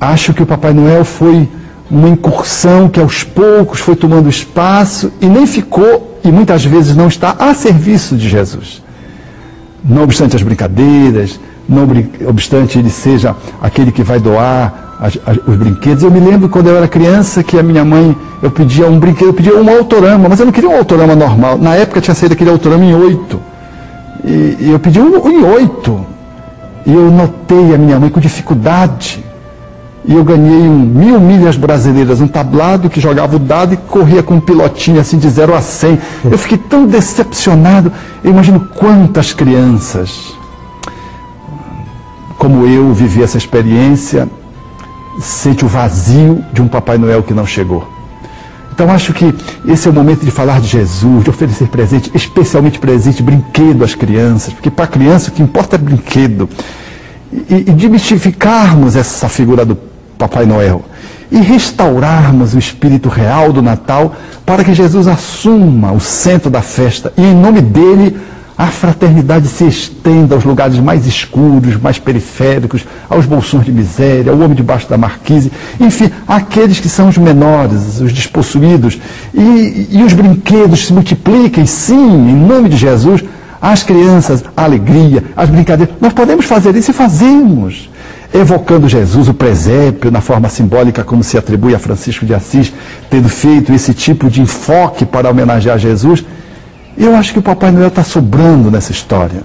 Acho 0.00 0.32
que 0.32 0.42
o 0.42 0.46
Papai 0.46 0.72
Noel 0.72 1.04
foi 1.04 1.48
uma 1.91 2.09
incursão 2.09 2.89
que 2.89 3.01
aos 3.01 3.24
poucos 3.24 3.80
foi 3.80 3.97
tomando 3.97 4.28
espaço 4.28 5.11
e 5.20 5.26
nem 5.26 5.47
ficou, 5.47 6.20
e 6.22 6.30
muitas 6.30 6.64
vezes 6.64 6.95
não 6.95 7.09
está, 7.09 7.34
a 7.39 7.55
serviço 7.55 8.16
de 8.16 8.28
Jesus. 8.28 8.82
Não 9.82 10.03
obstante 10.03 10.36
as 10.36 10.43
brincadeiras, 10.43 11.41
não 11.68 11.86
obstante 12.28 12.78
ele 12.78 12.91
seja 12.91 13.34
aquele 13.61 13.91
que 13.91 14.03
vai 14.03 14.18
doar 14.18 14.97
as, 15.01 15.18
as, 15.26 15.39
os 15.47 15.57
brinquedos. 15.57 16.03
Eu 16.03 16.11
me 16.11 16.20
lembro 16.20 16.49
quando 16.49 16.68
eu 16.68 16.76
era 16.76 16.89
criança 16.89 17.43
que 17.43 17.59
a 17.59 17.62
minha 17.62 17.84
mãe, 17.84 18.16
eu 18.43 18.51
pedia 18.51 18.86
um 18.86 18.99
brinquedo, 18.99 19.28
eu 19.28 19.34
pedia 19.34 19.57
um 19.57 19.68
autorama, 19.70 20.28
mas 20.28 20.41
eu 20.41 20.47
não 20.47 20.53
queria 20.53 20.68
um 20.68 20.76
autorama 20.76 21.14
normal. 21.14 21.57
Na 21.57 21.74
época 21.74 22.01
tinha 22.01 22.14
saído 22.14 22.34
aquele 22.34 22.51
autorama 22.51 22.84
em 22.84 22.95
oito. 22.95 23.41
E, 24.24 24.57
e 24.61 24.70
eu 24.70 24.78
pedi 24.78 25.01
um, 25.01 25.24
um 25.24 25.30
em 25.30 25.45
oito. 25.45 26.05
E 26.84 26.93
eu 26.93 27.11
notei 27.11 27.74
a 27.74 27.78
minha 27.78 27.99
mãe 27.99 28.11
com 28.11 28.20
dificuldade 28.20 29.24
e 30.05 30.14
eu 30.14 30.24
ganhei 30.24 30.68
um 30.68 30.78
mil 30.78 31.20
milhas 31.20 31.57
brasileiras, 31.57 32.20
um 32.20 32.28
tablado 32.28 32.88
que 32.88 33.01
jogava 33.01 33.36
o 33.36 33.38
dado 33.38 33.74
e 33.74 33.76
corria 33.76 34.22
com 34.22 34.34
um 34.34 34.40
pilotinho 34.40 35.01
assim 35.01 35.18
de 35.18 35.28
0 35.28 35.55
a 35.55 35.61
100. 35.61 35.99
Eu 36.30 36.38
fiquei 36.38 36.57
tão 36.57 36.86
decepcionado. 36.86 37.92
Eu 38.22 38.30
imagino 38.30 38.61
quantas 38.74 39.32
crianças, 39.32 40.32
como 42.38 42.66
eu, 42.66 42.92
vivi 42.94 43.22
essa 43.22 43.36
experiência, 43.36 44.28
sente 45.20 45.64
o 45.64 45.68
vazio 45.68 46.44
de 46.53 46.62
um 46.62 46.68
Papai 46.68 46.96
Noel 46.96 47.22
que 47.22 47.34
não 47.34 47.44
chegou. 47.44 47.86
Então 48.72 48.90
acho 48.92 49.12
que 49.12 49.34
esse 49.66 49.88
é 49.88 49.90
o 49.90 49.94
momento 49.94 50.24
de 50.24 50.30
falar 50.30 50.61
de 50.61 50.68
Jesus, 50.68 51.24
de 51.24 51.30
oferecer 51.30 51.66
presente, 51.66 52.12
especialmente 52.14 52.78
presente, 52.78 53.22
brinquedo 53.24 53.82
às 53.82 53.92
crianças, 53.92 54.55
porque 54.55 54.70
para 54.70 54.84
a 54.84 54.88
criança 54.88 55.30
o 55.30 55.32
que 55.32 55.42
importa 55.42 55.74
é 55.74 55.78
brinquedo. 55.78 56.49
E, 57.30 57.57
e 57.57 57.72
demistificarmos 57.72 58.94
essa 58.94 59.28
figura 59.28 59.66
do 59.66 59.88
Papai 60.18 60.44
Noel 60.44 60.84
e 61.30 61.38
restaurarmos 61.40 62.54
o 62.54 62.58
espírito 62.58 63.08
real 63.08 63.52
do 63.52 63.62
Natal 63.62 64.14
para 64.44 64.64
que 64.64 64.74
Jesus 64.74 65.06
assuma 65.06 65.92
o 65.92 66.00
centro 66.00 66.50
da 66.50 66.62
festa 66.62 67.12
e, 67.16 67.22
em 67.22 67.34
nome 67.34 67.60
dele, 67.60 68.16
a 68.56 68.66
fraternidade 68.66 69.46
se 69.46 69.64
estenda 69.64 70.34
aos 70.34 70.42
lugares 70.42 70.80
mais 70.80 71.06
escuros, 71.06 71.80
mais 71.80 71.96
periféricos, 71.96 72.84
aos 73.08 73.24
bolsões 73.24 73.64
de 73.64 73.70
miséria, 73.70 74.32
ao 74.32 74.38
homem 74.38 74.56
debaixo 74.56 74.88
da 74.88 74.98
marquise, 74.98 75.52
enfim, 75.78 76.10
aqueles 76.26 76.80
que 76.80 76.88
são 76.88 77.08
os 77.08 77.16
menores, 77.16 78.00
os 78.00 78.12
despossuídos. 78.12 78.98
E, 79.32 79.88
e 79.92 80.02
os 80.04 80.12
brinquedos 80.12 80.86
se 80.86 80.92
multipliquem, 80.92 81.66
sim, 81.66 81.94
em 81.94 82.34
nome 82.34 82.68
de 82.68 82.76
Jesus, 82.76 83.22
as 83.62 83.84
crianças, 83.84 84.42
a 84.56 84.64
alegria, 84.64 85.22
as 85.36 85.48
brincadeiras. 85.48 85.94
Nós 86.00 86.12
podemos 86.12 86.44
fazer 86.44 86.74
isso 86.74 86.90
e 86.90 86.94
fazemos 86.94 87.88
evocando 88.32 88.88
Jesus, 88.88 89.28
o 89.28 89.34
presépio, 89.34 90.10
na 90.10 90.20
forma 90.20 90.48
simbólica 90.48 91.02
como 91.02 91.22
se 91.24 91.38
atribui 91.38 91.74
a 91.74 91.78
Francisco 91.78 92.26
de 92.26 92.34
Assis, 92.34 92.72
tendo 93.10 93.28
feito 93.28 93.72
esse 93.72 93.94
tipo 93.94 94.28
de 94.28 94.42
enfoque 94.42 95.04
para 95.06 95.30
homenagear 95.30 95.78
Jesus, 95.78 96.24
eu 96.96 97.14
acho 97.14 97.32
que 97.32 97.38
o 97.38 97.42
Papai 97.42 97.70
Noel 97.70 97.88
está 97.88 98.02
sobrando 98.02 98.70
nessa 98.70 98.92
história. 98.92 99.42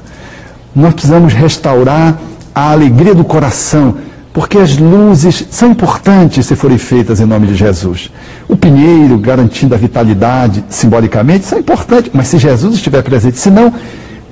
Nós 0.76 0.94
precisamos 0.94 1.34
restaurar 1.34 2.18
a 2.54 2.72
alegria 2.72 3.14
do 3.14 3.24
coração, 3.24 3.96
porque 4.34 4.58
as 4.58 4.76
luzes 4.78 5.46
são 5.52 5.72
importantes 5.72 6.46
se 6.46 6.56
forem 6.56 6.78
feitas 6.78 7.20
em 7.20 7.26
nome 7.26 7.48
de 7.48 7.56
Jesus. 7.56 8.12
O 8.50 8.58
pinheiro 8.58 9.18
garantindo 9.20 9.76
a 9.76 9.78
vitalidade 9.78 10.64
simbolicamente 10.70 11.46
são 11.46 11.60
importantes, 11.60 12.12
mas 12.14 12.28
se 12.28 12.40
Jesus 12.40 12.74
estiver 12.76 13.04
presente, 13.04 13.38
senão 13.38 13.72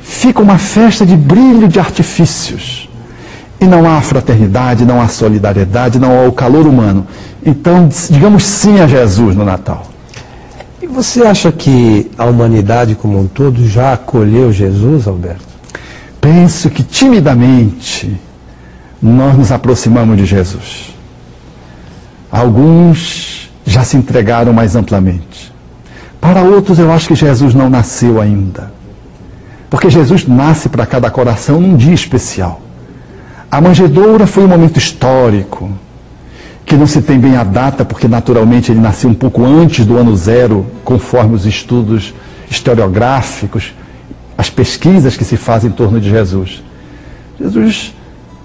fica 0.01 0.41
uma 0.41 0.57
festa 0.57 1.05
de 1.05 1.15
brilho 1.15 1.67
de 1.67 1.79
artifícios. 1.79 2.90
E 3.62 3.66
não 3.66 3.88
há 3.88 4.01
fraternidade, 4.01 4.84
não 4.84 4.99
há 4.99 5.07
solidariedade, 5.07 5.99
não 5.99 6.20
há 6.20 6.28
o 6.28 6.32
calor 6.32 6.66
humano. 6.66 7.05
Então, 7.45 7.88
digamos 8.09 8.43
sim 8.43 8.80
a 8.80 8.88
Jesus 8.88 9.36
no 9.36 9.45
Natal. 9.45 9.86
E 10.82 10.88
você 10.88 11.22
acha 11.22 11.51
que 11.51 12.09
a 12.18 12.26
humanidade 12.26 12.95
como 12.95 13.20
um 13.20 13.28
todo 13.28 13.68
já 13.68 13.93
acolheu 13.93 14.51
Jesus, 14.51 15.07
Alberto? 15.07 15.45
Penso 16.20 16.72
que 16.72 16.82
timidamente 16.82 18.20
nós 18.99 19.38
nos 19.38 19.51
aproximamos 19.51 20.18
de 20.18 20.26
Jesus. 20.26 20.95
Alguns 22.32 23.51
já 23.64 23.84
se 23.84 23.95
entregaram 23.95 24.53
mais 24.53 24.76
amplamente. 24.76 25.53
Para 26.20 26.41
outros, 26.41 26.80
eu 26.80 26.91
acho 26.91 27.07
que 27.07 27.16
Jesus 27.16 27.53
não 27.53 27.70
nasceu 27.70 28.20
ainda. 28.20 28.72
Porque 29.70 29.89
Jesus 29.89 30.28
nasce 30.28 30.68
para 30.68 30.86
cada 30.86 31.12
coração 31.12 31.62
num 31.62 31.78
dia 31.78 31.93
especial. 31.93 32.59
A 33.51 33.59
manjedoura 33.59 34.25
foi 34.25 34.45
um 34.45 34.47
momento 34.47 34.77
histórico, 34.77 35.69
que 36.65 36.77
não 36.77 36.87
se 36.87 37.01
tem 37.01 37.19
bem 37.19 37.35
a 37.35 37.43
data, 37.43 37.83
porque 37.83 38.07
naturalmente 38.07 38.71
ele 38.71 38.79
nasceu 38.79 39.09
um 39.09 39.13
pouco 39.13 39.43
antes 39.43 39.85
do 39.85 39.97
ano 39.97 40.15
zero, 40.15 40.65
conforme 40.85 41.35
os 41.35 41.45
estudos 41.45 42.13
historiográficos, 42.49 43.73
as 44.37 44.49
pesquisas 44.49 45.17
que 45.17 45.25
se 45.25 45.35
fazem 45.35 45.69
em 45.69 45.73
torno 45.73 45.99
de 45.99 46.09
Jesus. 46.09 46.63
Jesus, 47.37 47.93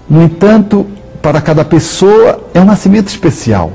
no 0.09 0.21
entanto, 0.21 0.85
para 1.21 1.39
cada 1.39 1.63
pessoa 1.63 2.41
é 2.53 2.59
um 2.59 2.65
nascimento 2.65 3.07
especial. 3.07 3.71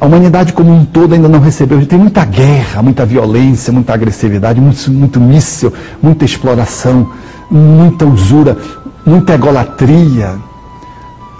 A 0.00 0.06
humanidade 0.06 0.54
como 0.54 0.72
um 0.72 0.86
todo 0.86 1.12
ainda 1.12 1.28
não 1.28 1.40
recebeu. 1.40 1.84
Tem 1.84 1.98
muita 1.98 2.24
guerra, 2.24 2.82
muita 2.82 3.04
violência, 3.04 3.70
muita 3.70 3.92
agressividade, 3.92 4.58
muito, 4.58 4.90
muito 4.90 5.20
míssil, 5.20 5.70
muita 6.02 6.24
exploração, 6.24 7.12
muita 7.50 8.06
usura 8.06 8.56
muita 9.04 9.34
egolatria, 9.34 10.36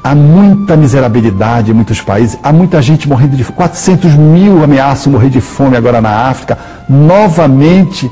há 0.02 0.14
muita 0.14 0.76
miserabilidade 0.76 1.70
em 1.70 1.74
muitos 1.74 2.00
países, 2.00 2.38
há 2.42 2.52
muita 2.52 2.80
gente 2.80 3.08
morrendo 3.08 3.36
de 3.36 3.44
fome. 3.44 3.56
400 3.56 4.14
mil 4.14 4.64
ameaçam 4.64 5.12
morrer 5.12 5.30
de 5.30 5.40
fome 5.40 5.76
agora 5.76 6.00
na 6.00 6.28
África, 6.28 6.58
novamente 6.88 8.10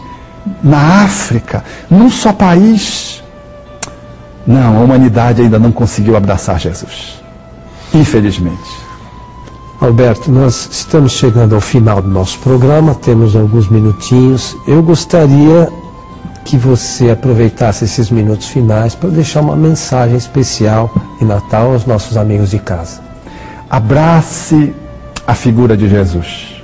na 0.62 1.04
África, 1.04 1.64
num 1.90 2.10
só 2.10 2.32
país. 2.32 3.22
Não, 4.46 4.78
a 4.78 4.80
humanidade 4.80 5.42
ainda 5.42 5.58
não 5.58 5.72
conseguiu 5.72 6.16
abraçar 6.16 6.58
Jesus. 6.58 7.22
Infelizmente. 7.92 8.88
Alberto, 9.80 10.30
nós 10.32 10.68
estamos 10.72 11.12
chegando 11.12 11.54
ao 11.54 11.60
final 11.60 12.02
do 12.02 12.08
nosso 12.08 12.38
programa, 12.40 12.94
temos 12.94 13.36
alguns 13.36 13.68
minutinhos. 13.68 14.56
Eu 14.66 14.82
gostaria 14.82 15.70
que 16.44 16.56
você 16.56 17.10
aproveitasse 17.10 17.84
esses 17.84 18.10
minutos 18.10 18.48
finais 18.48 18.94
para 18.94 19.10
deixar 19.10 19.40
uma 19.40 19.56
mensagem 19.56 20.16
especial 20.16 20.90
de 21.18 21.24
Natal 21.24 21.72
aos 21.72 21.84
nossos 21.84 22.16
amigos 22.16 22.50
de 22.50 22.58
casa. 22.58 23.00
Abrace 23.68 24.74
a 25.26 25.34
figura 25.34 25.76
de 25.76 25.88
Jesus. 25.88 26.62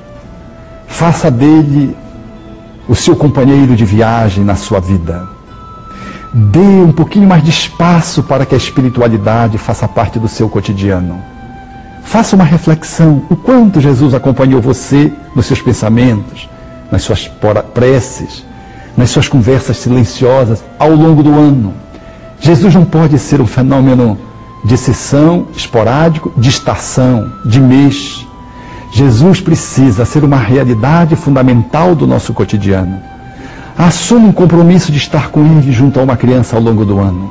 Faça 0.86 1.30
dele 1.30 1.96
o 2.88 2.94
seu 2.94 3.16
companheiro 3.16 3.76
de 3.76 3.84
viagem 3.84 4.44
na 4.44 4.54
sua 4.54 4.80
vida. 4.80 5.28
Dê 6.32 6.58
um 6.58 6.92
pouquinho 6.92 7.28
mais 7.28 7.42
de 7.42 7.50
espaço 7.50 8.22
para 8.22 8.44
que 8.44 8.54
a 8.54 8.58
espiritualidade 8.58 9.58
faça 9.58 9.86
parte 9.86 10.18
do 10.18 10.28
seu 10.28 10.48
cotidiano. 10.48 11.20
Faça 12.02 12.36
uma 12.36 12.44
reflexão. 12.44 13.24
O 13.30 13.36
quanto 13.36 13.80
Jesus 13.80 14.14
acompanhou 14.14 14.60
você 14.60 15.12
nos 15.34 15.46
seus 15.46 15.60
pensamentos, 15.60 16.48
nas 16.90 17.02
suas 17.02 17.28
preces, 17.72 18.44
nas 18.97 19.11
suas 19.11 19.28
conversas 19.28 19.76
silenciosas 19.78 20.62
ao 20.78 20.90
longo 20.90 21.22
do 21.22 21.32
ano. 21.32 21.74
Jesus 22.40 22.74
não 22.74 22.84
pode 22.84 23.18
ser 23.18 23.40
um 23.40 23.47
fenômeno 23.47 24.18
de 24.64 24.76
sessão, 24.76 25.47
esporádico, 25.55 26.32
de 26.36 26.49
estação, 26.49 27.30
de 27.45 27.61
mês. 27.61 28.26
Jesus 28.92 29.40
precisa 29.40 30.05
ser 30.05 30.24
uma 30.24 30.38
realidade 30.38 31.16
fundamental 31.16 31.95
do 31.95 32.07
nosso 32.07 32.32
cotidiano. 32.32 33.01
Assuma 33.76 34.28
um 34.28 34.32
compromisso 34.32 34.92
de 34.92 34.99
estar 34.99 35.30
com 35.30 35.45
Ele 35.45 35.72
junto 35.72 35.99
a 35.99 36.03
uma 36.03 36.16
criança 36.16 36.57
ao 36.57 36.62
longo 36.62 36.84
do 36.84 37.01
ano, 37.01 37.30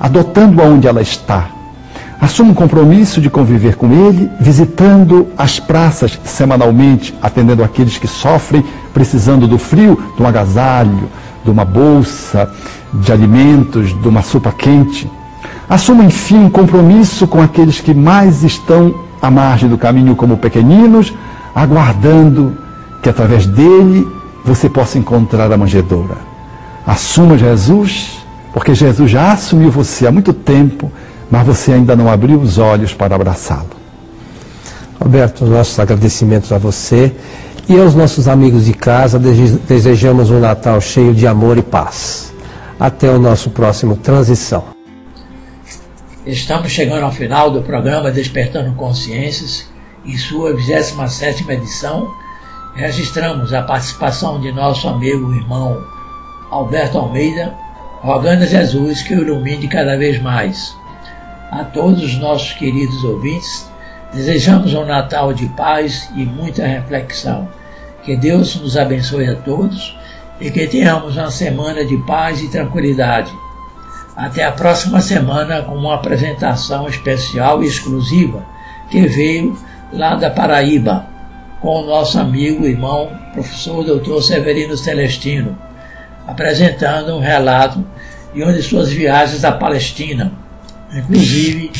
adotando-a 0.00 0.64
onde 0.64 0.88
ela 0.88 1.00
está. 1.00 1.57
Assuma 2.20 2.50
um 2.50 2.54
compromisso 2.54 3.20
de 3.20 3.30
conviver 3.30 3.76
com 3.76 3.92
Ele, 3.92 4.28
visitando 4.40 5.28
as 5.38 5.60
praças 5.60 6.18
semanalmente, 6.24 7.14
atendendo 7.22 7.62
aqueles 7.62 7.96
que 7.96 8.08
sofrem, 8.08 8.64
precisando 8.92 9.46
do 9.46 9.56
frio, 9.56 10.00
de 10.16 10.22
um 10.22 10.26
agasalho, 10.26 11.08
de 11.44 11.50
uma 11.50 11.64
bolsa 11.64 12.50
de 12.92 13.12
alimentos, 13.12 13.98
de 14.00 14.08
uma 14.08 14.22
sopa 14.22 14.50
quente. 14.50 15.08
Assuma, 15.68 16.02
enfim, 16.02 16.38
um 16.38 16.50
compromisso 16.50 17.28
com 17.28 17.40
aqueles 17.40 17.80
que 17.80 17.94
mais 17.94 18.42
estão 18.42 18.94
à 19.22 19.30
margem 19.30 19.68
do 19.68 19.78
caminho, 19.78 20.16
como 20.16 20.36
pequeninos, 20.36 21.12
aguardando 21.54 22.56
que 23.02 23.08
através 23.08 23.46
dele 23.46 24.06
você 24.44 24.68
possa 24.68 24.98
encontrar 24.98 25.52
a 25.52 25.56
manjedoura. 25.56 26.16
Assuma 26.86 27.38
Jesus, 27.38 28.18
porque 28.52 28.74
Jesus 28.74 29.10
já 29.10 29.32
assumiu 29.32 29.70
você 29.70 30.06
há 30.06 30.10
muito 30.10 30.32
tempo, 30.32 30.90
mas 31.30 31.46
você 31.46 31.72
ainda 31.72 31.94
não 31.94 32.10
abriu 32.10 32.38
os 32.38 32.58
olhos 32.58 32.94
para 32.94 33.14
abraçá-lo. 33.14 33.70
Roberto, 35.00 35.44
nossos 35.44 35.78
agradecimentos 35.78 36.52
a 36.52 36.58
você 36.58 37.14
e 37.68 37.78
aos 37.78 37.94
nossos 37.94 38.26
amigos 38.26 38.64
de 38.64 38.72
casa. 38.72 39.18
Desejamos 39.18 40.30
um 40.30 40.40
Natal 40.40 40.80
cheio 40.80 41.14
de 41.14 41.26
amor 41.26 41.58
e 41.58 41.62
paz. 41.62 42.32
Até 42.80 43.10
o 43.10 43.18
nosso 43.18 43.50
próximo 43.50 43.96
Transição. 43.96 44.64
Estamos 46.24 46.70
chegando 46.70 47.04
ao 47.04 47.12
final 47.12 47.50
do 47.50 47.62
programa 47.62 48.10
Despertando 48.10 48.74
Consciências, 48.74 49.66
em 50.04 50.16
sua 50.16 50.54
27 50.54 51.50
edição. 51.50 52.08
Registramos 52.74 53.52
a 53.52 53.62
participação 53.62 54.40
de 54.40 54.52
nosso 54.52 54.88
amigo 54.88 55.32
e 55.32 55.38
irmão 55.38 55.82
Alberto 56.50 56.98
Almeida, 56.98 57.54
rogando 58.00 58.44
a 58.44 58.46
Jesus 58.46 59.02
que 59.02 59.14
o 59.14 59.22
ilumine 59.22 59.68
cada 59.68 59.96
vez 59.96 60.20
mais. 60.20 60.77
A 61.50 61.64
todos 61.64 62.02
os 62.02 62.16
nossos 62.18 62.52
queridos 62.52 63.02
ouvintes, 63.04 63.70
desejamos 64.12 64.74
um 64.74 64.84
Natal 64.84 65.32
de 65.32 65.46
paz 65.50 66.10
e 66.14 66.24
muita 66.24 66.66
reflexão. 66.66 67.48
Que 68.02 68.16
Deus 68.16 68.56
nos 68.56 68.76
abençoe 68.76 69.28
a 69.28 69.36
todos 69.36 69.96
e 70.40 70.50
que 70.50 70.66
tenhamos 70.66 71.16
uma 71.16 71.30
semana 71.30 71.84
de 71.84 71.96
paz 71.98 72.42
e 72.42 72.48
tranquilidade. 72.48 73.32
Até 74.14 74.44
a 74.44 74.52
próxima 74.52 75.00
semana 75.00 75.62
com 75.62 75.74
uma 75.74 75.94
apresentação 75.94 76.86
especial 76.86 77.62
e 77.62 77.66
exclusiva 77.66 78.44
que 78.90 79.06
veio 79.06 79.56
lá 79.92 80.16
da 80.16 80.30
Paraíba 80.30 81.06
com 81.60 81.82
o 81.82 81.86
nosso 81.86 82.18
amigo 82.18 82.66
irmão 82.66 83.10
professor 83.32 83.84
Dr. 83.84 84.20
Severino 84.20 84.76
Celestino, 84.76 85.56
apresentando 86.26 87.14
um 87.14 87.20
relato 87.20 87.84
de 88.34 88.42
uma 88.42 88.52
de 88.52 88.62
suas 88.62 88.90
viagens 88.90 89.44
à 89.44 89.52
Palestina. 89.52 90.32
Inclusive, 90.92 91.70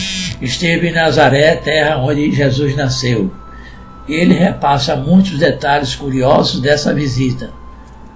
esteve 0.43 0.89
em 0.89 0.93
Nazaré, 0.93 1.57
terra 1.57 1.99
onde 1.99 2.31
Jesus 2.31 2.77
nasceu. 2.77 3.33
Ele 4.09 4.35
repassa 4.35 4.97
muitos 4.97 5.39
detalhes 5.39 5.95
curiosos 5.95 6.61
dessa 6.61 6.95
visita. 6.95 7.51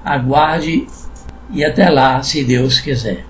Aguarde 0.04 0.86
e 1.50 1.64
até 1.64 1.88
lá, 1.88 2.22
se 2.22 2.44
Deus 2.44 2.80
quiser. 2.80 3.24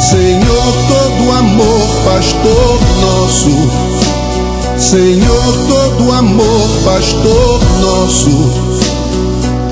Senhor, 0.00 0.72
todo 0.88 1.32
amor, 1.32 2.04
pastor 2.04 2.80
nosso. 3.00 3.83
Senhor, 4.84 5.56
todo 5.66 6.12
amor, 6.12 6.68
pastor 6.84 7.60
nosso. 7.80 8.50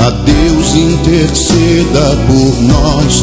A 0.01 0.09
Deus 0.09 0.75
interceda 0.75 2.17
por 2.27 2.63
nós. 2.63 3.23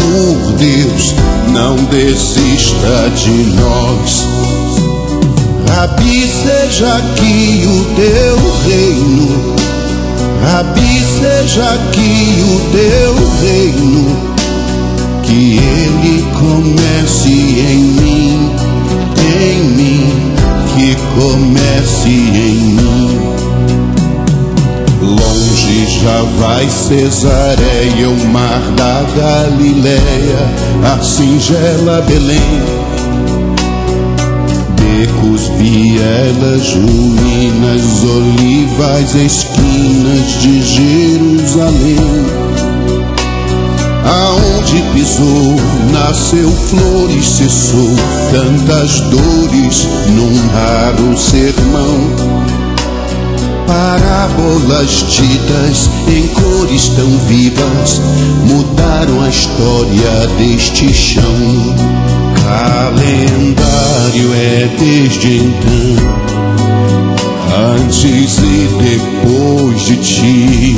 Por 0.00 0.52
Deus, 0.54 1.14
não 1.52 1.76
desista 1.76 3.10
de 3.14 3.44
nós. 3.52 4.26
Rabi, 5.68 6.26
seja 6.26 6.90
aqui 6.96 7.64
o 7.66 7.84
teu 7.96 8.36
reino. 8.64 9.54
Rabi, 10.42 11.04
seja 11.20 11.64
aqui 11.64 12.42
o 12.48 12.60
teu 12.72 13.14
reino 13.42 14.30
que 15.22 15.58
ele 15.58 16.24
comece 16.32 17.30
em 17.30 17.99
que 20.74 20.96
comece 21.18 22.08
em 22.08 22.74
mim. 22.74 23.18
Longe 25.02 25.86
já 26.00 26.22
vai 26.38 26.68
Cesareia, 26.68 28.08
o 28.08 28.26
mar 28.28 28.62
da 28.76 29.02
Galileia, 29.16 30.38
a 30.92 30.98
singela 31.02 32.02
Belém. 32.02 32.62
Becos, 34.76 35.48
vielas, 35.58 36.74
ruínas, 36.74 38.04
olivas, 38.04 39.14
esquinas 39.14 40.42
de 40.42 40.62
Jerusalém. 40.62 42.69
Aonde 44.04 44.82
pisou, 44.92 45.56
nasceu 45.92 46.50
flores, 46.50 47.28
cessou 47.28 47.94
tantas 48.30 49.00
dores 49.10 49.86
num 50.08 50.48
raro 50.48 51.16
sermão. 51.18 52.40
Parábolas 53.66 55.04
ditas 55.08 55.90
em 56.08 56.26
cores 56.28 56.88
tão 56.88 57.18
vivas 57.28 58.00
mudaram 58.44 59.22
a 59.22 59.28
história 59.28 60.26
deste 60.38 60.92
chão. 60.92 61.22
Calendário 62.42 64.34
é 64.34 64.68
desde 64.78 65.36
então, 65.36 65.96
antes 67.76 68.38
e 68.38 68.68
depois 68.82 69.82
de 69.82 69.96
ti. 69.98 70.76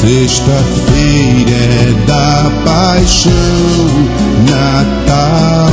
Sexta-feira 0.00 1.50
é 1.52 2.06
da 2.06 2.50
paixão, 2.64 3.30
Natal, 4.48 5.70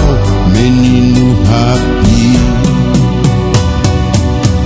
menino 0.51 1.41
rapi. 1.45 2.38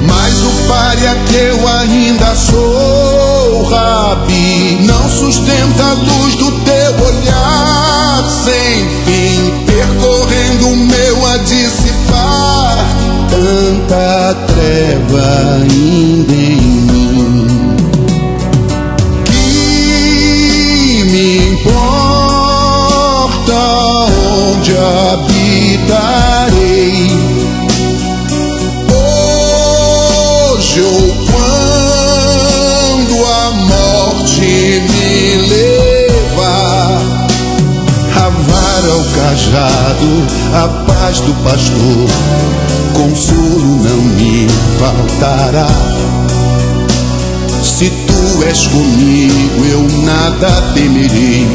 Mas 0.07 0.41
o 0.41 0.67
pai 0.67 0.97
é 1.05 1.15
que 1.27 1.35
eu 1.35 1.67
ainda 1.67 2.35
sou, 2.35 3.63
rabi, 3.69 4.79
não 4.81 5.07
sustenta 5.07 5.83
a 5.83 5.93
luz 5.93 6.35
do 6.37 6.51
teu 6.61 7.05
olhar 7.05 8.27
sem 8.43 8.89
fim, 9.05 9.53
percorrendo 9.67 10.69
o 10.69 10.75
meu 10.75 11.27
a 11.27 11.37
dissipar 11.37 12.87
tanta 13.29 14.33
treva 14.47 15.61
ainda 15.61 16.80
onde 24.71 24.77
habitarei. 25.87 27.07
Hoje 30.53 30.81
ou 30.81 31.15
quando 31.31 33.15
a 33.25 33.51
morte 33.51 34.41
me 34.41 35.37
leva, 35.49 36.53
a 38.15 38.29
vara, 38.29 38.95
o 38.95 39.03
cajado, 39.15 40.11
a 40.53 40.67
paz 40.85 41.19
do 41.21 41.33
pastor, 41.43 42.07
consolo 42.93 43.83
não 43.83 44.01
me 44.01 44.47
faltará. 44.79 45.67
Se 47.61 47.89
tu 47.89 48.43
és 48.43 48.67
comigo, 48.67 49.65
eu 49.65 49.81
nada 50.03 50.49
temerei. 50.73 51.47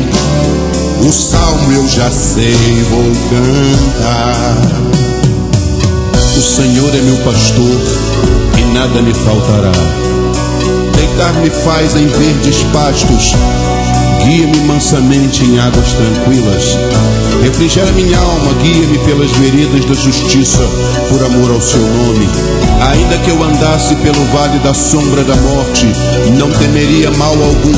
O 1.00 1.12
salmo 1.12 1.72
eu 1.72 1.88
já 1.88 2.10
sei, 2.10 2.54
vou 2.90 3.04
cantar. 3.30 4.56
O 6.36 6.40
Senhor 6.40 6.94
é 6.94 7.00
meu 7.02 7.16
pastor 7.18 7.80
e 8.58 8.62
nada 8.74 9.02
me 9.02 9.14
faltará. 9.14 9.72
Deitar-me 10.94 11.50
faz 11.50 11.94
em 11.96 12.06
verdes 12.06 12.62
pastos, 12.72 13.34
guia-me 14.24 14.60
mansamente 14.60 15.44
em 15.44 15.58
águas 15.58 15.92
tranquilas. 15.92 16.76
Refrigera 17.42 17.92
minha 17.92 18.18
alma, 18.18 18.52
guia-me 18.62 18.98
pelas 19.00 19.30
veredas 19.32 19.84
da 19.84 19.94
justiça, 19.94 20.62
por 21.10 21.22
amor 21.24 21.52
ao 21.52 21.60
seu 21.60 21.80
nome. 21.80 22.28
Ainda 22.90 23.18
que 23.18 23.30
eu 23.30 23.42
andasse 23.42 23.94
pelo 23.96 24.24
vale 24.32 24.58
da 24.60 24.74
sombra 24.74 25.22
da 25.24 25.36
morte, 25.36 25.86
não 26.38 26.50
temeria 26.50 27.10
mal 27.12 27.32
algum, 27.32 27.72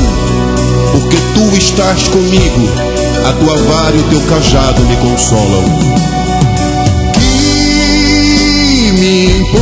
porque 0.91 1.17
tu 1.33 1.57
estás 1.57 2.07
comigo, 2.07 2.69
a 3.25 3.33
tua 3.33 3.57
vara 3.57 3.95
e 3.95 3.99
o 3.99 4.03
teu 4.03 4.21
cajado 4.21 4.83
me 4.85 4.95
consolam. 4.97 5.65
Que 7.13 8.91
me 8.93 9.39
importa 9.39 9.59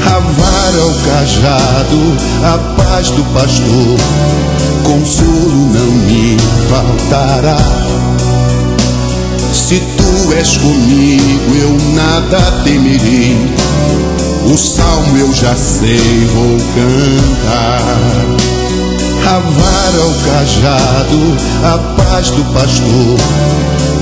a 0.06 0.20
vara, 0.20 0.82
o 0.86 0.94
cajado, 1.02 2.02
a 2.44 2.81
paz 2.92 3.10
do 3.12 3.24
pastor, 3.34 3.98
consolo 4.84 5.70
não 5.74 5.92
me 6.08 6.36
faltará. 6.70 7.58
Se 9.54 9.80
tu 9.80 10.34
és 10.34 10.58
comigo, 10.58 11.56
eu 11.56 11.94
nada 11.94 12.38
temerei. 12.66 13.38
O 14.46 14.58
salmo 14.58 15.18
eu 15.18 15.34
já 15.34 15.56
sei, 15.56 16.28
vou 16.34 16.58
cantar. 16.76 17.82
A 19.26 19.40
vara, 19.40 20.06
o 20.06 20.14
cajado, 20.26 21.38
a 21.64 21.78
paz 21.96 22.30
do 22.32 22.44
pastor, 22.54 23.18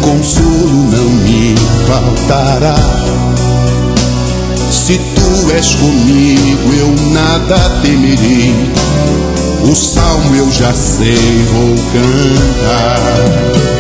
consolo 0.02 0.90
não 0.90 1.10
me 1.12 1.54
faltará. 1.86 2.76
Se 4.90 4.98
tu 4.98 5.52
és 5.52 5.76
comigo, 5.76 6.74
eu 6.74 7.12
nada 7.12 7.60
temerei. 7.84 8.56
O 9.62 9.76
salmo 9.76 10.36
eu 10.36 10.52
já 10.52 10.74
sei, 10.74 11.14
vou 11.54 11.76
cantar. 11.94 13.79